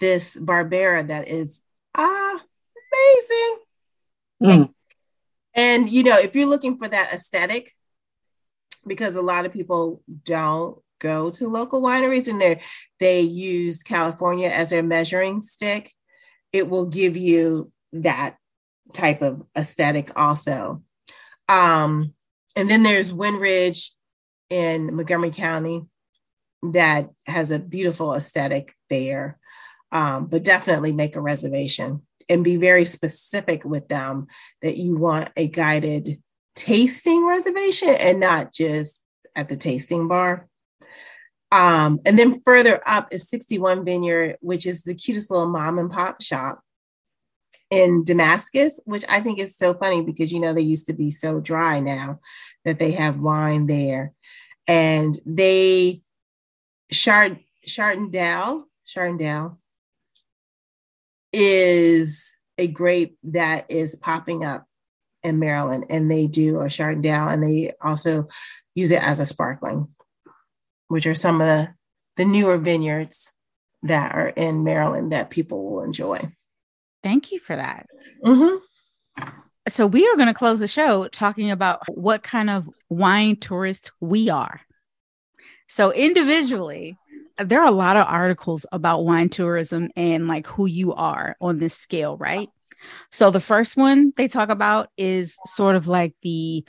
this 0.00 0.36
Barbera 0.36 1.06
that 1.08 1.28
is 1.28 1.62
ah, 1.94 2.40
amazing. 2.92 3.58
Mm. 4.42 4.50
And, 4.50 4.68
and 5.54 5.88
you 5.88 6.02
know, 6.02 6.18
if 6.18 6.34
you're 6.34 6.48
looking 6.48 6.78
for 6.78 6.88
that 6.88 7.12
aesthetic, 7.12 7.72
because 8.86 9.16
a 9.16 9.22
lot 9.22 9.46
of 9.46 9.52
people 9.52 10.02
don't 10.24 10.78
go 11.00 11.30
to 11.30 11.48
local 11.48 11.82
wineries 11.82 12.28
and 12.28 12.40
they 12.40 12.60
they 12.98 13.20
use 13.20 13.82
California 13.82 14.48
as 14.48 14.70
their 14.70 14.82
measuring 14.82 15.40
stick, 15.40 15.92
it 16.52 16.68
will 16.68 16.86
give 16.86 17.16
you 17.16 17.70
that 17.92 18.36
type 18.92 19.22
of 19.22 19.42
aesthetic 19.56 20.10
also. 20.18 20.82
Um, 21.48 22.14
and 22.56 22.70
then 22.70 22.82
there's 22.82 23.12
Windridge 23.12 23.92
in 24.50 24.94
Montgomery 24.94 25.30
County 25.30 25.84
that 26.62 27.10
has 27.26 27.50
a 27.50 27.58
beautiful 27.58 28.14
aesthetic 28.14 28.74
there. 28.88 29.38
Um, 29.94 30.26
but 30.26 30.42
definitely 30.42 30.92
make 30.92 31.14
a 31.14 31.20
reservation 31.20 32.02
and 32.28 32.42
be 32.42 32.56
very 32.56 32.84
specific 32.84 33.64
with 33.64 33.88
them 33.88 34.26
that 34.60 34.76
you 34.76 34.96
want 34.96 35.30
a 35.36 35.48
guided 35.48 36.20
tasting 36.56 37.26
reservation 37.26 37.90
and 37.90 38.20
not 38.20 38.52
just 38.52 39.00
at 39.36 39.48
the 39.48 39.56
tasting 39.56 40.08
bar. 40.08 40.48
Um, 41.52 42.00
and 42.04 42.18
then 42.18 42.40
further 42.44 42.80
up 42.86 43.08
is 43.12 43.28
61 43.28 43.84
Vineyard, 43.84 44.38
which 44.40 44.66
is 44.66 44.82
the 44.82 44.94
cutest 44.94 45.30
little 45.30 45.48
mom 45.48 45.78
and 45.78 45.90
pop 45.90 46.20
shop 46.20 46.60
in 47.70 48.04
Damascus, 48.04 48.80
which 48.84 49.04
I 49.08 49.20
think 49.20 49.38
is 49.38 49.56
so 49.56 49.74
funny 49.74 50.02
because 50.02 50.32
you 50.32 50.40
know 50.40 50.52
they 50.52 50.60
used 50.60 50.86
to 50.86 50.92
be 50.92 51.10
so 51.10 51.40
dry 51.40 51.80
now 51.80 52.20
that 52.64 52.78
they 52.78 52.92
have 52.92 53.20
wine 53.20 53.66
there. 53.66 54.12
And 54.66 55.18
they 55.24 56.02
Chard 56.90 57.38
Chardonnay, 57.66 58.64
Chardonnay 58.86 59.56
is 61.34 62.36
a 62.56 62.68
grape 62.68 63.18
that 63.24 63.66
is 63.68 63.96
popping 63.96 64.44
up 64.44 64.66
in 65.22 65.38
Maryland, 65.38 65.86
and 65.90 66.10
they 66.10 66.26
do 66.26 66.60
a 66.60 66.66
Chardonnay, 66.66 67.32
and 67.32 67.42
they 67.42 67.72
also 67.80 68.28
use 68.74 68.90
it 68.90 69.02
as 69.02 69.20
a 69.20 69.26
sparkling 69.26 69.88
which 70.88 71.06
are 71.06 71.14
some 71.14 71.40
of 71.40 71.46
the, 71.46 71.74
the 72.16 72.24
newer 72.24 72.56
vineyards 72.56 73.32
that 73.82 74.14
are 74.14 74.28
in 74.28 74.64
Maryland 74.64 75.12
that 75.12 75.30
people 75.30 75.68
will 75.68 75.82
enjoy. 75.82 76.32
Thank 77.02 77.32
you 77.32 77.38
for 77.38 77.56
that. 77.56 77.86
Mm-hmm. 78.24 78.58
So, 79.66 79.86
we 79.86 80.06
are 80.06 80.16
going 80.16 80.28
to 80.28 80.34
close 80.34 80.60
the 80.60 80.68
show 80.68 81.08
talking 81.08 81.50
about 81.50 81.80
what 81.88 82.22
kind 82.22 82.50
of 82.50 82.68
wine 82.88 83.36
tourist 83.36 83.90
we 84.00 84.28
are. 84.28 84.60
So, 85.68 85.90
individually, 85.92 86.98
there 87.38 87.60
are 87.60 87.68
a 87.68 87.72
lot 87.72 87.96
of 87.96 88.06
articles 88.06 88.66
about 88.72 89.04
wine 89.04 89.28
tourism 89.28 89.90
and 89.96 90.28
like 90.28 90.46
who 90.46 90.66
you 90.66 90.94
are 90.94 91.36
on 91.40 91.58
this 91.58 91.74
scale, 91.74 92.16
right? 92.16 92.48
So, 93.10 93.30
the 93.30 93.40
first 93.40 93.76
one 93.76 94.12
they 94.16 94.28
talk 94.28 94.50
about 94.50 94.90
is 94.96 95.36
sort 95.46 95.74
of 95.74 95.88
like 95.88 96.14
the 96.22 96.64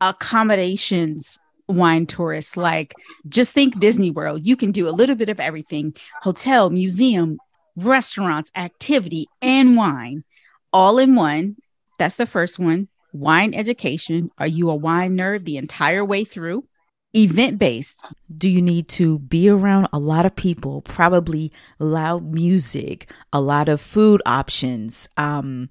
accommodations 0.00 1.38
wine 1.68 2.06
tourists. 2.06 2.56
Like, 2.56 2.94
just 3.28 3.52
think 3.52 3.78
Disney 3.78 4.10
World. 4.10 4.46
You 4.46 4.56
can 4.56 4.72
do 4.72 4.88
a 4.88 4.90
little 4.90 5.16
bit 5.16 5.28
of 5.28 5.40
everything 5.40 5.94
hotel, 6.22 6.70
museum, 6.70 7.38
restaurants, 7.76 8.50
activity, 8.56 9.26
and 9.40 9.76
wine 9.76 10.24
all 10.72 10.98
in 10.98 11.14
one. 11.14 11.56
That's 11.98 12.16
the 12.16 12.26
first 12.26 12.58
one. 12.58 12.88
Wine 13.12 13.54
education. 13.54 14.30
Are 14.38 14.46
you 14.46 14.70
a 14.70 14.74
wine 14.74 15.16
nerd 15.16 15.44
the 15.44 15.56
entire 15.56 16.04
way 16.04 16.24
through? 16.24 16.64
Event 17.12 17.58
based. 17.58 18.04
Do 18.36 18.48
you 18.48 18.62
need 18.62 18.86
to 18.90 19.18
be 19.18 19.48
around 19.48 19.88
a 19.92 19.98
lot 19.98 20.26
of 20.26 20.36
people, 20.36 20.80
probably 20.82 21.50
loud 21.80 22.32
music, 22.32 23.10
a 23.32 23.40
lot 23.40 23.68
of 23.68 23.80
food 23.80 24.22
options, 24.24 25.08
um, 25.16 25.70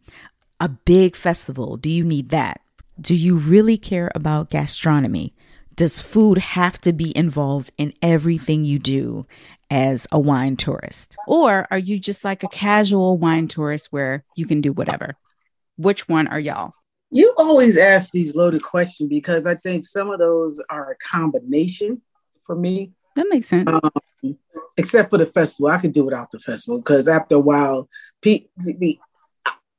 a 0.59 0.67
big 0.67 1.15
festival? 1.15 1.77
Do 1.77 1.89
you 1.89 2.03
need 2.03 2.29
that? 2.29 2.59
Do 2.99 3.15
you 3.15 3.37
really 3.37 3.77
care 3.77 4.11
about 4.13 4.49
gastronomy? 4.49 5.33
Does 5.77 6.01
food 6.01 6.39
have 6.39 6.77
to 6.79 6.91
be 6.91 7.15
involved 7.15 7.71
in 7.77 7.93
everything 8.01 8.65
you 8.65 8.77
do 8.77 9.25
as 9.71 10.07
a 10.11 10.19
wine 10.19 10.57
tourist? 10.57 11.15
Or 11.25 11.67
are 11.71 11.77
you 11.77 11.99
just 11.99 12.25
like 12.25 12.43
a 12.43 12.49
casual 12.49 13.17
wine 13.17 13.47
tourist 13.47 13.87
where 13.91 14.25
you 14.35 14.45
can 14.45 14.59
do 14.59 14.73
whatever? 14.73 15.15
Which 15.77 16.09
one 16.09 16.27
are 16.27 16.39
y'all? 16.39 16.73
You 17.11 17.33
always 17.37 17.77
ask 17.77 18.11
these 18.11 18.35
loaded 18.35 18.61
questions 18.61 19.09
because 19.09 19.47
I 19.47 19.55
think 19.55 19.85
some 19.85 20.11
of 20.11 20.19
those 20.19 20.61
are 20.69 20.91
a 20.91 20.95
combination 20.95 22.01
for 22.45 22.55
me. 22.55 22.91
That 23.15 23.27
makes 23.29 23.47
sense. 23.47 23.69
Um, 23.69 24.37
except 24.77 25.09
for 25.09 25.17
the 25.17 25.25
festival, 25.25 25.71
I 25.71 25.79
could 25.79 25.93
do 25.93 26.05
without 26.05 26.31
the 26.31 26.39
festival 26.39 26.77
because 26.77 27.07
after 27.07 27.35
a 27.35 27.39
while, 27.39 27.89
the, 28.21 28.47
the, 28.57 28.99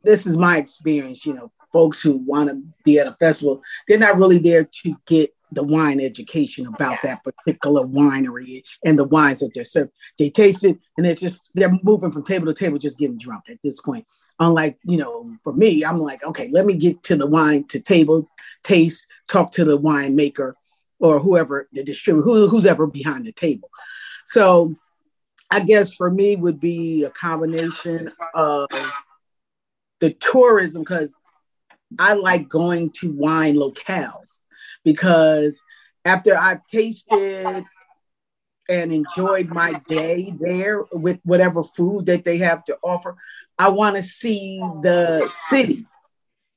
this 0.03 0.27
is 0.27 0.37
my 0.37 0.59
experience. 0.59 1.25
You 1.25 1.35
know, 1.35 1.53
folks 1.73 2.01
who 2.01 2.17
want 2.17 2.51
to 2.51 2.63
be 2.85 2.99
at 2.99 3.07
a 3.07 3.13
festival, 3.13 3.63
they're 3.87 3.99
not 3.99 4.19
really 4.19 4.39
there 4.39 4.65
to 4.65 4.97
get 5.07 5.35
the 5.53 5.63
wine 5.63 6.01
education 6.01 6.67
oh, 6.67 6.75
about 6.75 6.99
that 7.03 7.23
particular 7.25 7.87
winery 7.87 8.63
and 8.85 8.99
the 8.99 9.05
wines 9.05 9.41
that 9.41 9.53
they're 9.55 9.65
serving. 9.65 9.93
They 10.19 10.31
taste 10.31 10.65
it 10.65 10.79
and 10.97 11.07
it's 11.07 11.21
just 11.21 11.51
they're 11.55 11.77
moving 11.83 12.13
from 12.13 12.25
table 12.25 12.47
to 12.47 12.55
table, 12.55 12.79
just 12.79 12.99
getting 12.99 13.19
drunk 13.19 13.45
at 13.49 13.59
this 13.63 13.81
point. 13.81 14.07
Unlike, 14.39 14.79
you 14.85 14.97
know, 14.97 15.37
for 15.43 15.53
me, 15.53 15.85
I'm 15.85 15.99
like, 15.99 16.25
okay, 16.25 16.49
let 16.51 16.67
me 16.67 16.75
get 16.75 17.03
to 17.05 17.17
the 17.17 17.27
wine 17.27 17.65
to 17.69 17.81
table, 17.81 18.31
taste, 18.63 19.07
talk 19.29 19.53
to 19.53 19.65
the 19.65 19.79
winemaker 19.79 20.55
or 20.99 21.19
whoever 21.19 21.69
the 21.73 21.83
distributor, 21.83 22.25
who, 22.25 22.49
who's 22.49 22.67
ever 22.67 22.87
behind 22.87 23.25
the 23.25 23.33
table. 23.33 23.71
So 24.27 24.77
I 25.51 25.61
guess 25.61 25.93
for 25.93 26.11
me 26.11 26.37
would 26.37 26.61
be 26.61 27.05
a 27.05 27.11
combination 27.11 28.13
of 28.35 28.69
the 29.99 30.13
tourism 30.13 30.83
because 30.83 31.15
I 31.99 32.15
like 32.15 32.49
going 32.49 32.91
to 33.01 33.13
wine 33.13 33.57
locales 33.57 34.41
because 34.85 35.63
after 36.05 36.37
I've 36.37 36.67
tasted 36.67 37.65
and 38.69 38.93
enjoyed 38.93 39.49
my 39.49 39.75
day 39.87 40.35
there 40.39 40.85
with 40.93 41.19
whatever 41.25 41.63
food 41.63 42.07
that 42.07 42.25
they 42.25 42.39
have 42.39 42.65
to 42.65 42.79
offer, 42.83 43.17
I 43.59 43.69
want 43.69 43.97
to 43.97 44.03
see 44.03 44.59
the 44.83 45.29
city 45.49 45.87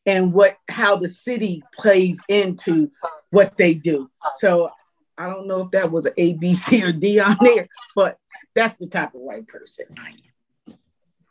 and 0.06 0.34
what 0.34 0.58
how 0.70 0.96
the 0.96 1.10
city 1.10 1.64
plays 1.74 2.22
into 2.28 2.92
what 3.32 3.58
they 3.58 3.74
do. 3.74 4.10
So 4.36 4.70
I 5.18 5.28
don't 5.28 5.48
know 5.48 5.62
if 5.62 5.72
that 5.72 5.92
was 5.92 6.08
A, 6.18 6.34
B, 6.34 6.54
C, 6.54 6.84
or 6.84 6.92
D 6.92 7.20
on 7.20 7.38
there, 7.42 7.68
but 7.96 8.18
that's 8.56 8.76
the 8.76 8.88
type 8.88 9.14
of 9.14 9.22
white 9.22 9.48
person 9.48 9.86
I 9.98 10.10
am. 10.10 10.78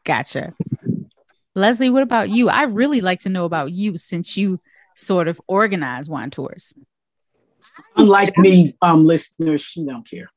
Gotcha. 0.05 0.55
Leslie, 1.55 1.90
what 1.90 2.03
about 2.03 2.30
you? 2.30 2.49
I 2.49 2.62
really 2.62 3.01
like 3.01 3.20
to 3.20 3.28
know 3.28 3.45
about 3.45 3.72
you 3.72 3.97
since 3.97 4.36
you 4.36 4.59
sort 4.95 5.28
of 5.28 5.40
organize 5.47 6.09
wine 6.09 6.30
tours. 6.30 6.74
Unlike 7.97 8.38
me, 8.38 8.74
um, 8.82 9.05
listeners, 9.05 9.62
she 9.62 9.84
don't 9.84 10.09
care. 10.09 10.30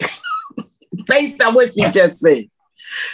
Based 1.06 1.42
on 1.42 1.54
what 1.54 1.72
she 1.72 1.82
just 1.90 2.18
said. 2.18 2.44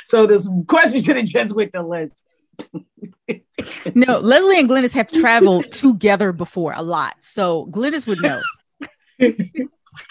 So 0.04 0.26
this 0.26 0.48
question 0.66 1.02
should 1.02 1.16
have 1.16 1.24
just 1.24 1.54
went 1.54 1.72
to 1.72 1.82
Leslie. 1.82 3.44
no, 3.94 4.18
Leslie 4.18 4.58
and 4.58 4.68
Glynis 4.68 4.94
have 4.94 5.10
traveled 5.10 5.64
together 5.72 6.32
before 6.32 6.72
a 6.74 6.82
lot. 6.82 7.16
So 7.20 7.66
Glynis 7.66 8.06
would 8.06 8.20
know. 8.22 8.40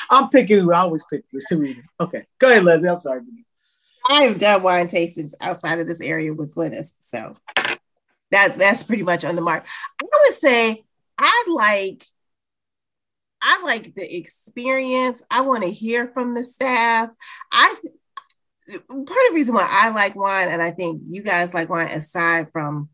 I'm 0.10 0.30
picking, 0.30 0.72
I 0.72 0.80
always 0.80 1.03
pick 1.10 1.24
the 1.32 1.41
Serena. 1.41 1.82
Okay, 1.99 2.26
go 2.38 2.49
ahead, 2.49 2.64
Leslie. 2.64 2.89
I'm 2.89 2.99
sorry. 2.99 3.22
I 4.10 4.24
have 4.24 4.39
done 4.39 4.64
wine 4.64 4.88
tastings 4.88 5.34
outside 5.39 5.80
of 5.80 5.88
this 5.88 6.01
area 6.01 6.34
with 6.34 6.53
Glynis. 6.53 6.93
So 6.99 7.36
that 8.32 8.57
that's 8.57 8.84
pretty 8.84 9.03
much 9.03 9.25
on 9.25 9.36
the 9.36 9.41
mark. 9.41 9.65
I 10.01 10.05
would 10.05 10.34
say 10.34 10.84
I 11.17 11.45
like 11.49 12.05
I 13.41 13.63
like 13.63 13.95
the 13.95 14.17
experience. 14.17 15.23
I 15.32 15.41
want 15.41 15.63
to 15.63 15.71
hear 15.71 16.07
from 16.07 16.34
the 16.34 16.43
staff. 16.43 17.09
I 17.51 17.75
part 18.67 18.99
of 18.99 19.07
the 19.07 19.34
reason 19.34 19.55
why 19.55 19.67
I 19.69 19.89
like 19.89 20.15
wine, 20.15 20.49
and 20.49 20.61
I 20.61 20.71
think 20.71 21.01
you 21.07 21.23
guys 21.23 21.53
like 21.53 21.69
wine, 21.69 21.88
aside 21.88 22.47
from 22.51 22.89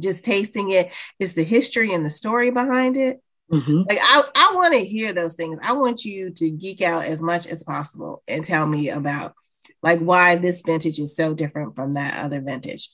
just 0.00 0.24
tasting 0.24 0.70
it, 0.70 0.92
is 1.18 1.34
the 1.34 1.44
history 1.44 1.92
and 1.92 2.04
the 2.04 2.10
story 2.10 2.50
behind 2.50 2.96
it. 2.96 3.22
Mm-hmm. 3.52 3.82
Like 3.88 3.98
I, 4.00 4.22
I 4.34 4.52
want 4.54 4.74
to 4.74 4.84
hear 4.84 5.12
those 5.12 5.34
things. 5.34 5.58
I 5.62 5.72
want 5.72 6.04
you 6.04 6.30
to 6.34 6.50
geek 6.50 6.82
out 6.82 7.04
as 7.04 7.20
much 7.20 7.46
as 7.46 7.64
possible 7.64 8.22
and 8.28 8.44
tell 8.44 8.66
me 8.66 8.90
about 8.90 9.34
like 9.82 9.98
why 9.98 10.36
this 10.36 10.60
vintage 10.60 10.98
is 10.98 11.16
so 11.16 11.34
different 11.34 11.74
from 11.74 11.94
that 11.94 12.24
other 12.24 12.40
vintage. 12.40 12.90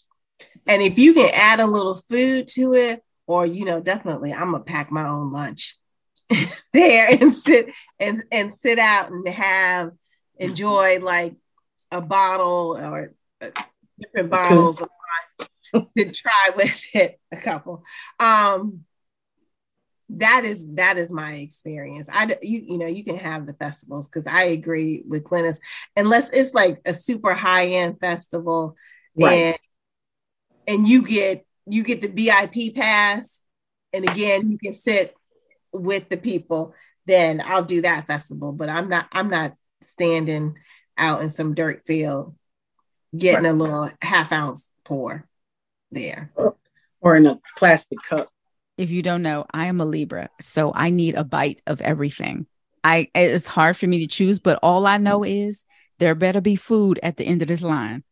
And 0.67 0.83
if 0.83 0.99
you 0.99 1.15
can 1.15 1.31
add 1.33 1.61
a 1.61 1.67
little 1.67 1.97
food 1.97 2.49
to 2.55 2.75
it, 2.75 3.03
or 3.27 3.47
you 3.47 3.65
know, 3.65 3.81
definitely 3.81 4.33
I'm 4.33 4.53
gonna 4.53 4.65
pack 4.65 4.91
my 4.91 5.07
own 5.07 5.33
lunch 5.33 5.77
there 6.73 7.09
and 7.11 7.33
sit 7.33 7.71
and 7.99 8.23
and 8.31 8.53
sit 8.53 8.79
out 8.79 9.11
and 9.11 9.27
have 9.29 9.91
enjoy 10.39 11.01
like 11.01 11.35
a 11.91 12.01
bottle 12.01 12.77
or 12.79 13.15
uh, 13.41 13.51
different 13.99 14.31
bottles 14.31 14.81
of 14.81 14.89
wine 15.73 15.87
to 15.97 16.11
try 16.13 16.51
with 16.57 16.81
it 16.95 17.21
a 17.33 17.37
couple. 17.37 17.85
Um 18.21 18.85
that 20.09 20.45
is 20.45 20.73
that 20.75 20.99
is 20.99 21.13
my 21.13 21.35
experience. 21.35 22.09
I 22.13 22.37
you 22.43 22.63
you 22.67 22.79
know 22.79 22.87
you 22.87 23.03
can 23.03 23.19
have 23.19 23.47
the 23.47 23.55
festivals 23.55 24.09
because 24.09 24.27
i 24.27 24.45
agree 24.45 25.03
with 25.07 25.25
glynis. 25.25 25.59
Unless 25.97 26.37
it's 26.37 26.55
like 26.55 26.81
a 26.87 26.95
super 26.95 27.35
high 27.35 27.67
end 27.67 27.99
festival 28.01 28.77
right. 29.17 29.59
And 30.67 30.87
you 30.87 31.07
get 31.07 31.45
you 31.67 31.83
get 31.83 32.01
the 32.01 32.09
vip 32.09 32.75
pass 32.75 33.43
and 33.93 34.09
again 34.09 34.51
you 34.51 34.59
can 34.59 34.73
sit 34.73 35.15
with 35.73 36.09
the 36.09 36.17
people 36.17 36.75
then 37.07 37.41
i'll 37.47 37.65
do 37.65 37.83
that 37.83 38.07
festival 38.07 38.53
but 38.53 38.69
i'm 38.69 38.89
not 38.89 39.07
i'm 39.13 39.29
not 39.29 39.53
standing 39.83 40.57
out 40.97 41.21
in 41.23 41.29
some 41.29 41.55
dirt 41.55 41.83
field 41.85 42.35
getting 43.17 43.45
right. 43.45 43.51
a 43.51 43.55
little 43.55 43.91
half 44.03 44.33
ounce 44.33 44.73
pour 44.85 45.27
there 45.91 46.33
or 47.01 47.17
in 47.17 47.27
a 47.27 47.39
plastic 47.57 47.99
cup 48.09 48.29
if 48.77 48.91
you 48.91 49.03
don't 49.03 49.23
know, 49.23 49.47
I 49.51 49.67
am 49.67 49.81
a 49.81 49.85
Libra, 49.85 50.29
so 50.41 50.73
I 50.75 50.91
need 50.91 51.15
a 51.15 51.25
bite 51.25 51.63
of 51.67 51.81
everything. 51.81 52.47
I 52.85 53.09
it's 53.15 53.49
hard 53.49 53.77
for 53.77 53.87
me 53.87 54.01
to 54.01 54.07
choose, 54.07 54.39
but 54.39 54.59
all 54.63 54.87
I 54.87 54.99
know 54.99 55.25
is 55.25 55.65
there 55.99 56.15
better 56.15 56.41
be 56.41 56.57
food 56.57 57.01
at 57.03 57.17
the 57.17 57.25
end 57.25 57.43
of 57.43 57.49
this 57.49 57.63
line. 57.63 58.05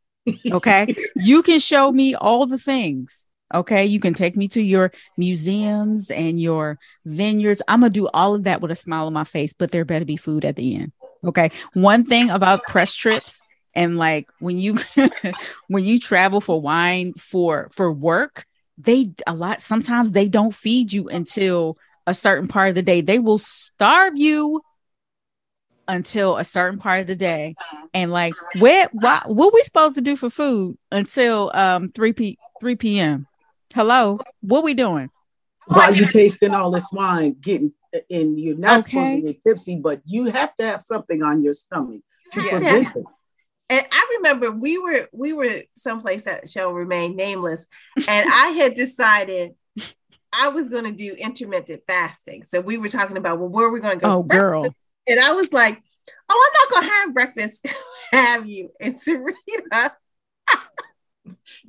Okay? 0.50 0.94
you 1.16 1.42
can 1.42 1.58
show 1.58 1.90
me 1.92 2.14
all 2.14 2.46
the 2.46 2.58
things. 2.58 3.26
Okay? 3.52 3.84
You 3.86 4.00
can 4.00 4.14
take 4.14 4.36
me 4.36 4.48
to 4.48 4.62
your 4.62 4.92
museums 5.16 6.10
and 6.10 6.40
your 6.40 6.78
vineyards. 7.04 7.62
I'm 7.68 7.80
going 7.80 7.92
to 7.92 8.00
do 8.00 8.08
all 8.12 8.34
of 8.34 8.44
that 8.44 8.60
with 8.60 8.70
a 8.70 8.76
smile 8.76 9.06
on 9.06 9.12
my 9.12 9.24
face, 9.24 9.52
but 9.52 9.70
there 9.70 9.84
better 9.84 10.04
be 10.04 10.16
food 10.16 10.44
at 10.44 10.56
the 10.56 10.76
end. 10.76 10.92
Okay? 11.24 11.50
One 11.72 12.04
thing 12.04 12.30
about 12.30 12.64
press 12.64 12.94
trips 12.94 13.42
and 13.74 13.96
like 13.96 14.28
when 14.38 14.58
you 14.58 14.76
when 15.68 15.84
you 15.84 15.98
travel 15.98 16.40
for 16.40 16.60
wine 16.60 17.12
for 17.14 17.70
for 17.72 17.92
work, 17.92 18.46
they 18.78 19.12
a 19.26 19.34
lot 19.34 19.60
sometimes 19.60 20.12
they 20.12 20.28
don't 20.28 20.54
feed 20.54 20.92
you 20.92 21.08
until 21.08 21.76
a 22.06 22.14
certain 22.14 22.48
part 22.48 22.70
of 22.70 22.74
the 22.74 22.82
day. 22.82 23.00
They 23.00 23.18
will 23.18 23.38
starve 23.38 24.16
you 24.16 24.62
until 25.89 26.37
a 26.37 26.45
certain 26.45 26.78
part 26.78 27.01
of 27.01 27.07
the 27.07 27.16
day. 27.16 27.55
And 27.93 28.11
like 28.11 28.35
where 28.59 28.89
what 28.93 29.28
what 29.28 29.55
we 29.55 29.62
supposed 29.62 29.95
to 29.97 30.01
do 30.01 30.16
for 30.16 30.30
food 30.30 30.76
until 30.91 31.51
um 31.55 31.89
3 31.89 32.12
p 32.12 32.39
3 32.61 32.76
p.m. 32.76 33.26
Hello, 33.74 34.20
what 34.41 34.64
we 34.64 34.74
doing? 34.74 35.11
While 35.66 35.95
you 35.95 36.07
tasting 36.07 36.55
all 36.55 36.70
this 36.70 36.89
wine, 36.93 37.37
getting 37.41 37.72
and 38.11 38.39
you're 38.39 38.57
not 38.57 38.80
okay. 38.80 38.91
supposed 38.91 39.12
to 39.12 39.32
get 39.32 39.43
tipsy, 39.43 39.76
but 39.76 40.03
you 40.05 40.24
have 40.26 40.55
to 40.57 40.64
have 40.64 40.82
something 40.82 41.22
on 41.22 41.43
your 41.43 41.55
stomach 41.55 42.03
to 42.32 42.41
prevent 42.49 42.97
it 42.97 43.05
and 43.70 43.87
I 43.91 44.16
remember 44.18 44.51
we 44.51 44.78
were 44.78 45.09
we 45.12 45.32
were 45.32 45.62
someplace 45.74 46.24
that 46.24 46.49
shall 46.49 46.72
remain 46.72 47.16
nameless, 47.16 47.66
and 47.97 48.28
I 48.30 48.49
had 48.51 48.74
decided 48.74 49.55
I 50.32 50.49
was 50.49 50.68
going 50.68 50.85
to 50.85 50.93
do 50.93 51.14
intermittent 51.18 51.82
fasting. 51.87 52.45
So 52.45 52.61
we 52.61 52.76
were 52.76 52.89
talking 52.89 53.16
about 53.16 53.39
well, 53.39 53.49
where 53.49 53.66
are 53.66 53.72
we 53.72 53.80
going 53.80 53.99
to 53.99 54.05
go? 54.05 54.12
Oh, 54.18 54.22
girl! 54.22 54.74
And 55.07 55.20
I 55.20 55.32
was 55.32 55.52
like, 55.52 55.82
oh, 56.28 56.50
I'm 56.50 56.61
not 56.62 56.70
going 56.70 56.88
to 56.88 56.94
have 56.94 57.14
breakfast. 57.14 57.66
have 58.12 58.48
you? 58.48 58.70
And 58.80 58.94
Serena, 58.94 59.34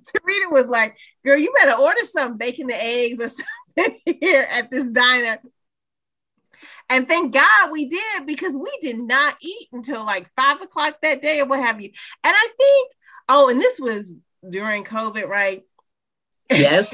Serena 0.03 0.49
was 0.49 0.69
like, 0.69 0.95
girl, 1.25 1.37
you 1.37 1.53
better 1.61 1.79
order 1.79 2.03
some 2.03 2.37
bacon 2.37 2.67
the 2.67 2.75
eggs 2.75 3.21
or 3.21 3.27
something 3.77 3.99
here 4.05 4.47
at 4.51 4.71
this 4.71 4.89
diner. 4.89 5.37
And 6.89 7.07
thank 7.07 7.33
God 7.33 7.71
we 7.71 7.89
did 7.89 8.27
because 8.27 8.55
we 8.55 8.71
did 8.81 8.99
not 8.99 9.35
eat 9.41 9.67
until 9.73 10.05
like 10.05 10.29
five 10.37 10.61
o'clock 10.61 10.97
that 11.01 11.21
day 11.21 11.39
or 11.39 11.45
what 11.45 11.59
have 11.59 11.81
you. 11.81 11.89
And 12.23 12.35
I 12.35 12.49
think, 12.57 12.91
oh, 13.27 13.49
and 13.49 13.59
this 13.59 13.79
was 13.79 14.15
during 14.47 14.83
COVID, 14.83 15.27
right? 15.27 15.63
Yes. 16.49 16.93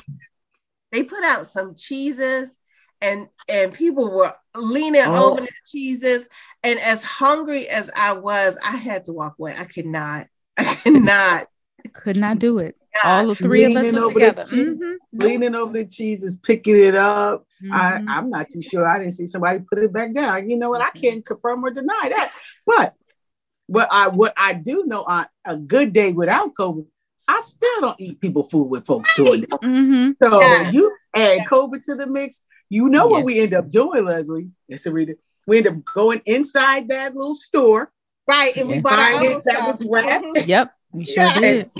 they 0.93 1.03
put 1.03 1.25
out 1.25 1.45
some 1.45 1.75
cheeses 1.75 2.55
and 3.01 3.27
and 3.49 3.73
people 3.73 4.09
were 4.09 4.33
leaning 4.55 5.01
oh. 5.05 5.31
over 5.31 5.41
the 5.41 5.51
cheeses. 5.65 6.27
And 6.63 6.79
as 6.79 7.03
hungry 7.03 7.67
as 7.67 7.89
I 7.95 8.13
was, 8.13 8.57
I 8.63 8.75
had 8.77 9.05
to 9.05 9.13
walk 9.13 9.35
away. 9.39 9.55
I 9.57 9.65
could 9.65 9.87
not, 9.87 10.27
I 10.57 10.75
could 10.75 10.93
not. 11.01 11.47
Could 11.93 12.17
not 12.17 12.37
do 12.37 12.59
it. 12.59 12.75
All 13.03 13.27
the 13.27 13.35
three 13.35 13.63
of 13.63 13.75
us 13.75 13.91
were 13.91 14.13
together. 14.13 14.43
Mm-hmm. 14.43 14.93
Leaning 15.13 15.55
over 15.55 15.73
the 15.73 15.85
cheeses, 15.85 16.37
picking 16.37 16.77
it 16.77 16.95
up. 16.95 17.47
Mm-hmm. 17.63 17.73
I, 17.73 18.03
I'm 18.07 18.29
not 18.29 18.49
too 18.49 18.61
sure. 18.61 18.85
I 18.85 18.99
didn't 18.99 19.13
see 19.13 19.25
somebody 19.25 19.59
put 19.59 19.79
it 19.79 19.93
back 19.93 20.13
down. 20.13 20.49
You 20.49 20.57
know 20.57 20.69
what? 20.69 20.81
I 20.81 20.89
can't 20.91 21.25
confirm 21.25 21.63
or 21.63 21.71
deny 21.71 22.09
that. 22.09 22.31
But 22.67 22.93
but 23.69 23.87
I 23.91 24.09
what 24.09 24.33
I 24.37 24.53
do 24.53 24.83
know 24.85 25.03
on 25.03 25.25
a 25.45 25.55
good 25.57 25.93
day 25.93 26.11
without 26.11 26.53
COVID, 26.53 26.85
I 27.27 27.39
still 27.39 27.81
don't 27.81 28.01
eat 28.01 28.19
people 28.19 28.43
food 28.43 28.65
with 28.65 28.85
folks 28.85 29.15
doing 29.15 29.43
it. 29.43 29.49
Mm-hmm. 29.49 30.11
So 30.21 30.41
yeah. 30.41 30.69
you 30.71 30.95
add. 31.15 31.47
COVID 31.47 31.81
to 31.83 31.95
the 31.95 32.07
mix, 32.07 32.41
you 32.71 32.87
know 32.87 33.09
yeah. 33.09 33.11
what 33.11 33.25
we 33.25 33.41
end 33.41 33.53
up 33.53 33.69
doing, 33.69 34.05
Leslie. 34.05 34.49
Yes, 34.69 34.85
Rita. 34.85 35.17
We 35.45 35.57
end 35.57 35.67
up 35.67 35.83
going 35.83 36.21
inside 36.25 36.87
that 36.87 37.13
little 37.13 37.35
store. 37.35 37.91
Right. 38.25 38.55
And 38.55 38.69
we 38.69 38.79
bought 38.79 39.21
it 39.21 39.43
that 39.43 39.67
was 39.67 39.85
wrapped. 39.85 40.23
Mm-hmm. 40.23 40.49
Yep. 40.49 40.73
We 40.93 41.05
sure 41.05 41.23
yes. 41.23 41.73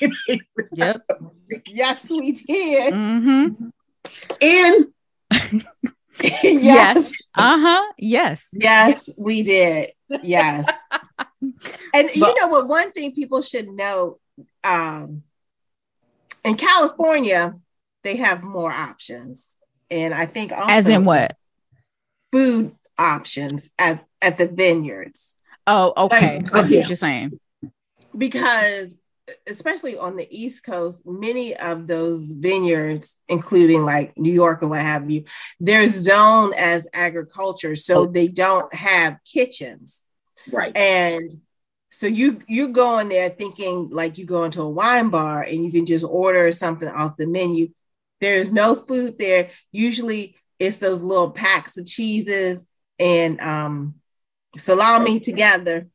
did. 0.00 0.10
yep. 0.72 1.02
Yes, 1.66 2.10
we 2.10 2.32
did. 2.32 2.94
Mm-hmm. 2.94 3.68
And 4.40 4.86
yes. 6.22 6.42
yes. 6.42 7.12
Uh-huh. 7.36 7.92
Yes. 7.98 8.48
Yes, 8.52 9.10
we 9.18 9.42
did. 9.42 9.90
Yes. 10.22 10.66
and 11.42 11.60
but, 11.92 12.16
you 12.16 12.34
know 12.40 12.48
what? 12.48 12.66
One 12.66 12.92
thing 12.92 13.14
people 13.14 13.42
should 13.42 13.68
know 13.68 14.18
um, 14.64 15.22
in 16.44 16.56
California, 16.56 17.56
they 18.02 18.16
have 18.16 18.42
more 18.42 18.72
options. 18.72 19.58
And 19.90 20.14
I 20.14 20.26
think 20.26 20.52
also 20.52 20.68
as 20.68 20.88
in 20.88 21.04
what? 21.04 21.36
Food 22.32 22.74
options 22.98 23.70
at, 23.78 24.04
at 24.20 24.38
the 24.38 24.48
vineyards. 24.48 25.36
Oh, 25.66 25.92
okay. 25.96 26.38
Like, 26.38 26.54
I 26.54 26.62
see 26.62 26.78
what 26.78 26.88
you're 26.88 26.96
saying. 26.96 27.38
Because 28.16 28.98
especially 29.48 29.96
on 29.96 30.16
the 30.16 30.26
East 30.30 30.64
Coast, 30.64 31.06
many 31.06 31.56
of 31.56 31.86
those 31.86 32.30
vineyards, 32.30 33.18
including 33.28 33.84
like 33.84 34.16
New 34.18 34.32
York 34.32 34.62
and 34.62 34.70
what 34.70 34.80
have 34.80 35.10
you, 35.10 35.24
they're 35.60 35.88
zoned 35.88 36.54
as 36.54 36.86
agriculture, 36.92 37.76
so 37.76 38.02
oh. 38.02 38.06
they 38.06 38.28
don't 38.28 38.72
have 38.74 39.18
kitchens. 39.24 40.02
Right. 40.50 40.76
And 40.76 41.30
so 41.90 42.06
you 42.06 42.42
you 42.48 42.68
go 42.68 42.98
in 42.98 43.08
there 43.08 43.30
thinking 43.30 43.88
like 43.90 44.18
you 44.18 44.26
go 44.26 44.44
into 44.44 44.60
a 44.60 44.68
wine 44.68 45.10
bar 45.10 45.42
and 45.42 45.64
you 45.64 45.70
can 45.70 45.86
just 45.86 46.04
order 46.04 46.50
something 46.52 46.88
off 46.88 47.16
the 47.16 47.26
menu. 47.26 47.68
There's 48.24 48.54
no 48.54 48.74
food 48.74 49.18
there. 49.18 49.50
Usually 49.70 50.34
it's 50.58 50.78
those 50.78 51.02
little 51.02 51.30
packs 51.30 51.76
of 51.76 51.84
cheeses 51.84 52.64
and 52.98 53.38
um 53.42 53.96
salami 54.56 55.20
together, 55.20 55.88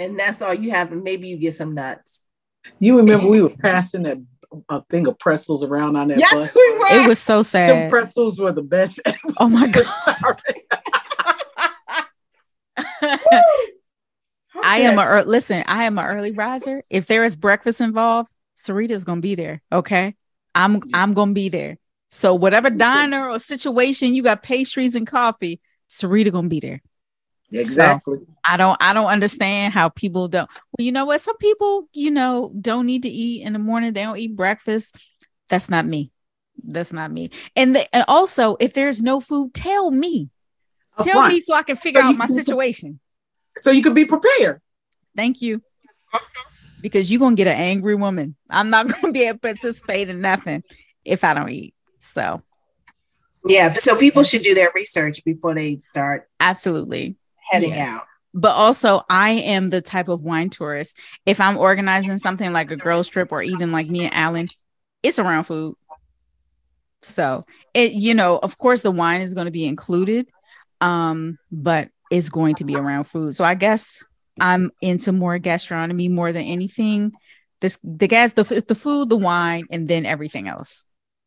and 0.00 0.18
that's 0.18 0.42
all 0.42 0.52
you 0.54 0.70
have. 0.72 0.90
And 0.90 1.04
maybe 1.04 1.28
you 1.28 1.38
get 1.38 1.54
some 1.54 1.74
nuts 1.74 2.20
You 2.80 2.96
remember 2.96 3.28
we 3.28 3.40
were 3.42 3.50
passing 3.50 4.02
that 4.02 4.18
a 4.68 4.82
thing 4.90 5.06
of 5.06 5.18
pretzels 5.20 5.62
around 5.62 5.94
on 5.94 6.08
that 6.08 6.18
Yes, 6.18 6.32
bus? 6.34 6.56
we 6.56 6.72
were. 6.72 7.02
It 7.04 7.06
was 7.06 7.20
so 7.20 7.36
Them 7.36 7.44
sad. 7.44 7.90
pretzels 7.90 8.40
were 8.40 8.50
the 8.50 8.62
best. 8.62 8.98
Oh 9.38 9.46
my 9.48 9.68
god. 9.68 10.40
I 14.60 14.78
am 14.80 14.98
a 14.98 15.02
ear- 15.02 15.24
listen. 15.24 15.62
I 15.66 15.84
am 15.84 15.98
an 15.98 16.04
early 16.06 16.32
riser. 16.32 16.82
If 16.90 17.06
there 17.06 17.22
is 17.24 17.36
breakfast 17.36 17.80
involved, 17.80 18.30
Sarita's 18.56 19.04
gonna 19.04 19.20
be 19.20 19.34
there. 19.36 19.62
Okay, 19.70 20.16
I'm 20.58 20.82
I'm 20.92 21.14
gonna 21.14 21.32
be 21.32 21.48
there. 21.48 21.78
So 22.10 22.34
whatever 22.34 22.68
diner 22.70 23.28
or 23.30 23.38
situation 23.38 24.14
you 24.14 24.22
got 24.22 24.42
pastries 24.42 24.94
and 24.96 25.06
coffee, 25.06 25.60
Sarita 25.88 26.32
gonna 26.32 26.48
be 26.48 26.60
there. 26.60 26.82
exactly. 27.52 28.18
I 28.44 28.56
don't 28.56 28.76
I 28.80 28.92
don't 28.92 29.06
understand 29.06 29.72
how 29.74 29.88
people 29.90 30.28
don't. 30.28 30.48
Well, 30.76 30.84
you 30.84 30.92
know 30.92 31.04
what? 31.04 31.20
Some 31.20 31.36
people, 31.38 31.88
you 31.92 32.10
know, 32.10 32.52
don't 32.60 32.86
need 32.86 33.02
to 33.02 33.08
eat 33.08 33.42
in 33.46 33.52
the 33.52 33.58
morning. 33.58 33.92
They 33.92 34.02
don't 34.02 34.18
eat 34.18 34.34
breakfast. 34.36 34.96
That's 35.48 35.68
not 35.68 35.86
me. 35.86 36.10
That's 36.64 36.92
not 36.92 37.10
me. 37.12 37.30
And 37.54 37.76
the, 37.76 37.94
and 37.94 38.04
also, 38.08 38.56
if 38.58 38.72
there's 38.74 39.00
no 39.00 39.20
food, 39.20 39.54
tell 39.54 39.90
me. 39.90 40.28
Up 40.98 41.04
Tell 41.06 41.14
front. 41.20 41.32
me 41.34 41.40
so 41.40 41.54
I 41.54 41.62
can 41.62 41.76
figure 41.76 42.00
So 42.02 42.08
out 42.08 42.16
my 42.16 42.26
can- 42.26 42.34
situation. 42.34 43.00
so 43.62 43.70
you 43.70 43.82
can 43.82 43.94
be 43.94 44.04
prepared. 44.04 44.60
Thank 45.16 45.40
you. 45.40 45.62
Because 46.80 47.10
you're 47.10 47.20
gonna 47.20 47.36
get 47.36 47.46
an 47.48 47.56
angry 47.56 47.94
woman. 47.94 48.36
I'm 48.48 48.70
not 48.70 48.88
gonna 48.92 49.12
be 49.12 49.24
able 49.24 49.38
to 49.38 49.40
participate 49.40 50.08
in 50.08 50.20
nothing 50.20 50.62
if 51.04 51.24
I 51.24 51.34
don't 51.34 51.50
eat. 51.50 51.74
So 51.98 52.42
Yeah, 53.46 53.72
so 53.74 53.96
people 53.98 54.22
should 54.22 54.42
do 54.42 54.54
their 54.54 54.70
research 54.74 55.24
before 55.24 55.54
they 55.54 55.76
start 55.78 56.28
absolutely. 56.40 57.16
heading 57.50 57.70
Yeah. 57.70 57.96
out. 57.96 58.02
But 58.34 58.52
also 58.52 59.02
I 59.08 59.30
am 59.30 59.68
the 59.68 59.80
type 59.80 60.08
of 60.08 60.22
wine 60.22 60.50
tourist. 60.50 60.98
If 61.26 61.40
I'm 61.40 61.56
organizing 61.56 62.18
something 62.18 62.52
like 62.52 62.70
a 62.70 62.76
girls 62.76 63.08
trip 63.08 63.32
or 63.32 63.42
even 63.42 63.72
like 63.72 63.88
me 63.88 64.04
and 64.04 64.14
Alan, 64.14 64.48
it's 65.02 65.18
around 65.18 65.44
food. 65.44 65.74
So 67.02 67.42
it, 67.74 67.92
you 67.92 68.14
know, 68.14 68.38
of 68.38 68.58
course 68.58 68.82
the 68.82 68.90
wine 68.90 69.22
is 69.22 69.34
going 69.34 69.46
to 69.46 69.50
be 69.50 69.64
included. 69.64 70.28
Um, 70.80 71.38
but 71.50 71.88
it's 72.10 72.28
going 72.28 72.56
to 72.56 72.64
be 72.64 72.76
around 72.76 73.04
food. 73.04 73.34
So 73.34 73.44
I 73.44 73.54
guess 73.54 74.04
I'm 74.40 74.70
into 74.80 75.12
more 75.12 75.38
gastronomy 75.38 76.08
more 76.08 76.32
than 76.32 76.44
anything. 76.44 77.12
This 77.60 77.78
the 77.82 78.06
gas, 78.06 78.32
the 78.32 78.64
the 78.66 78.74
food, 78.74 79.08
the 79.08 79.16
wine, 79.16 79.66
and 79.70 79.88
then 79.88 80.06
everything 80.06 80.48
else. 80.48 80.84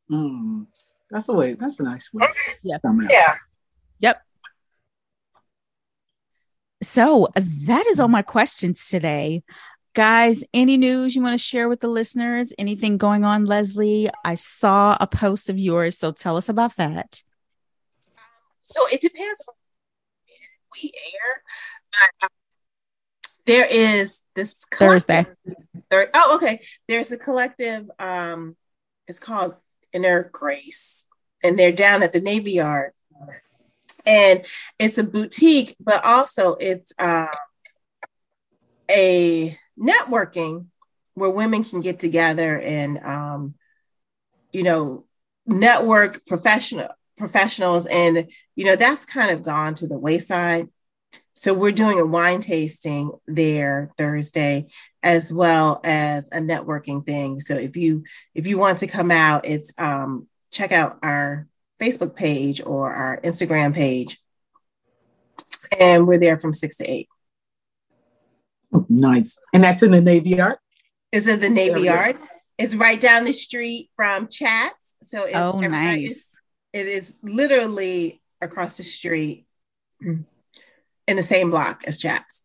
Mm, 0.09 0.67
that's 1.09 1.29
a 1.29 1.33
way. 1.33 1.53
That's 1.53 1.79
a 1.79 1.83
nice 1.83 2.09
way. 2.13 2.25
Yeah. 2.63 2.77
Yeah. 3.09 3.35
Yep. 3.99 4.21
So 6.83 7.27
that 7.35 7.85
is 7.87 7.99
all 7.99 8.07
my 8.07 8.21
questions 8.21 8.89
today. 8.89 9.43
Guys, 9.93 10.43
any 10.53 10.77
news 10.77 11.15
you 11.15 11.21
want 11.21 11.33
to 11.33 11.43
share 11.43 11.67
with 11.67 11.81
the 11.81 11.89
listeners? 11.89 12.53
Anything 12.57 12.97
going 12.97 13.25
on, 13.25 13.45
Leslie? 13.45 14.09
I 14.23 14.35
saw 14.35 14.95
a 15.01 15.05
post 15.05 15.49
of 15.49 15.59
yours, 15.59 15.97
so 15.97 16.13
tell 16.13 16.37
us 16.37 16.47
about 16.47 16.77
that. 16.77 17.23
So 18.63 18.81
it 18.87 19.01
depends 19.01 19.45
on 19.49 19.55
when 20.23 20.81
we 20.81 20.91
air. 20.95 21.43
But 21.91 22.23
um, 22.23 22.29
there 23.45 23.67
is 23.69 24.21
this 24.35 24.65
Thursday. 24.73 25.25
oh, 26.13 26.33
okay. 26.35 26.61
There's 26.87 27.11
a 27.11 27.17
collective. 27.17 27.89
Um, 27.99 28.55
it's 29.07 29.19
called 29.19 29.55
Inner 29.93 30.29
Grace, 30.31 31.05
and 31.43 31.57
they're 31.57 31.71
down 31.71 32.03
at 32.03 32.13
the 32.13 32.21
Navy 32.21 32.53
Yard, 32.53 32.93
and 34.05 34.45
it's 34.79 34.97
a 34.97 35.03
boutique, 35.03 35.75
but 35.79 36.03
also 36.05 36.55
it's 36.55 36.93
uh, 36.97 37.27
a 38.89 39.57
networking 39.79 40.67
where 41.13 41.31
women 41.31 41.63
can 41.63 41.81
get 41.81 41.99
together 41.99 42.59
and 42.59 42.99
um, 42.99 43.55
you 44.51 44.63
know 44.63 45.05
network 45.45 46.25
professional 46.25 46.89
professionals 47.17 47.85
and 47.87 48.27
you 48.55 48.65
know 48.65 48.75
that's 48.75 49.05
kind 49.05 49.31
of 49.31 49.43
gone 49.43 49.75
to 49.75 49.87
the 49.87 49.97
wayside 49.97 50.67
so 51.41 51.55
we're 51.55 51.71
doing 51.71 51.99
a 51.99 52.05
wine 52.05 52.39
tasting 52.39 53.11
there 53.25 53.89
thursday 53.97 54.67
as 55.01 55.33
well 55.33 55.79
as 55.83 56.27
a 56.31 56.37
networking 56.39 57.03
thing 57.03 57.39
so 57.39 57.55
if 57.55 57.75
you 57.75 58.03
if 58.35 58.45
you 58.45 58.59
want 58.59 58.77
to 58.77 58.85
come 58.87 59.09
out 59.09 59.43
it's 59.45 59.73
um 59.79 60.27
check 60.51 60.71
out 60.71 60.99
our 61.01 61.47
facebook 61.81 62.15
page 62.15 62.61
or 62.63 62.93
our 62.93 63.19
instagram 63.21 63.73
page 63.73 64.19
and 65.79 66.05
we're 66.07 66.19
there 66.19 66.37
from 66.37 66.53
six 66.53 66.77
to 66.77 66.85
eight 66.89 67.07
Nice. 68.87 69.37
And 69.53 69.61
that's 69.63 69.83
in 69.83 69.91
the 69.91 69.99
Navy 70.01 70.29
Yard. 70.29 70.55
is 71.11 71.27
in 71.27 71.39
the 71.41 71.49
navy 71.49 71.69
There 71.71 71.75
we 71.81 71.87
go. 71.87 71.93
yard 71.93 72.17
it's 72.57 72.75
right 72.75 72.99
down 73.01 73.25
the 73.25 73.33
street 73.33 73.89
from 73.95 74.27
chats 74.29 74.95
so 75.01 75.25
if 75.25 75.35
Oh, 75.35 75.57
everybody 75.57 76.05
is- 76.05 76.09
nice. 76.09 76.27
It 76.73 76.87
is 76.87 77.15
literally 77.21 78.21
across 78.41 78.77
the 78.77 78.83
street 78.83 79.45
in 81.07 81.17
the 81.17 81.23
same 81.23 81.49
block 81.51 81.83
as 81.85 81.97
Chats. 81.97 82.43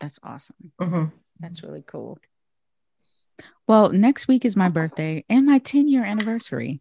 That's 0.00 0.18
awesome. 0.22 0.72
Mhm. 0.80 1.12
That's 1.40 1.62
really 1.62 1.82
cool. 1.86 2.18
Well, 3.66 3.90
next 3.90 4.28
week 4.28 4.44
is 4.44 4.56
my 4.56 4.68
birthday 4.68 5.24
and 5.28 5.46
my 5.46 5.58
10 5.58 5.88
year 5.88 6.04
anniversary. 6.04 6.80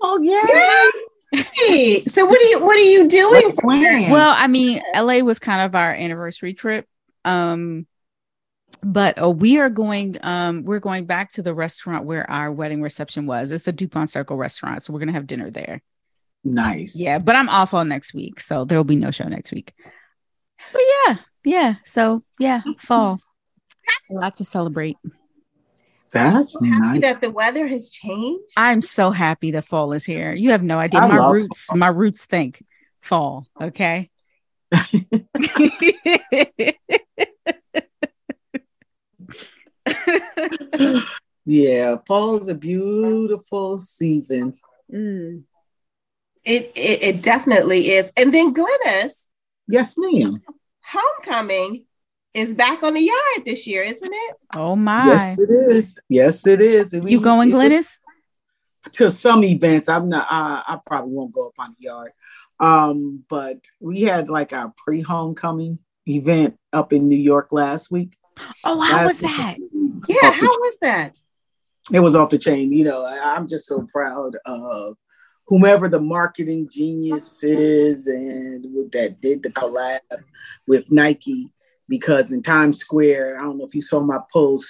Oh 0.00 0.20
yeah. 0.22 1.44
Hey, 1.54 2.00
so 2.00 2.26
what 2.26 2.40
are 2.40 2.44
you 2.44 2.64
what 2.64 2.76
are 2.76 2.80
you 2.90 3.08
doing? 3.08 3.42
Well, 4.12 4.34
I 4.36 4.46
mean, 4.48 4.82
LA 4.94 5.18
was 5.20 5.38
kind 5.38 5.62
of 5.62 5.74
our 5.74 5.92
anniversary 5.92 6.54
trip. 6.54 6.86
Um, 7.24 7.86
but 8.82 9.20
uh, 9.22 9.30
we 9.30 9.58
are 9.58 9.68
going 9.70 10.16
um 10.22 10.64
we're 10.64 10.78
going 10.80 11.04
back 11.04 11.30
to 11.32 11.42
the 11.42 11.54
restaurant 11.54 12.04
where 12.04 12.28
our 12.30 12.50
wedding 12.50 12.82
reception 12.82 13.26
was. 13.26 13.50
It's 13.50 13.68
a 13.68 13.72
DuPont 13.72 14.10
Circle 14.10 14.36
restaurant, 14.36 14.82
so 14.82 14.92
we're 14.92 15.00
gonna 15.00 15.12
have 15.12 15.26
dinner 15.26 15.50
there. 15.50 15.82
nice. 16.44 16.96
Yeah, 16.96 17.18
but 17.18 17.36
I'm 17.36 17.48
off 17.48 17.74
all 17.74 17.84
next 17.84 18.14
week, 18.14 18.40
so 18.40 18.64
there 18.64 18.78
will 18.78 18.84
be 18.84 18.96
no 18.96 19.10
show 19.10 19.24
next 19.28 19.52
week. 19.52 19.72
But 21.42 21.50
yeah, 21.50 21.60
yeah. 21.60 21.74
So 21.84 22.22
yeah, 22.38 22.62
fall. 22.78 23.20
A 24.10 24.14
lot 24.14 24.34
to 24.36 24.44
celebrate. 24.44 24.96
That's 26.12 26.52
so 26.52 26.64
happy 26.64 26.98
nice. 26.98 27.02
that 27.02 27.20
the 27.20 27.30
weather 27.30 27.66
has 27.68 27.90
changed. 27.90 28.52
I'm 28.56 28.82
so 28.82 29.12
happy 29.12 29.52
that 29.52 29.64
fall 29.64 29.92
is 29.92 30.04
here. 30.04 30.32
You 30.32 30.50
have 30.50 30.62
no 30.62 30.78
idea. 30.78 31.00
I 31.00 31.06
my 31.06 31.18
love 31.18 31.34
roots, 31.34 31.72
my 31.72 31.88
roots 31.88 32.26
think 32.26 32.64
fall. 33.00 33.46
Okay. 33.60 34.10
yeah, 41.44 41.96
fall 42.06 42.38
is 42.38 42.48
a 42.48 42.54
beautiful 42.54 43.78
season. 43.78 44.58
Mm. 44.92 45.44
It, 46.44 46.72
it 46.74 47.02
it 47.02 47.22
definitely 47.22 47.90
is. 47.90 48.12
And 48.16 48.34
then 48.34 48.52
Glynis 48.54 49.28
Yes, 49.70 49.94
ma'am. 49.96 50.42
Homecoming 50.90 51.84
is 52.34 52.54
back 52.54 52.82
on 52.82 52.94
the 52.94 53.00
yard 53.02 53.44
this 53.46 53.66
year, 53.66 53.82
isn't 53.82 54.12
it? 54.12 54.36
Oh 54.56 54.76
my! 54.76 55.06
Yes, 55.06 55.38
it 55.38 55.50
is. 55.50 55.98
Yes, 56.08 56.46
it 56.46 56.60
is. 56.60 56.92
We- 56.92 57.12
you 57.12 57.20
going, 57.20 57.50
it- 57.50 57.54
Glynis? 57.54 57.88
to 58.92 59.10
some 59.10 59.44
events. 59.44 59.88
I'm 59.88 60.08
not. 60.08 60.26
I, 60.30 60.62
I 60.66 60.78
probably 60.86 61.12
won't 61.12 61.32
go 61.32 61.48
up 61.48 61.54
on 61.58 61.76
the 61.78 61.84
yard. 61.84 62.12
Um, 62.58 63.24
but 63.28 63.58
we 63.80 64.02
had 64.02 64.28
like 64.28 64.52
our 64.52 64.72
pre-homecoming 64.76 65.78
event 66.06 66.58
up 66.72 66.92
in 66.92 67.08
New 67.08 67.18
York 67.18 67.48
last 67.52 67.90
week. 67.90 68.16
Oh, 68.64 68.80
how 68.80 69.06
was 69.06 69.22
Last 69.22 69.58
week. 69.58 69.70
that? 69.70 70.06
Yeah, 70.08 70.30
how 70.30 70.46
was 70.46 70.78
that? 70.82 71.18
it 71.92 72.00
was 72.00 72.14
off 72.16 72.30
the 72.30 72.38
chain. 72.38 72.72
You 72.72 72.84
know, 72.84 73.02
I, 73.04 73.34
I'm 73.36 73.46
just 73.48 73.66
so 73.66 73.86
proud 73.92 74.36
of 74.46 74.96
whomever 75.50 75.88
the 75.88 76.00
marketing 76.00 76.68
genius 76.72 77.42
is 77.42 78.06
and 78.06 78.64
that 78.92 79.20
did 79.20 79.42
the 79.42 79.50
collab 79.50 79.98
with 80.68 80.90
Nike 80.92 81.52
because 81.88 82.30
in 82.30 82.40
Times 82.40 82.78
Square, 82.78 83.38
I 83.38 83.42
don't 83.42 83.58
know 83.58 83.64
if 83.64 83.74
you 83.74 83.82
saw 83.82 83.98
my 83.98 84.20
post 84.32 84.68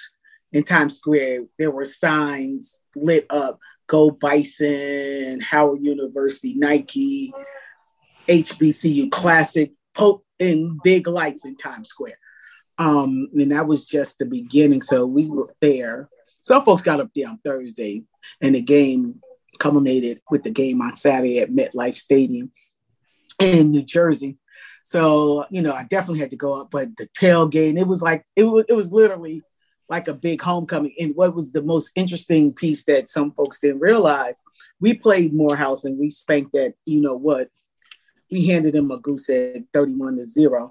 in 0.52 0.64
Times 0.64 0.96
Square, 0.96 1.44
there 1.58 1.70
were 1.70 1.84
signs 1.84 2.82
lit 2.96 3.26
up 3.28 3.58
Go 3.88 4.10
Bison, 4.10 5.40
Howard 5.42 5.84
University, 5.84 6.54
Nike, 6.54 7.30
HBCU 8.26 9.10
Classic, 9.10 9.72
po- 9.94 10.24
in 10.38 10.78
big 10.82 11.06
lights 11.06 11.44
in 11.44 11.56
Times 11.56 11.90
Square. 11.90 12.18
Um, 12.78 13.28
and 13.38 13.52
that 13.52 13.66
was 13.66 13.84
just 13.84 14.18
the 14.18 14.24
beginning. 14.24 14.80
So 14.80 15.04
we 15.04 15.26
were 15.26 15.54
there. 15.60 16.08
Some 16.40 16.64
folks 16.64 16.80
got 16.80 17.00
up 17.00 17.10
there 17.14 17.28
on 17.28 17.38
Thursday, 17.44 18.04
and 18.40 18.54
the 18.54 18.62
game 18.62 19.20
culminated 19.60 20.20
with 20.30 20.42
the 20.42 20.50
game 20.50 20.82
on 20.82 20.96
Saturday 20.96 21.38
at 21.38 21.52
MetLife 21.52 21.94
Stadium 21.94 22.50
in 23.38 23.70
New 23.70 23.82
Jersey. 23.82 24.38
So 24.82 25.46
you 25.50 25.62
know, 25.62 25.72
I 25.72 25.84
definitely 25.84 26.18
had 26.18 26.30
to 26.30 26.36
go 26.36 26.60
up, 26.60 26.72
but 26.72 26.96
the 26.96 27.06
tailgate, 27.08 27.78
it 27.78 27.86
was 27.86 28.02
like 28.02 28.24
it 28.34 28.44
was 28.44 28.64
it 28.68 28.74
was 28.74 28.90
literally 28.90 29.42
like 29.90 30.08
a 30.08 30.14
big 30.14 30.40
homecoming. 30.40 30.94
And 30.98 31.14
what 31.16 31.34
was 31.34 31.52
the 31.52 31.62
most 31.62 31.90
interesting 31.96 32.52
piece 32.54 32.84
that 32.84 33.10
some 33.10 33.32
folks 33.32 33.60
didn't 33.60 33.80
realize, 33.80 34.40
we 34.80 34.94
played 34.94 35.34
Morehouse 35.34 35.84
and 35.84 35.98
we 35.98 36.10
spanked 36.10 36.52
that, 36.52 36.74
you 36.86 37.00
know 37.00 37.16
what, 37.16 37.48
we 38.30 38.46
handed 38.46 38.74
them 38.74 38.90
a 38.92 38.98
goose 38.98 39.28
at 39.28 39.64
31 39.74 40.18
to 40.18 40.26
0. 40.26 40.70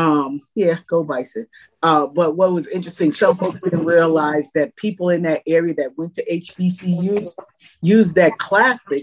Um, 0.00 0.40
yeah, 0.54 0.78
go 0.86 1.04
bison. 1.04 1.46
Uh, 1.82 2.06
but 2.06 2.34
what 2.34 2.52
was 2.52 2.66
interesting, 2.68 3.12
some 3.12 3.34
folks 3.34 3.60
didn't 3.60 3.84
realize 3.84 4.50
that 4.54 4.74
people 4.76 5.10
in 5.10 5.22
that 5.22 5.42
area 5.46 5.74
that 5.74 5.96
went 5.98 6.14
to 6.14 6.24
HBCUs 6.24 7.34
used 7.82 8.14
that 8.14 8.32
classic 8.38 9.02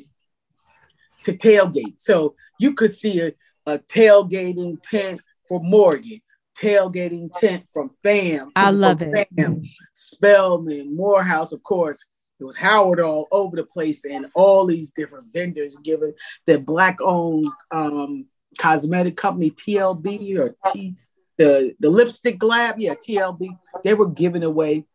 to 1.23 1.33
tailgate. 1.33 2.01
So 2.01 2.35
you 2.59 2.73
could 2.73 2.93
see 2.93 3.21
a, 3.21 3.31
a 3.67 3.77
tailgating 3.77 4.81
tent 4.81 5.21
for 5.47 5.59
Morgan, 5.59 6.21
tailgating 6.59 7.29
tent 7.39 7.65
from 7.71 7.91
FAM. 8.01 8.51
I 8.55 8.71
love 8.71 9.03
it. 9.03 9.29
FAM, 9.35 9.61
Spelman, 9.93 10.95
Morehouse, 10.95 11.51
of 11.51 11.61
course. 11.61 12.03
It 12.39 12.43
was 12.43 12.57
Howard 12.57 12.99
all 12.99 13.27
over 13.31 13.55
the 13.55 13.63
place, 13.63 14.05
and 14.05 14.27
all 14.35 14.67
these 14.67 14.91
different 14.91 15.33
vendors 15.33 15.75
giving 15.83 16.13
the 16.45 16.59
black-owned 16.59 17.49
um, 17.71 18.27
cosmetic 18.57 19.17
company 19.17 19.51
TLB 19.51 20.37
or 20.37 20.51
T 20.71 20.95
the 21.37 21.75
the 21.79 21.89
lipstick 21.89 22.43
lab, 22.43 22.79
yeah, 22.79 22.95
TLB. 22.95 23.57
They 23.83 23.93
were 23.93 24.09
giving 24.09 24.43
away 24.43 24.85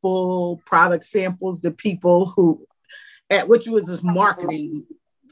full 0.00 0.58
product 0.64 1.04
samples 1.04 1.60
to 1.60 1.70
people 1.70 2.26
who, 2.26 2.66
at 3.30 3.48
which 3.48 3.66
was 3.66 3.86
just 3.86 4.02
marketing 4.02 4.86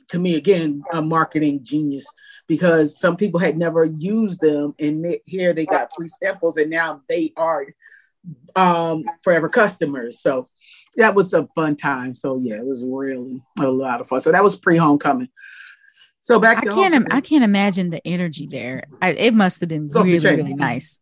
to 0.08 0.18
me 0.18 0.34
again 0.34 0.82
a 0.92 1.00
marketing 1.00 1.60
genius 1.62 2.06
because 2.48 2.98
some 2.98 3.16
people 3.16 3.38
had 3.38 3.56
never 3.56 3.84
used 3.84 4.40
them 4.40 4.74
and 4.80 5.16
here 5.24 5.52
they 5.52 5.64
got 5.64 5.90
free 5.94 6.08
samples 6.08 6.56
and 6.56 6.68
now 6.68 7.00
they 7.08 7.32
are 7.36 7.66
um 8.56 9.04
forever 9.22 9.48
customers. 9.48 10.20
So 10.20 10.48
that 10.96 11.14
was 11.14 11.32
a 11.32 11.48
fun 11.54 11.76
time. 11.76 12.16
So 12.16 12.40
yeah 12.42 12.56
it 12.56 12.66
was 12.66 12.84
really 12.84 13.40
a 13.60 13.68
lot 13.68 14.00
of 14.00 14.08
fun. 14.08 14.20
So 14.20 14.32
that 14.32 14.42
was 14.42 14.58
pre-homecoming 14.58 15.28
so 16.20 16.38
back 16.38 16.58
I 16.58 16.60
can't 16.62 16.94
Im- 16.94 17.06
I 17.10 17.20
can't 17.20 17.44
imagine 17.44 17.90
the 17.90 18.06
energy 18.06 18.46
there. 18.46 18.84
I, 19.00 19.10
it 19.10 19.34
must 19.34 19.60
have 19.60 19.68
been 19.68 19.86
really 19.86 20.18
really 20.18 20.54
nice. 20.54 21.00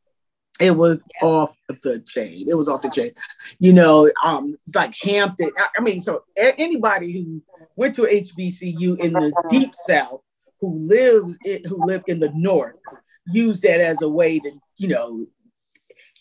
It 0.60 0.72
was 0.72 1.04
yeah. 1.20 1.28
off 1.28 1.56
the 1.68 2.00
chain. 2.00 2.48
It 2.48 2.54
was 2.54 2.68
off 2.68 2.82
the 2.82 2.90
chain. 2.90 3.12
You 3.58 3.72
know, 3.72 4.10
um, 4.24 4.56
it's 4.66 4.74
like 4.74 4.94
Hampton. 5.02 5.50
I, 5.56 5.68
I 5.78 5.82
mean, 5.82 6.00
so 6.02 6.24
anybody 6.36 7.12
who 7.12 7.42
went 7.76 7.94
to 7.94 8.02
HBCU 8.02 8.98
in 8.98 9.12
the 9.12 9.32
deep 9.48 9.72
South, 9.74 10.20
who 10.60 10.74
lives 10.74 11.38
in, 11.44 11.62
who 11.64 11.84
lived 11.84 12.08
in 12.08 12.18
the 12.18 12.32
North, 12.34 12.74
used 13.26 13.62
that 13.62 13.80
as 13.80 14.02
a 14.02 14.08
way 14.08 14.40
to, 14.40 14.50
you 14.78 14.88
know, 14.88 15.26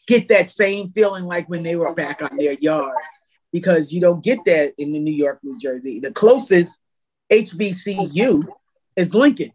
get 0.07 0.27
that 0.27 0.51
same 0.51 0.91
feeling 0.91 1.23
like 1.23 1.49
when 1.49 1.63
they 1.63 1.75
were 1.75 1.93
back 1.95 2.21
on 2.21 2.37
their 2.37 2.53
yards, 2.53 2.93
because 3.51 3.91
you 3.91 3.99
don't 3.99 4.23
get 4.23 4.39
that 4.45 4.73
in 4.77 4.91
the 4.91 4.99
New 4.99 5.13
York, 5.13 5.39
New 5.41 5.57
Jersey. 5.57 5.99
The 5.99 6.11
closest 6.11 6.77
HBCU 7.31 8.47
is 8.97 9.13
Lincoln. 9.13 9.51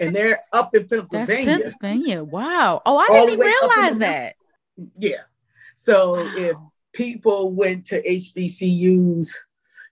And 0.00 0.14
they're 0.14 0.40
up 0.52 0.74
in 0.76 0.86
Pennsylvania. 0.86 1.46
That's 1.46 1.74
Pennsylvania. 1.74 2.22
Wow. 2.22 2.80
Oh, 2.86 2.96
I 2.96 3.08
didn't 3.08 3.40
realize 3.40 3.98
that. 3.98 4.34
Yeah. 4.96 5.22
So 5.74 6.24
wow. 6.24 6.32
if 6.36 6.56
people 6.92 7.52
went 7.52 7.86
to 7.86 8.00
HBCUs 8.02 9.34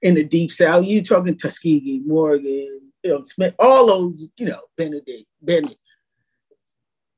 in 0.03 0.15
the 0.15 0.25
deep 0.25 0.53
south, 0.53 0.85
you're 0.85 1.03
talking 1.03 1.37
Tuskegee, 1.37 2.03
Morgan, 2.07 2.93
you 3.03 3.11
know, 3.11 3.25
Smith, 3.25 3.55
all 3.59 3.87
those, 3.87 4.29
you 4.37 4.47
know, 4.47 4.61
Benedict, 4.77 5.27
Bennett. 5.43 5.79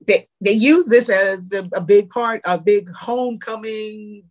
They, 0.06 0.28
they 0.40 0.52
use 0.52 0.86
this 0.86 1.10
as 1.10 1.52
a, 1.52 1.68
a 1.74 1.80
big 1.82 2.08
part, 2.08 2.40
a 2.44 2.56
big 2.56 2.88
homecoming 2.90 4.24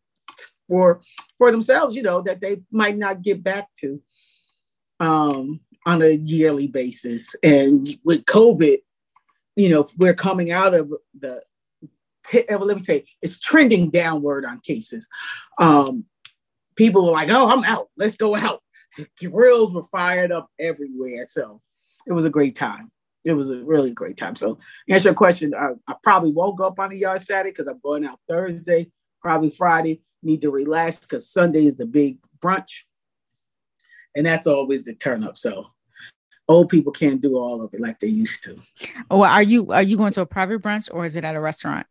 for 0.67 1.01
for 1.37 1.51
themselves, 1.51 1.95
you 1.95 2.01
know, 2.01 2.21
that 2.21 2.41
they 2.41 2.61
might 2.71 2.97
not 2.97 3.21
get 3.21 3.43
back 3.43 3.67
to. 3.79 4.01
Um, 4.99 5.59
on 5.85 6.01
a 6.01 6.11
yearly 6.11 6.67
basis. 6.67 7.35
And 7.43 7.97
with 8.03 8.25
COVID, 8.25 8.77
you 9.55 9.69
know, 9.69 9.87
we're 9.97 10.13
coming 10.13 10.51
out 10.51 10.73
of 10.73 10.93
the, 11.17 11.41
well, 12.49 12.59
let 12.59 12.77
me 12.77 12.83
say, 12.83 13.05
it's 13.21 13.39
trending 13.39 13.89
downward 13.89 14.45
on 14.45 14.59
cases. 14.59 15.07
Um, 15.57 16.05
people 16.75 17.05
were 17.05 17.11
like, 17.11 17.29
oh, 17.29 17.49
I'm 17.49 17.63
out. 17.63 17.89
Let's 17.97 18.15
go 18.15 18.35
out. 18.35 18.61
Grills 19.19 19.73
were 19.73 19.83
fired 19.83 20.31
up 20.31 20.49
everywhere. 20.59 21.27
So 21.29 21.61
it 22.07 22.13
was 22.13 22.25
a 22.25 22.29
great 22.29 22.55
time. 22.55 22.91
It 23.25 23.33
was 23.33 23.49
a 23.49 23.63
really 23.63 23.93
great 23.93 24.17
time. 24.17 24.35
So, 24.35 24.59
answer 24.89 25.09
your 25.09 25.13
question, 25.13 25.53
I, 25.53 25.71
I 25.87 25.95
probably 26.01 26.31
won't 26.31 26.57
go 26.57 26.65
up 26.65 26.79
on 26.79 26.89
the 26.89 26.97
yard 26.97 27.21
Saturday 27.21 27.51
because 27.51 27.67
I'm 27.67 27.81
going 27.83 28.05
out 28.05 28.19
Thursday, 28.29 28.89
probably 29.21 29.49
Friday. 29.49 30.01
Need 30.23 30.41
to 30.41 30.51
relax 30.51 30.99
because 30.99 31.29
Sunday 31.29 31.65
is 31.65 31.75
the 31.75 31.85
big 31.85 32.17
brunch 32.41 32.83
and 34.15 34.25
that's 34.25 34.47
always 34.47 34.85
the 34.85 34.95
turn 34.95 35.23
up. 35.23 35.37
So 35.37 35.67
old 36.49 36.67
people 36.67 36.91
can't 36.91 37.21
do 37.21 37.37
all 37.37 37.61
of 37.61 37.73
it 37.73 37.79
like 37.79 37.99
they 37.99 38.07
used 38.07 38.43
to. 38.43 38.59
Oh, 39.09 39.23
are 39.23 39.43
you 39.43 39.71
are 39.71 39.83
you 39.83 39.95
going 39.95 40.11
to 40.13 40.21
a 40.21 40.25
private 40.25 40.61
brunch 40.61 40.89
or 40.91 41.05
is 41.05 41.15
it 41.15 41.23
at 41.23 41.35
a 41.35 41.39
restaurant? 41.39 41.87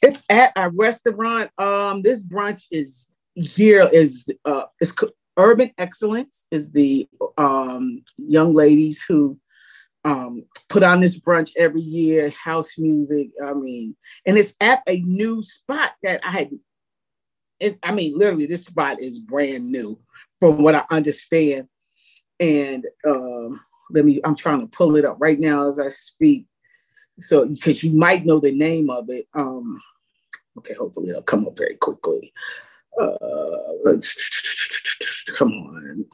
It's 0.00 0.24
at 0.30 0.52
a 0.56 0.70
restaurant. 0.70 1.50
Um, 1.58 2.02
this 2.02 2.22
brunch 2.22 2.64
is 2.70 3.08
here 3.34 3.88
is 3.92 4.26
uh 4.44 4.64
it's 4.80 4.92
Urban 5.36 5.70
Excellence 5.76 6.46
is 6.50 6.72
the 6.72 7.08
um 7.36 8.02
young 8.16 8.54
ladies 8.54 9.02
who 9.06 9.38
um 10.04 10.44
put 10.68 10.82
on 10.82 11.00
this 11.00 11.18
brunch 11.18 11.50
every 11.56 11.82
year, 11.82 12.30
house 12.30 12.78
music. 12.78 13.30
I 13.44 13.52
mean, 13.52 13.96
and 14.24 14.38
it's 14.38 14.54
at 14.60 14.82
a 14.88 15.00
new 15.00 15.42
spot 15.42 15.92
that 16.02 16.24
I 16.24 16.30
had. 16.30 16.50
It, 17.58 17.78
I 17.82 17.92
mean, 17.92 18.16
literally, 18.16 18.46
this 18.46 18.66
spot 18.66 19.00
is 19.00 19.18
brand 19.18 19.72
new 19.72 19.98
from 20.40 20.62
what 20.62 20.74
I 20.74 20.84
understand. 20.90 21.68
And 22.38 22.86
um, 23.06 23.60
let 23.90 24.04
me, 24.04 24.20
I'm 24.24 24.36
trying 24.36 24.60
to 24.60 24.66
pull 24.66 24.96
it 24.96 25.04
up 25.04 25.16
right 25.18 25.38
now 25.38 25.68
as 25.68 25.78
I 25.78 25.90
speak. 25.90 26.46
So, 27.18 27.46
because 27.46 27.82
you 27.82 27.92
might 27.92 28.26
know 28.26 28.40
the 28.40 28.52
name 28.52 28.90
of 28.90 29.08
it. 29.08 29.26
Um, 29.32 29.80
okay, 30.58 30.74
hopefully 30.74 31.10
it'll 31.10 31.22
come 31.22 31.46
up 31.46 31.56
very 31.56 31.76
quickly. 31.76 32.32
Uh, 33.00 33.16
come 35.34 35.52
on. 35.52 36.06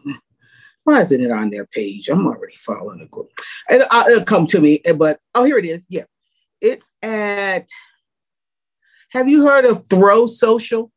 Why 0.84 1.00
isn't 1.00 1.20
it 1.20 1.30
on 1.30 1.50
their 1.50 1.66
page? 1.66 2.08
I'm 2.08 2.26
already 2.26 2.56
following 2.56 2.98
the 2.98 3.06
group. 3.06 3.30
And 3.68 3.84
uh, 3.90 4.04
it'll 4.08 4.24
come 4.24 4.46
to 4.48 4.60
me, 4.60 4.80
but 4.96 5.20
oh, 5.34 5.44
here 5.44 5.58
it 5.58 5.64
is. 5.64 5.86
Yeah. 5.88 6.04
It's 6.60 6.92
at, 7.02 7.68
have 9.10 9.28
you 9.28 9.44
heard 9.46 9.64
of 9.64 9.88
Throw 9.88 10.26
Social? 10.26 10.90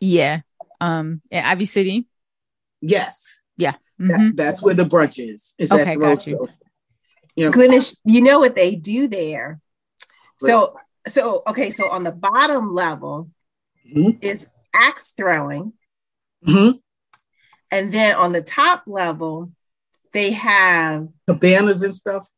Yeah. 0.00 0.40
Um, 0.80 1.22
at 1.30 1.44
Ivy 1.44 1.64
City. 1.66 2.08
Yes. 2.82 3.40
Yeah. 3.56 3.74
Mm-hmm. 3.98 4.08
That, 4.08 4.36
that's 4.36 4.62
where 4.62 4.74
the 4.74 4.84
brunch 4.84 5.18
is. 5.18 5.54
Is 5.58 5.70
okay, 5.70 5.96
got 5.96 6.26
you. 6.26 6.46
Yeah. 7.36 7.50
You 8.04 8.20
know 8.20 8.40
what 8.40 8.56
they 8.56 8.74
do 8.74 9.08
there. 9.08 9.60
So, 10.38 10.76
so 11.06 11.42
okay, 11.46 11.70
so 11.70 11.88
on 11.88 12.02
the 12.04 12.12
bottom 12.12 12.74
level 12.74 13.30
mm-hmm. 13.88 14.18
is 14.20 14.46
axe 14.74 15.12
throwing. 15.12 15.72
Mm-hmm. 16.46 16.78
And 17.70 17.92
then 17.92 18.16
on 18.16 18.32
the 18.32 18.42
top 18.42 18.82
level, 18.86 19.52
they 20.12 20.32
have 20.32 21.08
cabanas 21.26 21.82
and 21.82 21.94
stuff. 21.94 22.28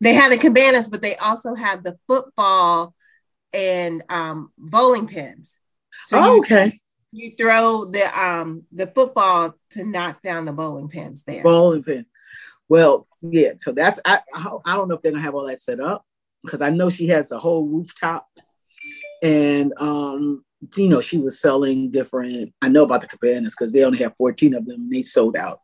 They 0.00 0.14
have 0.14 0.30
the 0.30 0.38
cabanas, 0.38 0.88
but 0.88 1.02
they 1.02 1.16
also 1.16 1.54
have 1.54 1.82
the 1.82 1.98
football 2.06 2.94
and 3.52 4.02
um, 4.08 4.52
bowling 4.56 5.06
pins. 5.06 5.58
So 6.06 6.18
oh, 6.18 6.34
you, 6.36 6.40
okay 6.40 6.80
you 7.12 7.32
throw 7.32 7.86
the 7.86 8.04
um 8.18 8.64
the 8.72 8.86
football 8.86 9.54
to 9.70 9.84
knock 9.84 10.22
down 10.22 10.44
the 10.44 10.52
bowling 10.52 10.88
pins 10.88 11.24
there. 11.24 11.42
Bowling 11.42 11.82
pin. 11.82 12.06
Well, 12.68 13.06
yeah. 13.22 13.52
So 13.58 13.72
that's 13.72 14.00
I 14.04 14.20
I 14.34 14.76
don't 14.76 14.88
know 14.88 14.94
if 14.94 15.02
they're 15.02 15.12
gonna 15.12 15.22
have 15.22 15.34
all 15.34 15.46
that 15.46 15.60
set 15.60 15.80
up 15.80 16.04
because 16.42 16.62
I 16.62 16.70
know 16.70 16.88
she 16.88 17.08
has 17.08 17.28
the 17.28 17.38
whole 17.38 17.66
rooftop, 17.66 18.28
and 19.22 19.72
um 19.78 20.44
you 20.76 20.88
know 20.88 21.00
she 21.00 21.18
was 21.18 21.40
selling 21.40 21.90
different. 21.90 22.52
I 22.62 22.68
know 22.68 22.84
about 22.84 23.00
the 23.00 23.08
cabanas 23.08 23.54
because 23.58 23.72
they 23.72 23.84
only 23.84 23.98
have 23.98 24.16
fourteen 24.16 24.54
of 24.54 24.66
them. 24.66 24.82
and 24.82 24.92
they 24.92 25.02
sold 25.02 25.36
out 25.36 25.60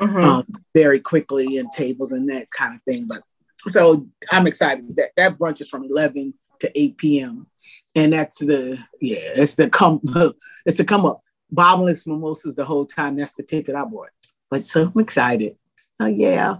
mm-hmm. 0.00 0.16
um, 0.16 0.46
very 0.74 1.00
quickly 1.00 1.58
and 1.58 1.70
tables 1.72 2.12
and 2.12 2.28
that 2.30 2.50
kind 2.50 2.74
of 2.74 2.82
thing. 2.82 3.06
But 3.06 3.22
so 3.68 4.06
I'm 4.30 4.46
excited 4.46 4.96
that 4.96 5.10
that 5.16 5.38
brunch 5.38 5.60
is 5.60 5.68
from 5.68 5.84
eleven 5.84 6.34
to 6.60 6.80
8 6.80 6.96
p.m. 6.96 7.46
And 7.94 8.12
that's 8.12 8.38
the 8.38 8.78
yeah, 9.00 9.18
it's 9.36 9.54
the 9.54 9.68
come 9.68 10.00
it's 10.66 10.78
the 10.78 10.84
come 10.84 11.06
up. 11.06 11.22
Bottomless 11.50 12.06
mimosas 12.06 12.54
the 12.54 12.64
whole 12.64 12.86
time. 12.86 13.16
That's 13.16 13.34
the 13.34 13.42
ticket 13.42 13.74
I 13.74 13.84
bought. 13.84 14.10
But 14.50 14.66
so 14.66 14.92
I'm 14.94 15.00
excited. 15.00 15.56
So 15.98 16.06
yeah. 16.06 16.58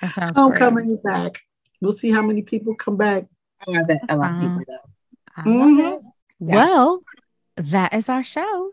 That 0.00 0.34
sounds 0.34 0.58
coming 0.58 0.98
back. 1.02 1.40
We'll 1.80 1.92
see 1.92 2.10
how 2.10 2.22
many 2.22 2.42
people 2.42 2.74
come 2.74 2.96
back. 2.96 3.26
I 3.68 3.82
bet 3.84 4.00
a 4.08 4.16
lot 4.16 4.34
of 4.34 4.40
people 4.40 4.64
mm-hmm. 5.38 6.06
Well, 6.40 7.02
that 7.56 7.94
is 7.94 8.08
our 8.08 8.24
show. 8.24 8.72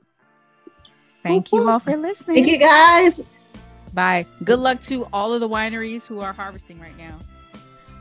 Thank 1.24 1.52
you 1.52 1.68
all 1.68 1.80
for 1.80 1.98
listening. 1.98 2.36
Thank 2.36 2.48
you 2.48 2.60
guys. 2.60 3.26
Bye. 3.94 4.26
Good 4.44 4.60
luck 4.60 4.80
to 4.82 5.08
all 5.12 5.34
of 5.34 5.40
the 5.40 5.50
wineries 5.50 6.06
who 6.06 6.20
are 6.20 6.34
harvesting 6.34 6.80
right 6.80 6.96
now. 6.98 7.18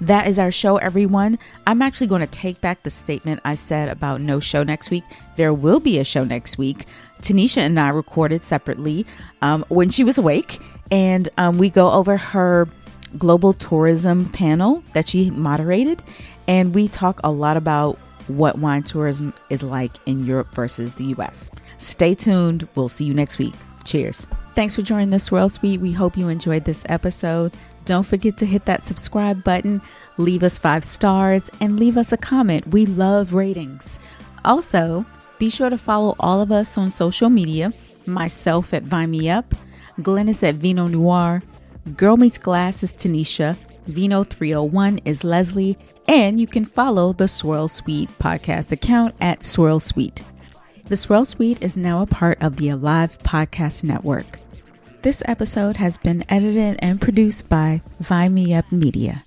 That 0.05 0.27
is 0.27 0.39
our 0.39 0.53
show, 0.53 0.77
everyone. 0.77 1.39
I'm 1.67 1.81
actually 1.81 2.09
going 2.09 2.21
to 2.21 2.27
take 2.27 2.61
back 2.61 2.83
the 2.83 2.91
statement 2.91 3.41
I 3.43 3.55
said 3.55 3.89
about 3.89 4.21
no 4.21 4.39
show 4.39 4.63
next 4.63 4.91
week. 4.91 5.03
There 5.37 5.55
will 5.55 5.81
be 5.81 5.99
a 5.99 6.05
show 6.05 6.25
next 6.25 6.59
week. 6.59 6.85
Tanisha 7.23 7.59
and 7.59 7.81
I 7.81 7.89
recorded 7.89 8.43
separately 8.43 9.07
um, 9.41 9.65
when 9.71 9.89
she 9.89 10.05
was 10.05 10.19
awake, 10.19 10.59
and 10.91 11.31
um, 11.39 11.57
we 11.57 11.71
go 11.71 11.91
over 11.91 12.19
her 12.19 12.69
global 13.17 13.55
tourism 13.55 14.29
panel 14.29 14.85
that 14.93 15.09
she 15.09 15.31
moderated, 15.31 16.03
and 16.47 16.75
we 16.75 16.87
talk 16.87 17.19
a 17.25 17.31
lot 17.31 17.57
about 17.57 17.99
what 18.29 18.59
wine 18.59 18.83
tourism 18.83 19.33
is 19.49 19.63
like 19.63 19.93
in 20.05 20.27
Europe 20.27 20.55
versus 20.55 20.97
the 20.97 21.05
US. 21.17 21.51
Stay 21.79 22.15
tuned. 22.15 22.69
We'll 22.75 22.91
see 22.91 23.07
you 23.07 23.15
next 23.15 23.39
week. 23.39 23.55
Cheers. 23.87 24.27
Thanks 24.53 24.77
for 24.77 24.83
joining 24.83 25.11
the 25.11 25.19
Swirl 25.19 25.49
Suite. 25.49 25.81
We 25.81 25.93
hope 25.93 26.17
you 26.17 26.29
enjoyed 26.29 26.65
this 26.67 26.85
episode. 26.91 27.53
Don't 27.85 28.07
forget 28.07 28.37
to 28.39 28.47
hit 28.47 28.65
that 28.65 28.85
subscribe 28.85 29.45
button, 29.45 29.83
leave 30.17 30.43
us 30.43 30.59
five 30.59 30.85
stars, 30.85 31.51
and 31.61 31.79
leave 31.79 31.97
us 31.97 32.13
a 32.13 32.17
comment. 32.17 32.69
We 32.69 32.87
love 32.87 33.35
ratings. 33.35 33.99
Also, 34.45 35.05
be 35.39 35.51
sure 35.51 35.71
to 35.71 35.79
follow 35.79 36.15
all 36.19 36.41
of 36.41 36.51
us 36.53 36.79
on 36.79 36.91
social 36.91 37.29
media 37.29 37.73
myself 38.07 38.73
at 38.75 38.83
Vine 38.83 39.11
Me 39.11 39.31
Up, 39.31 39.55
Glynis 40.01 40.47
at 40.47 40.55
Vino 40.55 40.87
Noire, 40.87 41.43
Girl 41.97 42.17
Meets 42.17 42.39
Glass 42.39 42.83
is 42.83 42.95
Tanisha, 42.95 43.57
Vino 43.87 44.25
301 44.25 45.01
is 45.05 45.25
Leslie, 45.25 45.77
and 46.09 46.41
you 46.41 46.47
can 46.47 46.65
follow 46.65 47.13
the 47.13 47.29
Swirl 47.29 47.69
Suite 47.69 48.09
podcast 48.19 48.73
account 48.73 49.15
at 49.21 49.45
Swirl 49.45 49.81
Suite. 49.81 50.23
The 50.87 50.97
Swirl 50.97 51.25
Suite 51.25 51.63
is 51.63 51.77
now 51.77 52.03
a 52.03 52.07
part 52.07 52.43
of 52.43 52.57
the 52.57 52.71
Alive 52.71 53.19
Podcast 53.19 53.85
Network. 53.85 54.39
This 55.05 55.23
episode 55.27 55.77
has 55.77 55.99
been 55.99 56.25
edited 56.31 56.79
and 56.81 56.99
produced 56.99 57.51
by 57.51 57.83
Vine 58.01 58.33
Me 58.33 58.55
Up 58.55 58.73
Media. 58.73 59.24